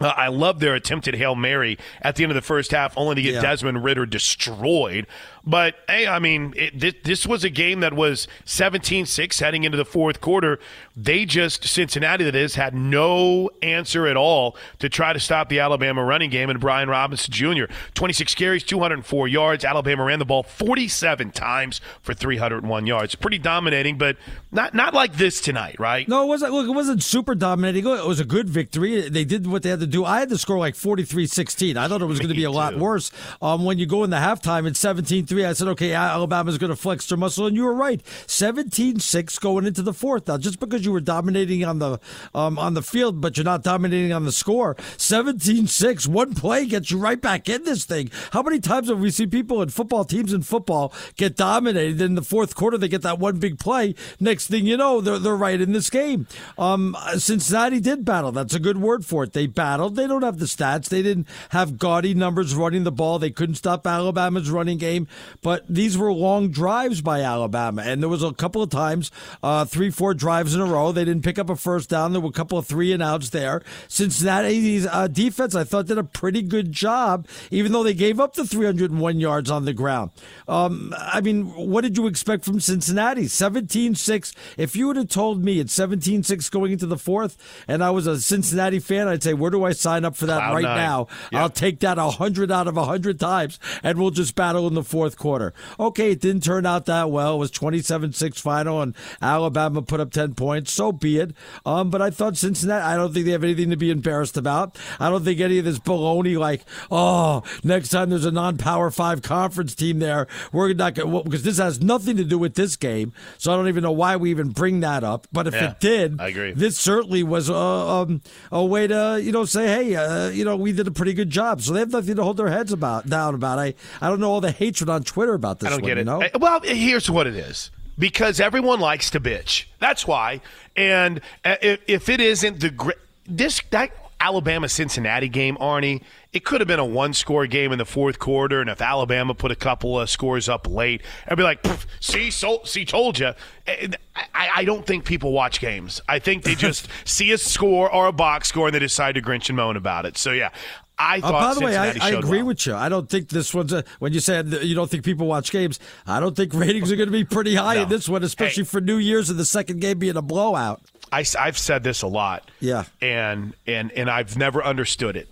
uh, 0.00 0.12
I 0.16 0.28
love 0.28 0.60
their 0.60 0.74
attempted 0.74 1.14
Hail 1.16 1.34
Mary 1.34 1.76
at 2.02 2.16
the 2.16 2.22
end 2.22 2.30
of 2.30 2.36
the 2.36 2.42
first 2.42 2.70
half, 2.70 2.96
only 2.96 3.16
to 3.16 3.22
get 3.22 3.34
Yeah. 3.34 3.40
Desmond 3.42 3.82
Ridder 3.82 4.06
destroyed. 4.06 5.06
But 5.44 5.76
hey, 5.88 6.06
I 6.06 6.18
mean, 6.18 6.54
it, 6.56 6.78
this, 6.78 6.94
this 7.04 7.26
was 7.26 7.44
a 7.44 7.50
game 7.50 7.80
that 7.80 7.92
was 7.92 8.28
17-6 8.46 9.40
heading 9.40 9.64
into 9.64 9.76
the 9.76 9.84
fourth 9.84 10.20
quarter. 10.20 10.58
They 10.96 11.24
just 11.24 11.64
Cincinnati 11.64 12.24
that 12.24 12.34
is 12.34 12.56
had 12.56 12.74
no 12.74 13.50
answer 13.62 14.06
at 14.06 14.16
all 14.16 14.56
to 14.78 14.88
try 14.88 15.12
to 15.12 15.20
stop 15.20 15.48
the 15.48 15.60
Alabama 15.60 16.04
running 16.04 16.30
game 16.30 16.50
and 16.50 16.60
Brian 16.60 16.88
Robinson 16.88 17.32
Jr. 17.32 17.64
26 17.94 18.34
carries, 18.34 18.64
204 18.64 19.28
yards. 19.28 19.64
Alabama 19.64 20.04
ran 20.04 20.18
the 20.18 20.24
ball 20.24 20.42
47 20.42 21.30
times 21.30 21.80
for 22.02 22.14
301 22.14 22.86
yards. 22.86 23.14
Pretty 23.14 23.38
dominating, 23.38 23.98
but 23.98 24.16
not 24.50 24.74
not 24.74 24.94
like 24.94 25.14
this 25.14 25.40
tonight, 25.40 25.76
right? 25.78 26.08
No, 26.08 26.24
it 26.24 26.26
wasn't. 26.26 26.52
Look, 26.52 26.66
it 26.66 26.72
wasn't 26.72 27.02
super 27.02 27.34
dominating. 27.34 27.86
It 27.86 28.06
was 28.06 28.20
a 28.20 28.24
good 28.24 28.48
victory. 28.48 29.08
They 29.08 29.24
did 29.24 29.46
what 29.46 29.62
they 29.62 29.70
had 29.70 29.80
to 29.80 29.86
do. 29.86 30.04
I 30.04 30.20
had 30.20 30.28
to 30.30 30.38
score 30.38 30.58
like 30.58 30.74
43-16. 30.74 31.76
I 31.76 31.88
thought 31.88 32.02
it 32.02 32.06
was 32.06 32.18
going 32.18 32.30
to 32.30 32.34
be 32.34 32.44
a 32.44 32.50
lot 32.50 32.76
worse. 32.76 33.10
Um, 33.40 33.64
when 33.64 33.78
you 33.78 33.86
go 33.86 34.04
in 34.04 34.10
the 34.10 34.16
halftime, 34.16 34.66
it's 34.66 34.78
17 34.78 35.26
three. 35.28 35.44
I 35.44 35.52
said, 35.52 35.68
okay, 35.68 35.92
Alabama's 35.92 36.58
going 36.58 36.70
to 36.70 36.76
flex 36.76 37.06
their 37.06 37.18
muscle, 37.18 37.46
and 37.46 37.54
you 37.54 37.64
were 37.64 37.74
right. 37.74 38.02
17-6 38.26 39.40
going 39.40 39.66
into 39.66 39.82
the 39.82 39.92
fourth. 39.92 40.28
Now, 40.28 40.38
just 40.38 40.58
because 40.58 40.84
you 40.84 40.92
were 40.92 41.00
dominating 41.00 41.64
on 41.64 41.78
the 41.78 41.98
um, 42.34 42.58
on 42.58 42.74
the 42.74 42.82
field, 42.82 43.20
but 43.20 43.36
you're 43.36 43.44
not 43.44 43.62
dominating 43.62 44.12
on 44.12 44.24
the 44.24 44.32
score, 44.32 44.74
17-6, 44.74 46.08
one 46.08 46.34
play 46.34 46.66
gets 46.66 46.90
you 46.90 46.98
right 46.98 47.20
back 47.20 47.48
in 47.48 47.64
this 47.64 47.84
thing. 47.84 48.10
How 48.32 48.42
many 48.42 48.60
times 48.60 48.88
have 48.88 48.98
we 48.98 49.10
seen 49.10 49.30
people 49.30 49.62
in 49.62 49.68
football 49.68 50.04
teams 50.04 50.32
in 50.32 50.42
football 50.42 50.92
get 51.16 51.36
dominated 51.36 52.00
in 52.00 52.14
the 52.14 52.22
fourth 52.22 52.54
quarter? 52.54 52.78
They 52.78 52.88
get 52.88 53.02
that 53.02 53.18
one 53.18 53.38
big 53.38 53.58
play. 53.58 53.94
Next 54.18 54.48
thing 54.48 54.66
you 54.66 54.76
know, 54.76 55.00
they're 55.00 55.18
they're 55.18 55.36
right 55.36 55.60
in 55.60 55.72
this 55.72 55.90
game. 55.90 56.26
Um, 56.56 56.96
Cincinnati 57.16 57.80
did 57.80 58.04
battle. 58.04 58.32
That's 58.32 58.54
a 58.54 58.60
good 58.60 58.78
word 58.78 59.04
for 59.04 59.24
it. 59.24 59.32
They 59.32 59.46
battled. 59.46 59.96
They 59.96 60.06
don't 60.06 60.22
have 60.22 60.38
the 60.38 60.46
stats. 60.46 60.88
They 60.88 61.02
didn't 61.02 61.28
have 61.50 61.78
gaudy 61.78 62.14
numbers 62.14 62.54
running 62.54 62.84
the 62.84 62.92
ball. 62.92 63.18
They 63.18 63.30
couldn't 63.30 63.56
stop 63.56 63.86
Alabama's 63.86 64.50
running 64.50 64.78
game. 64.78 65.06
But 65.42 65.64
these 65.68 65.96
were 65.96 66.12
long 66.12 66.50
drives 66.50 67.00
by 67.00 67.20
Alabama, 67.22 67.82
and 67.82 68.02
there 68.02 68.08
was 68.08 68.22
a 68.22 68.32
couple 68.32 68.62
of 68.62 68.70
times, 68.70 69.10
uh, 69.42 69.64
three, 69.64 69.90
four 69.90 70.14
drives 70.14 70.54
in 70.54 70.60
a 70.60 70.66
row. 70.66 70.92
They 70.92 71.04
didn't 71.04 71.24
pick 71.24 71.38
up 71.38 71.50
a 71.50 71.56
first 71.56 71.88
down. 71.88 72.12
There 72.12 72.20
were 72.20 72.28
a 72.28 72.32
couple 72.32 72.58
of 72.58 72.66
three 72.66 72.92
and 72.92 73.02
outs 73.02 73.30
there. 73.30 73.62
Cincinnati's 73.88 74.86
uh, 74.86 75.06
defense, 75.08 75.54
I 75.54 75.64
thought, 75.64 75.86
did 75.86 75.98
a 75.98 76.04
pretty 76.04 76.42
good 76.42 76.72
job, 76.72 77.26
even 77.50 77.72
though 77.72 77.82
they 77.82 77.94
gave 77.94 78.20
up 78.20 78.34
the 78.34 78.44
301 78.46 79.20
yards 79.20 79.50
on 79.50 79.64
the 79.64 79.72
ground. 79.72 80.10
Um, 80.46 80.94
I 80.98 81.20
mean, 81.20 81.46
what 81.46 81.82
did 81.82 81.96
you 81.96 82.06
expect 82.06 82.44
from 82.44 82.60
Cincinnati? 82.60 83.26
17 83.28 83.94
6. 83.94 84.32
If 84.56 84.76
you 84.76 84.86
would 84.88 84.96
have 84.96 85.08
told 85.08 85.44
me 85.44 85.60
it's 85.60 85.72
17 85.72 86.22
6 86.22 86.50
going 86.50 86.72
into 86.72 86.86
the 86.86 86.98
fourth, 86.98 87.36
and 87.66 87.82
I 87.82 87.90
was 87.90 88.06
a 88.06 88.20
Cincinnati 88.20 88.78
fan, 88.78 89.08
I'd 89.08 89.22
say, 89.22 89.34
where 89.34 89.50
do 89.50 89.64
I 89.64 89.72
sign 89.72 90.04
up 90.04 90.16
for 90.16 90.26
that 90.26 90.38
Cloud 90.38 90.54
right 90.54 90.62
nine. 90.62 90.76
now? 90.76 91.06
Yeah. 91.32 91.42
I'll 91.42 91.50
take 91.50 91.80
that 91.80 91.96
100 91.96 92.50
out 92.50 92.68
of 92.68 92.76
100 92.76 93.18
times, 93.20 93.58
and 93.82 93.98
we'll 93.98 94.10
just 94.10 94.34
battle 94.34 94.66
in 94.66 94.74
the 94.74 94.84
fourth 94.84 95.07
quarter. 95.16 95.54
Okay, 95.78 96.12
it 96.12 96.20
didn't 96.20 96.42
turn 96.42 96.66
out 96.66 96.86
that 96.86 97.10
well. 97.10 97.36
It 97.36 97.38
was 97.38 97.50
27 97.50 98.12
6 98.12 98.40
final, 98.40 98.82
and 98.82 98.94
Alabama 99.22 99.82
put 99.82 100.00
up 100.00 100.10
10 100.12 100.34
points. 100.34 100.72
So 100.72 100.92
be 100.92 101.18
it. 101.18 101.32
Um, 101.64 101.90
but 101.90 102.02
I 102.02 102.10
thought 102.10 102.36
Cincinnati, 102.36 102.82
I 102.84 102.96
don't 102.96 103.12
think 103.12 103.26
they 103.26 103.32
have 103.32 103.44
anything 103.44 103.70
to 103.70 103.76
be 103.76 103.90
embarrassed 103.90 104.36
about. 104.36 104.78
I 105.00 105.08
don't 105.10 105.24
think 105.24 105.40
any 105.40 105.58
of 105.58 105.64
this 105.64 105.78
baloney, 105.78 106.38
like, 106.38 106.62
oh, 106.90 107.42
next 107.64 107.90
time 107.90 108.10
there's 108.10 108.24
a 108.24 108.30
non 108.30 108.56
power 108.58 108.90
five 108.90 109.22
conference 109.22 109.74
team 109.74 109.98
there, 109.98 110.26
we're 110.52 110.72
not 110.72 110.94
going 110.94 111.10
to, 111.10 111.22
because 111.24 111.42
this 111.42 111.58
has 111.58 111.80
nothing 111.82 112.16
to 112.16 112.24
do 112.24 112.38
with 112.38 112.54
this 112.54 112.76
game. 112.76 113.12
So 113.38 113.52
I 113.52 113.56
don't 113.56 113.68
even 113.68 113.82
know 113.82 113.92
why 113.92 114.16
we 114.16 114.30
even 114.30 114.50
bring 114.50 114.80
that 114.80 115.04
up. 115.04 115.26
But 115.32 115.46
if 115.46 115.54
Yeah, 115.54 115.70
it 115.72 115.80
did, 115.80 116.20
I 116.20 116.28
agree. 116.28 116.52
this 116.52 116.78
certainly 116.78 117.22
was 117.22 117.48
a, 117.48 117.54
um, 117.54 118.22
a 118.52 118.64
way 118.64 118.86
to, 118.86 119.20
you 119.22 119.32
know, 119.32 119.44
say, 119.44 119.66
hey, 119.66 119.96
uh, 119.96 120.28
you 120.28 120.44
know, 120.44 120.56
we 120.56 120.72
did 120.72 120.86
a 120.86 120.90
pretty 120.90 121.12
good 121.14 121.30
job. 121.30 121.60
So 121.62 121.72
they 121.72 121.80
have 121.80 121.92
nothing 121.92 122.16
to 122.16 122.22
hold 122.24 122.36
their 122.36 122.48
heads 122.48 122.72
about 122.72 123.06
down 123.08 123.34
about. 123.34 123.58
I, 123.58 123.74
I 124.00 124.08
don't 124.08 124.20
know 124.20 124.30
all 124.30 124.40
the 124.40 124.50
hatred 124.52 124.88
on 124.90 124.97
Twitter 125.04 125.34
about 125.34 125.60
this 125.60 125.68
I 125.68 125.70
don't 125.70 125.82
one, 125.82 125.88
get 125.88 125.96
you 125.96 126.02
it. 126.02 126.04
know? 126.04 126.20
Eh, 126.20 126.30
Well, 126.38 126.60
here's 126.62 127.10
what 127.10 127.26
it 127.26 127.34
is. 127.36 127.70
because 127.98 128.40
everyone 128.40 128.80
likes 128.80 129.10
to 129.10 129.20
bitch. 129.20 129.64
That's 129.80 130.06
why. 130.06 130.40
And 130.76 131.20
uh, 131.44 131.56
if, 131.60 132.08
it 132.08 132.20
isn't 132.20 132.60
the 132.60 132.70
great 132.70 132.96
this 133.26 133.60
that 133.70 133.90
Alabama 134.20 134.68
Cincinnati 134.68 135.28
game, 135.28 135.56
Arnie, 135.60 136.02
it 136.32 136.44
could 136.44 136.60
have 136.60 136.66
been 136.68 136.80
a 136.80 136.84
one 136.84 137.12
score 137.14 137.46
game 137.46 137.70
in 137.72 137.78
the 137.78 137.84
fourth 137.84 138.18
quarter, 138.18 138.60
and 138.60 138.68
if 138.68 138.80
Alabama 138.80 139.32
put 139.34 139.52
a 139.52 139.56
couple 139.56 139.98
of 140.00 140.10
scores 140.10 140.48
up 140.48 140.66
late, 140.68 141.02
I'd 141.28 141.36
be 141.36 141.42
like, 141.44 141.64
"See, 142.00 142.30
so, 142.30 142.62
see, 142.64 142.84
told 142.84 143.18
you." 143.18 143.32
I, 143.66 144.50
I, 144.56 144.64
don't 144.64 144.84
think 144.86 145.04
people 145.04 145.30
watch 145.32 145.60
games. 145.60 146.00
I 146.08 146.18
think 146.18 146.42
they 146.42 146.54
just 146.54 146.88
see 147.04 147.30
a 147.32 147.38
score 147.38 147.92
or 147.92 148.06
a 148.08 148.12
box 148.12 148.48
score 148.48 148.68
and 148.68 148.74
they 148.74 148.80
decide 148.80 149.14
to 149.14 149.22
grinch 149.22 149.48
and 149.50 149.56
moan 149.56 149.76
about 149.76 150.04
it. 150.06 150.16
So 150.16 150.32
yeah, 150.32 150.50
I 150.98 151.20
thought. 151.20 151.28
Uh, 151.28 151.32
by 151.32 151.48
the 151.48 151.60
Cincinnati 151.60 151.98
way, 152.00 152.04
I, 152.04 152.08
I 152.08 152.18
agree 152.18 152.38
well. 152.38 152.46
with 152.48 152.66
you. 152.66 152.74
I 152.74 152.88
don't 152.88 153.08
think 153.08 153.28
this 153.28 153.54
one's 153.54 153.72
a, 153.72 153.84
when 154.00 154.12
you 154.12 154.20
said 154.20 154.48
you 154.48 154.74
don't 154.74 154.90
think 154.90 155.04
people 155.04 155.26
watch 155.26 155.50
games. 155.50 155.78
I 156.06 156.18
don't 156.20 156.34
think 156.36 156.52
ratings 156.54 156.90
are 156.90 156.96
going 156.96 157.08
to 157.08 157.12
be 157.12 157.24
pretty 157.24 157.54
high 157.54 157.76
No. 157.76 157.82
in 157.82 157.88
this 157.88 158.08
one, 158.08 158.22
especially 158.24 158.64
Hey. 158.64 158.68
for 158.68 158.80
New 158.80 158.96
Year's 158.96 159.30
and 159.30 159.38
the 159.38 159.44
second 159.44 159.80
game 159.80 159.98
being 159.98 160.16
a 160.16 160.22
blowout. 160.22 160.80
I, 161.12 161.24
have 161.38 161.56
said 161.56 161.84
this 161.84 162.02
a 162.02 162.06
lot. 162.06 162.50
Yeah. 162.60 162.84
And 163.00 163.54
and 163.66 163.92
and 163.92 164.10
I've 164.10 164.36
never 164.36 164.62
understood 164.62 165.16
it. 165.16 165.28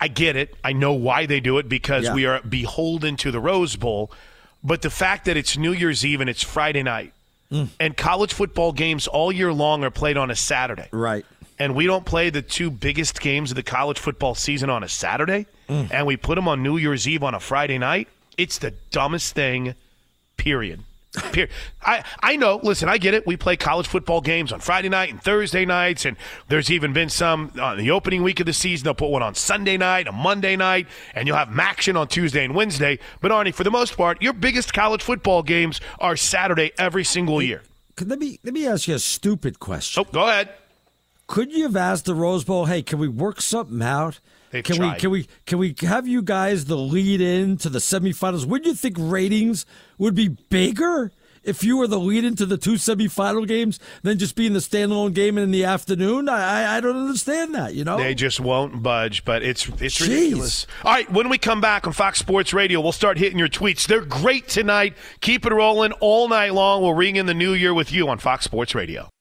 I 0.00 0.08
get 0.08 0.36
it. 0.36 0.54
I 0.62 0.74
know 0.74 0.92
why 0.92 1.24
they 1.26 1.40
do 1.40 1.56
it 1.58 1.68
because 1.68 2.04
Yeah. 2.04 2.14
we 2.14 2.26
are 2.26 2.42
beholden 2.42 3.16
to 3.18 3.30
the 3.30 3.40
Rose 3.40 3.74
Bowl. 3.76 4.10
But 4.62 4.82
the 4.82 4.90
fact 4.90 5.24
that 5.24 5.36
it's 5.36 5.56
New 5.56 5.72
Year's 5.72 6.04
Eve 6.04 6.20
and 6.20 6.28
it's 6.28 6.42
Friday 6.42 6.82
night, 6.82 7.12
Mm. 7.52 7.68
and 7.78 7.96
college 7.96 8.32
football 8.34 8.72
games 8.72 9.06
all 9.06 9.30
year 9.30 9.52
long 9.52 9.84
are 9.84 9.90
played 9.90 10.16
on 10.16 10.32
a 10.32 10.34
Saturday, 10.34 10.88
right? 10.90 11.24
And 11.58 11.74
we 11.74 11.86
don't 11.86 12.04
play 12.04 12.28
the 12.30 12.42
two 12.42 12.70
biggest 12.70 13.20
games 13.20 13.50
of 13.50 13.56
the 13.56 13.62
college 13.62 13.98
football 13.98 14.34
season 14.34 14.68
on 14.70 14.82
a 14.82 14.88
Saturday, 14.88 15.46
Mm. 15.68 15.88
and 15.90 16.06
we 16.06 16.16
put 16.16 16.34
them 16.36 16.46
on 16.48 16.62
New 16.62 16.76
Year's 16.76 17.08
Eve 17.08 17.22
on 17.24 17.34
a 17.34 17.40
Friday 17.40 17.78
night. 17.78 18.08
It's 18.36 18.58
the 18.58 18.72
dumbest 18.90 19.34
thing. 19.34 19.74
Period. 20.36 20.80
Period. 21.32 21.50
I, 21.82 22.04
I 22.22 22.36
know. 22.36 22.60
Listen, 22.62 22.90
I 22.90 22.98
get 22.98 23.14
it. 23.14 23.26
We 23.26 23.38
play 23.38 23.56
college 23.56 23.86
football 23.86 24.20
games 24.20 24.52
on 24.52 24.60
Friday 24.60 24.90
night 24.90 25.10
and 25.10 25.20
Thursday 25.22 25.64
nights, 25.64 26.04
and 26.04 26.16
there's 26.48 26.70
even 26.70 26.92
been 26.92 27.08
some 27.08 27.52
on 27.60 27.78
the 27.78 27.90
opening 27.90 28.22
week 28.22 28.38
of 28.38 28.44
the 28.46 28.52
season. 28.52 28.84
They'll 28.84 28.94
put 28.94 29.08
one 29.08 29.22
on 29.22 29.34
Sunday 29.34 29.78
night, 29.78 30.06
a 30.08 30.12
Monday 30.12 30.56
night, 30.56 30.86
and 31.14 31.26
you'll 31.26 31.38
have 31.38 31.58
action 31.58 31.96
on 31.96 32.08
Tuesday 32.08 32.44
and 32.44 32.54
Wednesday. 32.54 32.98
But 33.22 33.30
Arnie, 33.30 33.54
for 33.54 33.64
the 33.64 33.70
most 33.70 33.96
part, 33.96 34.20
your 34.20 34.34
biggest 34.34 34.74
college 34.74 35.02
football 35.02 35.42
games 35.42 35.80
are 35.98 36.16
Saturday 36.16 36.72
every 36.78 37.02
single 37.04 37.40
year. 37.40 37.62
Let 37.98 38.18
me 38.18 38.38
let 38.44 38.52
me 38.52 38.66
ask 38.66 38.86
you 38.86 38.94
a 38.94 38.98
stupid 38.98 39.58
question. 39.58 40.04
Oh, 40.06 40.12
go 40.12 40.28
ahead. 40.28 40.50
Could 41.26 41.52
you 41.52 41.64
have 41.64 41.76
asked 41.76 42.04
the 42.04 42.14
Rose 42.14 42.44
Bowl, 42.44 42.66
"Hey, 42.66 42.82
can 42.82 42.98
we 42.98 43.08
work 43.08 43.40
something 43.40 43.82
out? 43.82 44.20
They've 44.52 44.62
can 44.62 44.76
tried. 44.76 44.92
we 44.94 44.98
can 44.98 45.10
we 45.10 45.24
can 45.44 45.58
we 45.58 45.88
have 45.88 46.06
you 46.06 46.22
guys 46.22 46.66
the 46.66 46.76
lead 46.76 47.20
in 47.20 47.56
to 47.58 47.68
the 47.68 47.80
semifinals? 47.80 48.44
Wouldn't 48.46 48.66
you 48.66 48.74
think 48.74 48.96
ratings 48.98 49.66
would 49.98 50.14
be 50.14 50.28
bigger 50.28 51.10
if 51.42 51.62
you 51.64 51.76
were 51.78 51.86
the 51.88 51.98
lead 51.98 52.24
into 52.24 52.46
the 52.46 52.56
two 52.56 52.74
semifinal 52.74 53.46
games 53.46 53.80
than 54.02 54.18
just 54.18 54.36
being 54.36 54.52
the 54.52 54.60
standalone 54.60 55.14
game 55.14 55.36
in 55.36 55.50
the 55.50 55.64
afternoon? 55.64 56.28
I 56.28 56.62
I, 56.62 56.76
I 56.76 56.80
don't 56.80 56.96
understand 56.96 57.56
that. 57.56 57.74
You 57.74 57.82
know, 57.82 57.98
They 57.98 58.14
just 58.14 58.38
won't 58.38 58.80
budge, 58.84 59.24
but 59.24 59.42
it's 59.42 59.66
it's 59.80 59.98
Jeez. 59.98 60.02
ridiculous. 60.02 60.66
All 60.84 60.92
right, 60.92 61.10
when 61.10 61.28
we 61.28 61.38
come 61.38 61.60
back 61.60 61.88
on 61.88 61.92
Fox 61.92 62.20
Sports 62.20 62.54
Radio, 62.54 62.80
we'll 62.80 62.92
start 62.92 63.18
hitting 63.18 63.38
your 63.38 63.48
tweets. 63.48 63.88
They're 63.88 64.04
great 64.04 64.46
tonight. 64.46 64.94
Keep 65.22 65.44
it 65.44 65.52
rolling 65.52 65.90
all 65.94 66.28
night 66.28 66.54
long. 66.54 66.82
We'll 66.82 66.94
ring 66.94 67.16
in 67.16 67.26
the 67.26 67.34
new 67.34 67.52
year 67.52 67.74
with 67.74 67.90
you 67.92 68.08
on 68.08 68.18
Fox 68.18 68.44
Sports 68.44 68.76
Radio. 68.76 69.08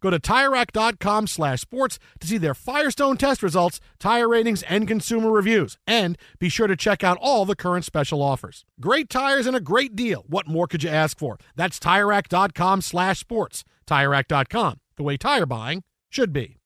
Go 0.00 0.10
to 0.10 0.18
TireRack.com 0.18 1.26
slash 1.26 1.60
sports 1.60 1.98
to 2.20 2.26
see 2.26 2.38
their 2.38 2.54
Firestone 2.54 3.16
test 3.16 3.42
results, 3.42 3.80
tire 3.98 4.28
ratings, 4.28 4.62
and 4.64 4.86
consumer 4.86 5.30
reviews. 5.30 5.78
And 5.86 6.18
be 6.38 6.48
sure 6.48 6.66
to 6.66 6.76
check 6.76 7.02
out 7.02 7.18
all 7.20 7.44
the 7.44 7.56
current 7.56 7.84
special 7.84 8.22
offers. 8.22 8.64
Great 8.80 9.08
tires 9.08 9.46
and 9.46 9.56
a 9.56 9.60
great 9.60 9.96
deal. 9.96 10.24
What 10.26 10.46
more 10.46 10.66
could 10.66 10.82
you 10.82 10.90
ask 10.90 11.18
for? 11.18 11.38
That's 11.56 11.78
TireRack.com 11.78 12.82
slash 12.82 13.18
sports. 13.18 13.64
TireRack.com, 13.86 14.80
the 14.96 15.02
way 15.02 15.16
tire 15.16 15.46
buying 15.46 15.82
should 16.10 16.32
be. 16.32 16.56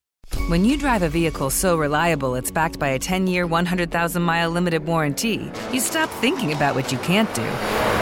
When 0.49 0.65
you 0.65 0.79
drive 0.79 1.03
a 1.03 1.09
vehicle 1.09 1.51
so 1.51 1.77
reliable 1.77 2.35
it's 2.37 2.51
backed 2.51 2.79
by 2.79 2.89
a 2.89 2.99
10 2.99 3.27
year, 3.27 3.47
100,000 3.47 4.23
mile 4.23 4.51
limited 4.51 4.85
warranty, 4.85 5.51
you 5.73 5.81
stop 5.81 6.09
thinking 6.09 6.53
about 6.53 6.75
what 6.75 6.91
you 6.91 6.99
can't 6.99 7.33
do 7.35 8.02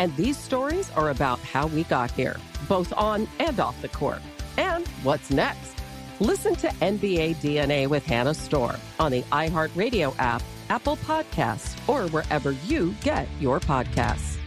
And 0.00 0.16
these 0.16 0.38
stories 0.38 0.90
are 0.92 1.10
about 1.10 1.40
how 1.40 1.66
we 1.66 1.84
got 1.84 2.10
here, 2.12 2.38
both 2.66 2.90
on 2.96 3.28
and 3.38 3.60
off 3.60 3.78
the 3.82 3.88
court. 3.88 4.22
And 4.56 4.88
what's 5.02 5.30
next? 5.30 5.74
Listen 6.20 6.56
to 6.56 6.68
NBA 6.68 7.36
DNA 7.36 7.86
with 7.86 8.06
Hannah 8.06 8.32
Storm 8.32 8.76
on 8.98 9.12
the 9.12 9.20
iHeartRadio 9.24 10.14
app, 10.18 10.42
Apple 10.70 10.96
Podcasts, 10.96 11.76
or 11.86 12.08
wherever 12.08 12.52
you 12.52 12.94
get 13.02 13.28
your 13.40 13.60
podcasts. 13.60 14.38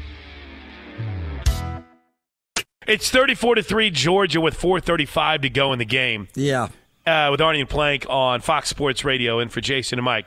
It's 2.87 3.11
34 3.11 3.55
to 3.55 3.63
3 3.63 3.91
Georgia 3.91 4.41
with 4.41 4.55
435 4.55 5.41
to 5.41 5.49
go 5.51 5.71
in 5.71 5.77
the 5.77 5.85
game. 5.85 6.29
Yeah. 6.33 6.69
Uh, 7.05 7.27
with 7.29 7.39
Arnie 7.39 7.59
and 7.59 7.69
Plank 7.69 8.07
on 8.09 8.41
Fox 8.41 8.69
Sports 8.69 9.05
Radio 9.05 9.37
and 9.37 9.51
for 9.51 9.61
Jason 9.61 9.99
and 9.99 10.05
Mike. 10.05 10.25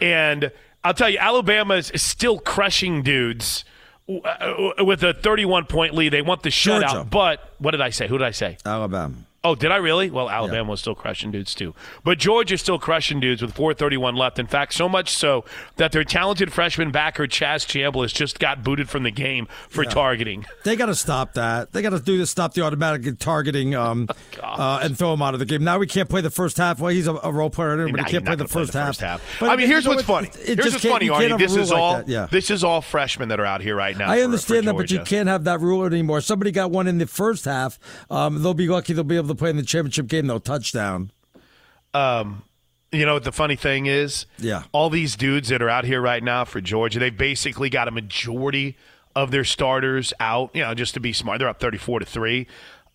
And 0.00 0.52
I'll 0.84 0.92
tell 0.92 1.08
you, 1.08 1.18
Alabama 1.18 1.76
is 1.76 2.02
still 2.02 2.38
crushing 2.38 3.02
dudes 3.02 3.64
Uh, 4.08 4.72
uh, 4.78 4.84
with 4.84 5.02
a 5.02 5.14
31 5.14 5.64
point 5.64 5.94
lead. 5.94 6.12
They 6.12 6.22
want 6.22 6.42
the 6.42 6.50
shutout. 6.50 6.80
Georgia. 6.92 7.04
But 7.10 7.54
what 7.58 7.72
did 7.72 7.80
I 7.80 7.90
say? 7.90 8.06
Who 8.06 8.18
did 8.18 8.26
I 8.26 8.30
say? 8.30 8.56
Alabama. 8.64 9.25
Oh, 9.46 9.54
did 9.54 9.70
I 9.70 9.76
really? 9.76 10.10
Well, 10.10 10.28
Alabama 10.28 10.70
was 10.70 10.80
still 10.80 10.96
crushing 10.96 11.30
dudes 11.30 11.54
too. 11.54 11.72
But 12.02 12.18
Georgia's 12.18 12.60
still 12.60 12.80
crushing 12.80 13.20
dudes 13.20 13.42
with 13.42 13.54
431 13.54 14.16
left. 14.16 14.38
In 14.40 14.46
fact, 14.48 14.74
so 14.74 14.88
much 14.88 15.10
so 15.10 15.44
that 15.76 15.92
their 15.92 16.02
talented 16.02 16.52
freshman 16.52 16.90
backer 16.90 17.28
Chaz 17.28 17.64
Chambliss 17.64 18.12
just 18.12 18.40
got 18.40 18.64
booted 18.64 18.88
from 18.90 19.04
the 19.04 19.12
game 19.12 19.46
for 19.68 19.84
Yeah. 19.84 19.90
targeting. 19.90 20.46
They 20.64 20.74
got 20.74 20.86
to 20.86 20.96
stop 20.96 21.34
that. 21.34 21.72
They 21.72 21.80
got 21.80 21.90
to 21.90 22.00
do 22.00 22.18
this. 22.18 22.28
Stop 22.30 22.54
the 22.54 22.62
automatic 22.62 23.18
targeting 23.20 23.76
um, 23.76 24.08
Oh, 24.42 24.42
uh, 24.42 24.80
and 24.82 24.98
throw 24.98 25.12
him 25.14 25.22
out 25.22 25.34
of 25.34 25.38
the 25.38 25.46
game. 25.46 25.62
Now 25.62 25.78
we 25.78 25.86
can't 25.86 26.08
play 26.08 26.20
the 26.22 26.30
first 26.30 26.56
half. 26.56 26.80
Well, 26.80 26.90
he's 26.90 27.06
a, 27.06 27.14
a 27.22 27.30
role 27.30 27.50
player, 27.50 27.88
but 27.88 28.00
he 28.00 28.06
can't 28.06 28.24
play 28.24 28.34
the 28.34 28.46
play 28.46 28.62
first, 28.62 28.72
the 28.72 28.78
half. 28.80 28.88
first 28.88 29.00
half. 29.00 29.22
But 29.38 29.50
I 29.50 29.52
mean, 29.56 29.60
you 29.60 29.66
here's 29.68 29.84
know 29.84 29.92
what's 29.92 30.02
funny. 30.02 30.28
It 30.44 30.58
here's 30.58 30.72
what's 30.72 30.84
funny, 30.84 31.06
Arnie. 31.08 31.38
This 31.38 31.54
is 31.54 31.70
like 31.70 31.80
all. 31.80 32.02
Yeah. 32.08 32.26
This 32.28 32.50
is 32.50 32.64
all 32.64 32.80
freshmen 32.80 33.28
that 33.28 33.38
are 33.38 33.44
out 33.46 33.60
here 33.60 33.76
right 33.76 33.96
now. 33.96 34.10
I 34.10 34.18
for- 34.18 34.24
understand 34.24 34.64
for 34.64 34.72
that, 34.72 34.74
but 34.76 34.90
you 34.90 35.00
can't 35.02 35.28
have 35.28 35.44
that 35.44 35.60
rule 35.60 35.84
anymore. 35.84 36.20
Somebody 36.20 36.50
got 36.50 36.72
one 36.72 36.88
in 36.88 36.98
the 36.98 37.06
first 37.06 37.44
half. 37.44 37.78
Um, 38.10 38.42
they'll 38.42 38.54
be 38.54 38.66
lucky 38.66 38.92
they'll 38.92 39.04
be 39.04 39.16
able 39.16 39.28
to 39.28 39.34
play 39.36 39.50
in 39.50 39.56
the 39.56 39.62
championship 39.62 40.06
game, 40.06 40.26
though. 40.26 40.38
Touchdown. 40.38 41.10
Um, 41.94 42.42
you 42.92 43.06
know 43.06 43.14
what 43.14 43.24
the 43.24 43.32
funny 43.32 43.56
thing 43.56 43.86
is? 43.86 44.26
Yeah. 44.38 44.64
All 44.72 44.90
these 44.90 45.16
dudes 45.16 45.48
that 45.48 45.62
are 45.62 45.68
out 45.68 45.84
here 45.84 46.00
right 46.00 46.22
now 46.22 46.44
for 46.44 46.60
Georgia, 46.60 46.98
they've 46.98 47.16
basically 47.16 47.70
got 47.70 47.88
a 47.88 47.90
majority 47.90 48.76
of 49.14 49.30
their 49.30 49.44
starters 49.44 50.12
out. 50.20 50.50
You 50.54 50.62
know, 50.62 50.74
just 50.74 50.94
to 50.94 51.00
be 51.00 51.12
smart, 51.12 51.38
they're 51.38 51.48
up 51.48 51.60
thirty-four 51.60 52.00
to 52.00 52.06
three. 52.06 52.46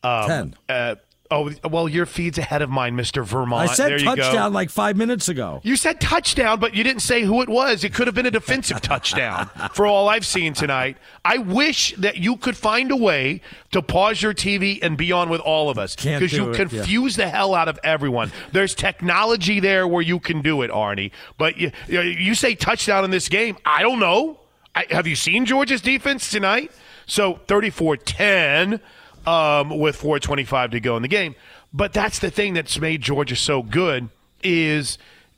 Um, 0.03 0.27
Ten. 0.27 0.55
Uh, 0.69 0.95
oh, 1.31 1.51
well, 1.67 1.87
your 1.87 2.05
feed's 2.05 2.37
ahead 2.37 2.61
of 2.61 2.69
mine, 2.69 2.95
Mister 2.95 3.23
Vermont. 3.23 3.69
I 3.69 3.73
said 3.73 3.99
touchdown 4.01 4.51
Go. 4.51 4.53
like 4.53 4.69
five 4.69 4.97
minutes 4.97 5.29
ago. 5.29 5.61
You 5.63 5.75
said 5.75 5.99
touchdown, 6.01 6.59
but 6.59 6.75
you 6.75 6.83
didn't 6.83 7.01
say 7.01 7.23
who 7.23 7.41
it 7.41 7.49
was. 7.49 7.83
It 7.83 7.93
could 7.93 8.07
have 8.07 8.15
been 8.15 8.25
a 8.25 8.31
defensive 8.31 8.81
touchdown 8.81 9.49
for 9.73 9.85
all 9.87 10.09
I've 10.09 10.25
seen 10.25 10.53
tonight. 10.53 10.97
I 11.23 11.37
wish 11.37 11.95
that 11.97 12.17
you 12.17 12.37
could 12.37 12.57
find 12.57 12.91
a 12.91 12.95
way 12.95 13.41
to 13.71 13.81
pause 13.81 14.21
your 14.21 14.33
TV 14.33 14.79
and 14.81 14.97
be 14.97 15.11
on 15.11 15.29
with 15.29 15.41
all 15.41 15.69
of 15.69 15.77
us 15.77 15.95
because 15.95 16.33
you 16.33 16.49
it, 16.49 16.59
yeah. 16.59 16.65
confuse 16.65 17.15
the 17.15 17.27
hell 17.27 17.55
out 17.55 17.67
of 17.67 17.79
everyone. 17.83 18.31
There's 18.51 18.75
technology 18.75 19.59
there 19.59 19.87
where 19.87 20.01
you 20.01 20.19
can 20.19 20.41
do 20.41 20.61
it, 20.61 20.71
Arnie. 20.71 21.11
But 21.37 21.57
you, 21.57 21.71
you, 21.87 22.01
you 22.01 22.35
say 22.35 22.55
touchdown 22.55 23.05
in 23.05 23.11
this 23.11 23.29
game. 23.29 23.57
I 23.65 23.81
don't 23.81 23.99
know. 23.99 24.39
I, 24.75 24.85
have 24.89 25.07
you 25.07 25.15
seen 25.15 25.45
Georgia's 25.45 25.81
defense 25.81 26.29
tonight? 26.29 26.71
So 27.05 27.39
34 27.47 27.97
10 27.97 28.79
um, 29.27 29.77
with 29.79 29.95
425 29.95 30.71
to 30.71 30.79
go 30.79 30.95
in 30.95 31.01
the 31.01 31.07
game. 31.07 31.35
But 31.73 31.93
that's 31.93 32.19
the 32.19 32.31
thing 32.31 32.53
that's 32.53 32.79
made 32.79 33.01
Georgia 33.01 33.35
so 33.35 33.63
good 33.63 34.09
is 34.43 34.97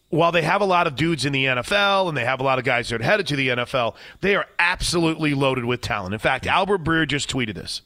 while 0.10 0.32
they 0.32 0.42
have 0.44 0.62
a 0.62 0.66
lot 0.66 0.88
of 0.88 0.96
dudes 0.96 1.26
in 1.26 1.34
the 1.34 1.46
NFL 1.46 2.08
and 2.08 2.16
they 2.18 2.26
have 2.26 2.40
a 2.40 2.44
lot 2.44 2.60
of 2.60 2.66
guys 2.66 2.90
that 2.90 3.02
are 3.02 3.04
headed 3.04 3.28
to 3.28 3.36
the 3.36 3.50
NFL, 3.50 3.96
they 4.22 4.36
are 4.36 4.48
absolutely 4.60 5.34
loaded 5.34 5.66
with 5.66 5.82
talent. 5.82 6.14
In 6.14 6.20
fact, 6.20 6.46
Albert 6.48 6.84
Breer 6.84 7.08
just 7.08 7.30
tweeted 7.32 7.56
this. 7.56 7.82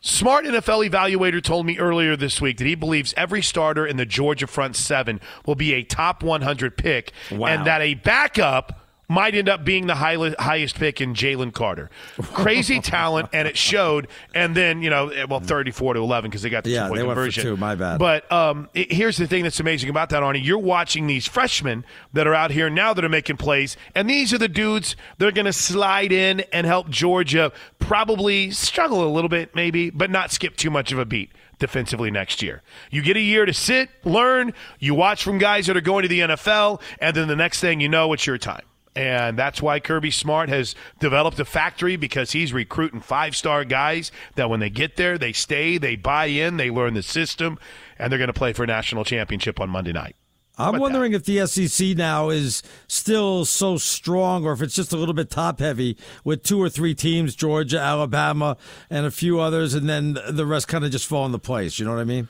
Smart 0.00 0.44
NFL 0.44 0.88
evaluator 0.88 1.42
told 1.42 1.66
me 1.66 1.76
earlier 1.78 2.16
this 2.16 2.40
week 2.40 2.58
that 2.58 2.66
he 2.66 2.76
believes 2.76 3.12
every 3.16 3.42
starter 3.42 3.84
in 3.84 3.96
the 3.96 4.06
Georgia 4.06 4.46
front 4.46 4.76
seven 4.76 5.20
will 5.44 5.56
be 5.56 5.72
a 5.74 5.82
top 5.82 6.22
100 6.22 6.76
pick, 6.76 7.12
Wow. 7.32 7.48
and 7.48 7.66
that 7.66 7.80
a 7.82 7.94
backup 7.94 8.78
might 9.08 9.34
end 9.34 9.48
up 9.48 9.64
being 9.64 9.86
the 9.86 9.94
high, 9.94 10.16
highest 10.38 10.76
pick 10.76 11.00
in 11.00 11.14
Jalen 11.14 11.52
Carter. 11.54 11.88
Crazy 12.22 12.80
talent, 12.82 13.30
and 13.32 13.48
it 13.48 13.56
showed. 13.56 14.08
And 14.34 14.54
then 14.54 14.82
you 14.82 14.90
know, 14.90 15.10
well, 15.28 15.40
34 15.40 15.94
to 15.94 16.00
11 16.00 16.30
because 16.30 16.42
they 16.42 16.50
got 16.50 16.64
the 16.64 16.70
Yeah, 16.70 16.82
two 16.82 16.88
point 16.88 16.98
they 17.00 17.06
went 17.06 17.16
for 17.16 17.22
conversion. 17.22 17.42
two, 17.44 17.56
my 17.56 17.74
bad. 17.74 17.98
But 17.98 18.30
um, 18.30 18.68
it- 18.74 18.92
here's 18.92 19.16
the 19.16 19.26
thing 19.26 19.42
that's 19.44 19.60
amazing 19.60 19.88
about 19.90 20.10
that, 20.10 20.22
Arnie. 20.22 20.44
You're 20.44 20.58
watching 20.58 21.06
these 21.06 21.26
freshmen 21.26 21.84
that 22.12 22.26
are 22.26 22.34
out 22.34 22.50
here 22.50 22.68
now 22.68 22.92
that 22.92 23.04
are 23.04 23.08
making 23.08 23.38
plays, 23.38 23.76
and 23.94 24.10
these 24.10 24.32
are 24.34 24.38
the 24.38 24.48
dudes 24.48 24.94
that 25.18 25.26
are 25.26 25.32
going 25.32 25.46
to 25.46 25.52
slide 25.52 26.12
in 26.12 26.40
and 26.52 26.66
help 26.66 26.90
Georgia 26.90 27.50
probably 27.78 28.50
struggle 28.50 29.06
a 29.06 29.08
little 29.10 29.30
bit, 29.30 29.54
maybe, 29.54 29.88
but 29.90 30.10
not 30.10 30.30
skip 30.30 30.56
too 30.56 30.70
much 30.70 30.92
of 30.92 30.98
a 30.98 31.04
beat 31.06 31.30
defensively 31.58 32.10
next 32.10 32.42
year. 32.42 32.62
You 32.90 33.02
get 33.02 33.16
a 33.16 33.20
year 33.20 33.46
to 33.46 33.52
sit, 33.54 33.88
learn, 34.04 34.52
you 34.78 34.94
watch 34.94 35.24
from 35.24 35.38
guys 35.38 35.66
that 35.66 35.76
are 35.76 35.80
going 35.80 36.02
to 36.02 36.08
the 36.08 36.20
NFL, 36.20 36.80
and 37.00 37.16
then 37.16 37.26
the 37.28 37.34
next 37.36 37.60
thing 37.60 37.80
you 37.80 37.88
know, 37.88 38.12
it's 38.12 38.26
your 38.26 38.38
time. 38.38 38.62
And 38.98 39.38
that's 39.38 39.62
why 39.62 39.78
Kirby 39.78 40.10
Smart 40.10 40.48
has 40.48 40.74
developed 40.98 41.38
a 41.38 41.44
factory 41.44 41.94
because 41.94 42.32
he's 42.32 42.52
recruiting 42.52 43.00
five 43.00 43.36
star 43.36 43.64
guys 43.64 44.10
that 44.34 44.50
when 44.50 44.58
they 44.58 44.70
get 44.70 44.96
there, 44.96 45.16
they 45.16 45.32
stay, 45.32 45.78
they 45.78 45.94
buy 45.94 46.26
in, 46.26 46.56
they 46.56 46.68
learn 46.68 46.94
the 46.94 47.04
system, 47.04 47.60
and 47.96 48.10
they're 48.10 48.18
going 48.18 48.26
to 48.26 48.32
play 48.32 48.52
for 48.52 48.64
a 48.64 48.66
national 48.66 49.04
championship 49.04 49.60
on 49.60 49.70
Monday 49.70 49.92
night. 49.92 50.16
I'm 50.58 50.80
wondering 50.80 51.12
if 51.12 51.24
the 51.24 51.46
SEC 51.46 51.96
now 51.96 52.30
is 52.30 52.64
still 52.88 53.44
so 53.44 53.76
strong 53.76 54.44
or 54.44 54.52
if 54.52 54.60
it's 54.60 54.74
just 54.74 54.92
a 54.92 54.96
little 54.96 55.14
bit 55.14 55.30
top 55.30 55.60
heavy 55.60 55.96
with 56.24 56.42
two 56.42 56.60
or 56.60 56.68
three 56.68 56.96
teams 56.96 57.36
Georgia, 57.36 57.78
Alabama, 57.78 58.56
and 58.90 59.06
a 59.06 59.12
few 59.12 59.38
others, 59.38 59.74
and 59.74 59.88
then 59.88 60.18
the 60.28 60.44
rest 60.44 60.66
kind 60.66 60.84
of 60.84 60.90
just 60.90 61.06
fall 61.06 61.24
into 61.24 61.38
place. 61.38 61.78
You 61.78 61.84
know 61.84 61.92
what 61.92 62.00
I 62.00 62.04
mean? 62.04 62.28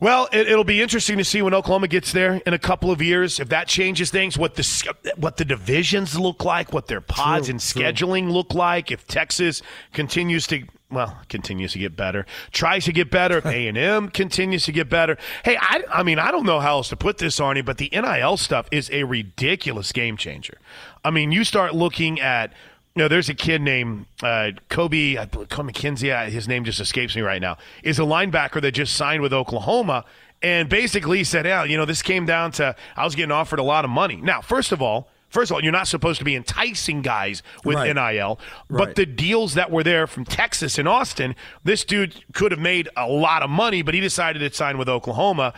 Well, 0.00 0.28
it, 0.32 0.48
it'll 0.48 0.64
be 0.64 0.82
interesting 0.82 1.18
to 1.18 1.24
see 1.24 1.40
when 1.40 1.54
Oklahoma 1.54 1.88
gets 1.88 2.12
there 2.12 2.34
in 2.46 2.52
a 2.52 2.58
couple 2.58 2.90
of 2.90 3.00
years 3.00 3.38
if 3.40 3.48
that 3.50 3.68
changes 3.68 4.10
things. 4.10 4.36
What 4.36 4.56
the 4.56 4.94
what 5.16 5.36
the 5.36 5.44
divisions 5.44 6.18
look 6.18 6.44
like, 6.44 6.72
what 6.72 6.88
their 6.88 7.00
pods 7.00 7.46
True, 7.46 7.52
and 7.52 7.60
true. 7.60 7.82
scheduling 7.82 8.30
look 8.30 8.52
like. 8.54 8.90
If 8.90 9.06
Texas 9.06 9.62
continues 9.92 10.46
to 10.48 10.64
well 10.90 11.18
continues 11.28 11.72
to 11.72 11.78
get 11.78 11.96
better, 11.96 12.26
tries 12.50 12.84
to 12.86 12.92
get 12.92 13.10
better. 13.10 13.38
If 13.38 13.46
A 13.46 13.68
and 13.68 13.78
M 13.78 14.08
continues 14.08 14.64
to 14.64 14.72
get 14.72 14.90
better. 14.90 15.16
Hey, 15.44 15.56
I 15.58 15.84
I 15.90 16.02
mean 16.02 16.18
I 16.18 16.30
don't 16.32 16.44
know 16.44 16.60
how 16.60 16.72
else 16.76 16.88
to 16.90 16.96
put 16.96 17.18
this, 17.18 17.38
Arnie, 17.38 17.64
but 17.64 17.78
the 17.78 17.88
NIL 17.92 18.36
stuff 18.36 18.68
is 18.72 18.90
a 18.92 19.04
ridiculous 19.04 19.92
game 19.92 20.16
changer. 20.16 20.58
I 21.04 21.10
mean, 21.10 21.32
you 21.32 21.44
start 21.44 21.74
looking 21.74 22.20
at. 22.20 22.52
You 22.96 23.02
know, 23.02 23.08
there's 23.08 23.28
a 23.28 23.34
kid 23.34 23.60
named 23.60 24.06
uh, 24.22 24.52
Kobie, 24.70 25.14
Kobie 25.28 25.72
McKinzie. 25.72 26.28
His 26.30 26.46
name 26.46 26.64
just 26.64 26.78
escapes 26.78 27.16
me 27.16 27.22
right 27.22 27.42
now. 27.42 27.56
Is 27.82 27.98
a 27.98 28.02
linebacker 28.02 28.62
that 28.62 28.70
just 28.70 28.94
signed 28.94 29.20
with 29.20 29.32
Oklahoma, 29.32 30.04
and 30.42 30.68
basically 30.68 31.24
said, 31.24 31.44
"Yeah, 31.44 31.64
you 31.64 31.76
know, 31.76 31.86
this 31.86 32.02
came 32.02 32.24
down 32.24 32.52
to 32.52 32.76
I 32.96 33.04
was 33.04 33.16
getting 33.16 33.32
offered 33.32 33.58
a 33.58 33.64
lot 33.64 33.84
of 33.84 33.90
money." 33.90 34.14
Now, 34.16 34.40
first 34.40 34.70
of 34.70 34.80
all, 34.80 35.08
first 35.28 35.50
of 35.50 35.56
all, 35.56 35.62
you're 35.64 35.72
not 35.72 35.88
supposed 35.88 36.20
to 36.20 36.24
be 36.24 36.36
enticing 36.36 37.02
guys 37.02 37.42
with 37.64 37.74
Right. 37.74 37.92
NIL, 37.96 38.38
Right. 38.68 38.86
but 38.86 38.94
the 38.94 39.06
deals 39.06 39.54
that 39.54 39.72
were 39.72 39.82
there 39.82 40.06
from 40.06 40.24
Texas 40.24 40.78
and 40.78 40.86
Austin, 40.86 41.34
this 41.64 41.82
dude 41.84 42.14
could 42.32 42.52
have 42.52 42.60
made 42.60 42.88
a 42.96 43.08
lot 43.08 43.42
of 43.42 43.50
money, 43.50 43.82
but 43.82 43.94
he 43.94 44.00
decided 44.00 44.38
to 44.38 44.56
sign 44.56 44.78
with 44.78 44.88
Oklahoma 44.88 45.52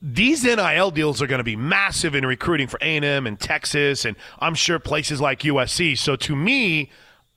these 0.00 0.44
NIL 0.44 0.90
deals 0.90 1.20
are 1.20 1.26
going 1.26 1.38
to 1.38 1.44
be 1.44 1.56
massive 1.56 2.14
in 2.14 2.24
recruiting 2.24 2.68
for 2.68 2.78
A&M 2.80 3.26
and 3.26 3.38
Texas 3.38 4.04
and 4.04 4.16
I'm 4.38 4.54
sure 4.54 4.78
places 4.78 5.20
like 5.20 5.40
USC. 5.40 5.98
So 5.98 6.16
to 6.16 6.36
me, 6.36 6.90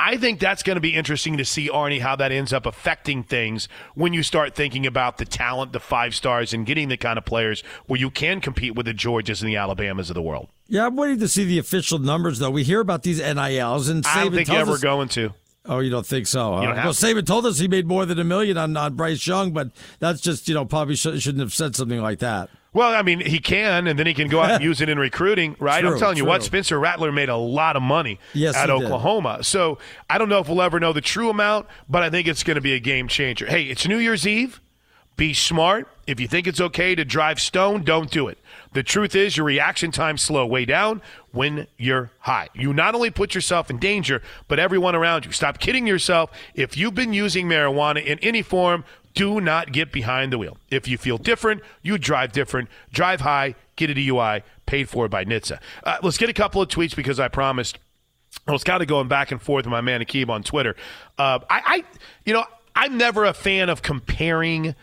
I 0.04 0.18
think 0.18 0.40
that's 0.40 0.64
going 0.64 0.78
to 0.78 0.82
be 0.82 0.96
interesting 0.96 1.38
to 1.38 1.46
see, 1.46 1.70
Arnie, 1.70 2.02
how 2.02 2.16
that 2.16 2.32
ends 2.32 2.52
up 2.52 2.66
affecting 2.66 3.22
things 3.22 3.68
when 3.94 4.14
you 4.14 4.24
start 4.24 4.56
thinking 4.56 4.88
about 4.88 5.20
the 5.20 5.26
talent, 5.26 5.74
the 5.74 5.80
five 5.80 6.16
stars, 6.16 6.54
and 6.54 6.66
getting 6.66 6.90
the 6.90 6.98
kind 6.98 7.20
of 7.20 7.26
players 7.26 7.64
where 7.86 8.00
you 8.00 8.10
can 8.10 8.42
compete 8.42 8.74
with 8.74 8.88
the 8.88 8.96
Georgias 8.96 9.42
and 9.42 9.50
the 9.50 9.58
Alabamas 9.58 10.10
of 10.10 10.16
the 10.16 10.22
world. 10.22 10.50
Yeah, 10.68 10.88
I'm 10.88 10.96
waiting 10.96 11.20
to 11.20 11.28
see 11.28 11.46
the 11.46 11.60
official 11.60 12.00
numbers, 12.00 12.40
though. 12.40 12.50
We 12.50 12.64
hear 12.64 12.80
about 12.80 13.04
these 13.04 13.20
NILs, 13.20 13.90
and 13.90 14.04
Saban 14.04 14.08
I 14.16 14.24
don't 14.24 14.34
think 14.34 14.48
tells 14.48 14.60
ever 14.62 14.72
us, 14.72 14.82
going 14.82 15.10
to. 15.10 15.34
Oh, 15.66 15.80
you 15.80 15.90
don't 15.92 16.06
think 16.06 16.28
so? 16.28 16.56
Huh? 16.56 16.62
Don't 16.62 16.76
well. 16.76 16.94
Saban 16.94 17.26
told 17.26 17.46
us 17.46 17.60
he 17.60 17.68
made 17.68 17.86
more 17.86 18.06
than 18.06 18.18
a 18.20 18.24
million 18.24 18.58
on, 18.58 18.76
on 18.76 18.96
Bryce 18.96 19.26
Young, 19.28 19.52
but 19.52 19.70
that's 20.00 20.20
just 20.22 20.48
you 20.48 20.56
know 20.56 20.66
probably 20.66 20.96
sh- 20.96 21.20
shouldn't 21.20 21.40
have 21.40 21.54
said 21.54 21.76
something 21.76 22.02
like 22.02 22.20
that. 22.20 22.50
Well, 22.74 22.96
I 22.96 23.02
mean, 23.02 23.20
he 23.20 23.40
can, 23.40 23.86
and 23.86 24.00
then 24.00 24.08
he 24.08 24.14
can 24.14 24.30
go 24.30 24.40
out 24.42 24.52
and 24.52 24.64
use 24.64 24.80
it 24.80 24.88
in 24.88 24.98
recruiting, 24.98 25.58
right? 25.60 25.82
True, 25.82 25.92
I'm 25.94 26.00
telling 26.00 26.16
you 26.18 26.24
what. 26.26 26.42
Spencer 26.42 26.80
Rattler 26.80 27.12
made 27.12 27.28
a 27.28 27.36
lot 27.36 27.76
of 27.76 27.84
money 27.84 28.18
Yes, 28.34 28.56
at 28.56 28.70
he 28.70 28.78
did. 28.80 28.86
Oklahoma. 28.86 29.44
So 29.44 29.78
I 30.10 30.18
don't 30.18 30.30
know 30.30 30.40
if 30.40 30.48
we'll 30.48 30.62
ever 30.62 30.80
know 30.80 30.94
the 30.94 31.02
true 31.02 31.30
amount, 31.30 31.68
but 31.90 32.02
I 32.02 32.10
think 32.10 32.28
it's 32.30 32.44
going 32.44 32.56
to 32.56 32.62
be 32.62 32.74
a 32.74 32.80
game 32.80 33.10
changer. 33.10 33.46
Hey, 33.46 33.64
it's 33.64 33.86
New 33.88 33.98
Year's 33.98 34.26
Eve. 34.26 34.62
Be 35.18 35.34
smart. 35.34 35.90
If 36.08 36.20
you 36.22 36.28
think 36.30 36.48
it's 36.48 36.62
okay 36.62 36.96
to 36.96 37.04
drive 37.04 37.40
stone, 37.42 37.84
don't 37.84 38.10
do 38.10 38.30
it. 38.30 38.40
The 38.74 38.84
truth 38.84 39.16
is, 39.16 39.36
your 39.36 39.46
reaction 39.46 39.92
times 39.92 40.22
slow 40.22 40.46
way 40.46 40.64
down 40.66 41.02
when 41.32 41.68
you're 41.78 42.12
high. 42.20 42.50
You 42.54 42.74
not 42.74 42.96
only 42.96 43.12
put 43.12 43.36
yourself 43.36 43.70
in 43.70 43.80
danger, 43.80 44.22
but 44.48 44.60
everyone 44.60 44.96
around 44.96 45.26
you. 45.26 45.32
Stop 45.34 45.60
kidding 45.60 45.86
yourself. 45.86 46.32
If 46.56 46.78
you've 46.78 46.96
been 46.96 47.12
using 47.12 47.48
marijuana 47.48 48.04
in 48.04 48.18
any 48.20 48.42
form, 48.42 48.86
do 49.14 49.42
not 49.42 49.74
get 49.74 49.92
behind 49.92 50.32
the 50.32 50.38
wheel. 50.38 50.58
If 50.70 50.88
you 50.88 50.98
feel 50.98 51.18
different, 51.18 51.62
you 51.82 51.98
drive 51.98 52.32
different. 52.32 52.70
Drive 52.94 53.22
high, 53.22 53.56
get 53.76 53.90
a 53.90 53.94
DUI, 53.94 54.44
paid 54.66 54.90
for 54.90 55.10
by 55.10 55.26
NHTSA. 55.26 55.60
Uh, 55.84 55.98
let's 56.02 56.18
get 56.18 56.30
a 56.30 56.34
couple 56.34 56.62
of 56.62 56.70
tweets 56.70 56.96
because 56.96 57.20
I 57.20 57.28
promised. 57.28 57.78
I 58.48 58.54
was 58.54 58.64
kind 58.64 58.82
of 58.82 58.88
going 58.88 59.10
back 59.10 59.32
and 59.32 59.42
forth 59.42 59.66
with 59.66 59.72
my 59.72 59.82
man 59.82 60.02
Akib 60.02 60.30
on 60.30 60.44
Twitter. 60.44 60.78
Uh, 61.18 61.40
I, 61.50 61.62
I, 61.66 61.84
you 62.26 62.34
know, 62.34 62.46
I'm 62.74 62.98
never 62.98 63.26
a 63.26 63.34
fan 63.34 63.68
of 63.68 63.82
comparing 63.82 64.76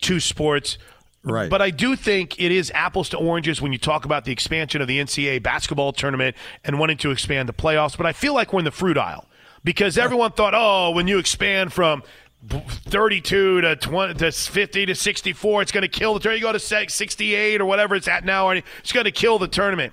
two 0.00 0.20
sports. 0.20 0.78
Right. 1.24 1.48
But 1.48 1.62
I 1.62 1.70
do 1.70 1.94
think 1.94 2.40
it 2.40 2.50
is 2.50 2.72
apples 2.74 3.08
to 3.10 3.16
oranges 3.16 3.62
when 3.62 3.72
you 3.72 3.78
talk 3.78 4.04
about 4.04 4.24
the 4.24 4.32
expansion 4.32 4.82
of 4.82 4.88
the 4.88 4.98
NCAA 4.98 5.42
basketball 5.42 5.92
tournament 5.92 6.36
and 6.64 6.80
wanting 6.80 6.96
to 6.98 7.10
expand 7.10 7.48
the 7.48 7.52
playoffs. 7.52 7.96
But 7.96 8.06
I 8.06 8.12
feel 8.12 8.34
like 8.34 8.52
we're 8.52 8.58
in 8.58 8.64
the 8.64 8.72
fruit 8.72 8.98
aisle 8.98 9.26
because 9.62 9.96
everyone 9.96 10.32
thought, 10.32 10.54
oh, 10.56 10.90
when 10.90 11.06
you 11.06 11.18
expand 11.18 11.72
from 11.72 12.02
32 12.48 13.60
to 13.60 13.76
20 13.76 14.14
to 14.14 14.32
50 14.32 14.86
to 14.86 14.94
64, 14.96 15.62
it's 15.62 15.70
going 15.70 15.82
to 15.82 15.88
kill 15.88 16.14
the 16.14 16.20
tournament. 16.20 16.40
You 16.40 16.48
go 16.48 16.52
to 16.52 16.88
68 16.90 17.60
or 17.60 17.66
whatever 17.66 17.94
it's 17.94 18.08
at 18.08 18.24
now, 18.24 18.50
it's 18.50 18.92
going 18.92 19.04
to 19.04 19.12
kill 19.12 19.38
the 19.38 19.46
tournament. 19.46 19.92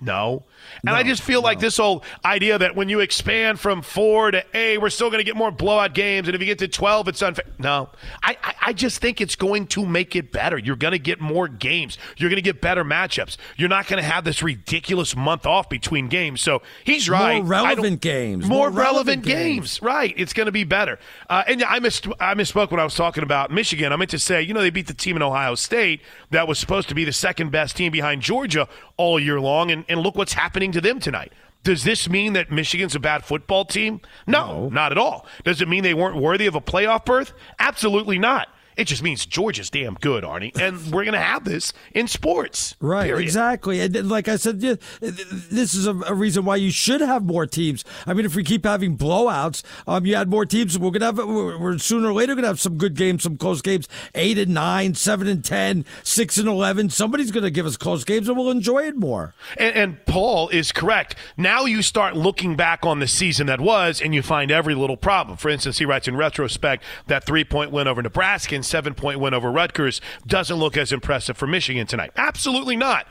No. 0.00 0.44
And 0.86 0.90
I 0.90 1.02
just 1.02 1.22
feel 1.22 1.42
like 1.42 1.58
this 1.60 1.76
whole 1.76 2.04
idea 2.24 2.58
that 2.58 2.76
when 2.76 2.88
you 2.88 3.00
expand 3.00 3.60
from 3.60 3.82
four 3.82 4.30
to 4.30 4.44
A, 4.54 4.78
we're 4.78 4.90
still 4.90 5.08
going 5.08 5.20
to 5.20 5.24
get 5.24 5.36
more 5.36 5.50
blowout 5.50 5.94
games, 5.94 6.28
and 6.28 6.34
if 6.34 6.40
you 6.40 6.46
get 6.46 6.58
to 6.58 6.68
12, 6.68 7.08
it's 7.08 7.22
unfair. 7.22 7.44
No. 7.58 7.90
I, 8.22 8.36
I, 8.42 8.54
I 8.66 8.72
just 8.72 9.00
think 9.00 9.20
it's 9.20 9.36
going 9.36 9.66
to 9.68 9.86
make 9.86 10.16
it 10.16 10.32
better. 10.32 10.58
You're 10.58 10.76
going 10.76 10.92
to 10.92 10.98
get 10.98 11.20
more 11.20 11.48
games. 11.48 11.98
You're 12.16 12.30
going 12.30 12.36
to 12.36 12.42
get 12.42 12.60
better 12.60 12.84
matchups. 12.84 13.36
You're 13.56 13.68
not 13.68 13.86
going 13.86 14.02
to 14.02 14.08
have 14.08 14.24
this 14.24 14.42
ridiculous 14.42 15.16
month 15.16 15.46
off 15.46 15.68
between 15.68 16.08
games. 16.08 16.40
So 16.40 16.62
he's 16.84 17.08
right. 17.08 17.38
Don't- 17.38 17.48
relevant 17.48 18.00
games. 18.00 18.46
More, 18.46 18.70
More 18.70 18.78
relevant, 18.78 19.24
relevant 19.24 19.24
games. 19.24 19.82
Right. 19.82 20.14
It's 20.16 20.32
going 20.32 20.46
to 20.46 20.52
be 20.52 20.64
better. 20.64 20.98
Uh, 21.28 21.44
and 21.46 21.62
I, 21.64 21.78
missed, 21.78 22.06
I 22.18 22.34
misspoke 22.34 22.70
when 22.70 22.80
I 22.80 22.84
was 22.84 22.94
talking 22.94 23.22
about 23.22 23.50
Michigan. 23.50 23.92
I 23.92 23.96
meant 23.96 24.10
to 24.10 24.18
say, 24.18 24.42
you 24.42 24.54
know, 24.54 24.60
they 24.60 24.70
beat 24.70 24.86
the 24.86 24.94
team 24.94 25.16
in 25.16 25.22
Ohio 25.22 25.54
State 25.54 26.00
that 26.30 26.46
was 26.48 26.58
supposed 26.58 26.88
to 26.88 26.94
be 26.94 27.04
the 27.04 27.12
second 27.12 27.50
best 27.50 27.76
team 27.76 27.92
behind 27.92 28.22
Georgia 28.22 28.68
all 28.96 29.18
year 29.18 29.40
long. 29.40 29.70
And, 29.70 29.84
and 29.88 30.00
look 30.00 30.14
what's 30.16 30.34
happening 30.50 30.72
to 30.72 30.80
them 30.80 30.98
tonight. 30.98 31.32
Does 31.62 31.84
this 31.84 32.08
mean 32.08 32.32
that 32.32 32.50
Michigan's 32.50 32.96
a 32.96 32.98
bad 32.98 33.24
football 33.24 33.64
team? 33.64 34.00
No, 34.26 34.68
not 34.70 34.90
at 34.90 34.98
all. 34.98 35.26
Does 35.44 35.62
it 35.62 35.68
mean 35.68 35.84
they 35.84 35.94
weren't 35.94 36.16
worthy 36.16 36.46
of 36.46 36.56
a 36.56 36.60
playoff 36.60 37.04
berth? 37.04 37.32
Absolutely 37.60 38.18
not. 38.18 38.48
It 38.80 38.86
just 38.86 39.02
means 39.02 39.26
Georgia's 39.26 39.68
damn 39.68 39.92
good, 39.92 40.24
Arnie, 40.24 40.58
and 40.58 40.80
we're 40.90 41.04
going 41.04 41.12
to 41.12 41.20
have 41.20 41.44
this 41.44 41.74
in 41.92 42.08
sports. 42.08 42.76
Right, 42.80 43.08
period. 43.08 43.22
exactly. 43.22 43.78
And 43.78 44.08
like 44.08 44.26
I 44.26 44.36
said, 44.36 44.60
this 44.60 45.74
is 45.74 45.86
a, 45.86 45.92
reason 46.14 46.46
why 46.46 46.56
you 46.56 46.70
should 46.70 47.02
have 47.02 47.22
more 47.22 47.46
teams. 47.46 47.84
I 48.06 48.14
mean, 48.14 48.24
if 48.24 48.34
we 48.34 48.42
keep 48.42 48.64
having 48.64 48.96
blowouts, 48.96 49.62
um, 49.86 50.06
you 50.06 50.14
add 50.14 50.30
more 50.30 50.46
teams, 50.46 50.78
we're 50.78 50.92
gonna 50.92 51.04
have 51.04 51.18
we're, 51.18 51.76
sooner 51.76 52.08
or 52.08 52.14
later 52.14 52.34
gonna 52.34 52.46
have 52.46 52.58
some 52.58 52.78
good 52.78 52.94
games, 52.94 53.22
some 53.22 53.36
close 53.36 53.60
games. 53.60 53.86
Eight 54.14 54.38
and 54.38 54.54
nine, 54.54 54.94
seven 54.94 55.28
and 55.28 55.44
ten, 55.44 55.84
six 56.02 56.38
and 56.38 56.48
eleven. 56.48 56.88
Somebody's 56.88 57.30
gonna 57.30 57.50
give 57.50 57.66
us 57.66 57.76
close 57.76 58.02
games, 58.04 58.28
and 58.28 58.36
we'll 58.38 58.50
enjoy 58.50 58.84
it 58.84 58.96
more. 58.96 59.34
And, 59.58 59.76
and 59.76 60.06
Paul 60.06 60.48
is 60.48 60.72
correct. 60.72 61.16
Now 61.36 61.66
you 61.66 61.82
start 61.82 62.16
looking 62.16 62.56
back 62.56 62.86
on 62.86 62.98
the 62.98 63.08
season 63.08 63.46
that 63.48 63.60
was, 63.60 64.00
and 64.00 64.14
you 64.14 64.22
find 64.22 64.50
every 64.50 64.74
little 64.74 64.96
problem. 64.96 65.36
For 65.36 65.50
instance, 65.50 65.78
he 65.78 65.84
writes 65.84 66.08
in 66.08 66.16
retrospect 66.16 66.82
that 67.08 67.24
three 67.24 67.44
point 67.44 67.72
win 67.72 67.86
over 67.86 68.00
Nebraska 68.00 68.54
and 68.54 68.64
seven 68.70 68.94
point 68.94 69.20
win 69.20 69.34
over 69.34 69.50
Rutgers 69.50 70.00
doesn't 70.26 70.56
look 70.56 70.76
as 70.76 70.92
impressive 70.92 71.36
for 71.36 71.46
Michigan 71.46 71.86
tonight. 71.86 72.12
Absolutely 72.16 72.76
not. 72.76 73.06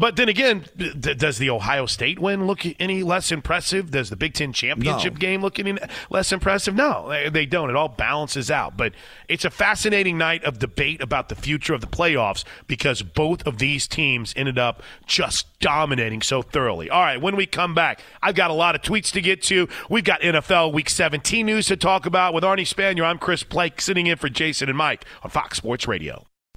But 0.00 0.16
then 0.16 0.30
again, 0.30 0.64
d- 0.78 0.94
does 1.12 1.36
the 1.36 1.50
Ohio 1.50 1.84
State 1.84 2.18
win 2.18 2.46
look 2.46 2.62
any 2.80 3.02
less 3.02 3.30
impressive? 3.30 3.90
Does 3.90 4.08
the 4.08 4.16
Big 4.16 4.32
Ten 4.32 4.50
championship 4.54 5.12
No. 5.12 5.18
game 5.18 5.42
look 5.42 5.58
any 5.58 5.76
less 6.08 6.32
impressive? 6.32 6.74
No, 6.74 7.06
they, 7.10 7.28
they 7.28 7.44
don't. 7.44 7.68
It 7.68 7.76
all 7.76 7.90
balances 7.90 8.50
out. 8.50 8.78
But 8.78 8.94
it's 9.28 9.44
a 9.44 9.50
fascinating 9.50 10.16
night 10.16 10.42
of 10.44 10.58
debate 10.58 11.02
about 11.02 11.28
the 11.28 11.34
future 11.34 11.74
of 11.74 11.82
the 11.82 11.86
playoffs 11.86 12.44
because 12.66 13.02
both 13.02 13.46
of 13.46 13.58
these 13.58 13.86
teams 13.86 14.32
ended 14.38 14.58
up 14.58 14.82
just 15.06 15.46
dominating 15.60 16.22
so 16.22 16.40
thoroughly. 16.40 16.88
All 16.88 17.02
right, 17.02 17.20
when 17.20 17.36
we 17.36 17.44
come 17.44 17.74
back, 17.74 18.00
I've 18.22 18.34
got 18.34 18.50
a 18.50 18.54
lot 18.54 18.74
of 18.74 18.80
tweets 18.80 19.12
to 19.12 19.20
get 19.20 19.42
to. 19.42 19.68
We've 19.90 20.02
got 20.02 20.22
NFL 20.22 20.72
Week 20.72 20.88
17 20.88 21.44
news 21.44 21.66
to 21.66 21.76
talk 21.76 22.06
about 22.06 22.32
with 22.32 22.42
Arnie 22.42 22.60
Spanier. 22.66 23.04
I'm 23.04 23.18
Chris 23.18 23.42
Plank 23.42 23.82
sitting 23.82 24.06
in 24.06 24.16
for 24.16 24.30
Jason 24.30 24.70
and 24.70 24.78
Mike 24.78 25.04
on 25.22 25.30
Fox 25.30 25.58
Sports 25.58 25.86
Radio. 25.86 26.24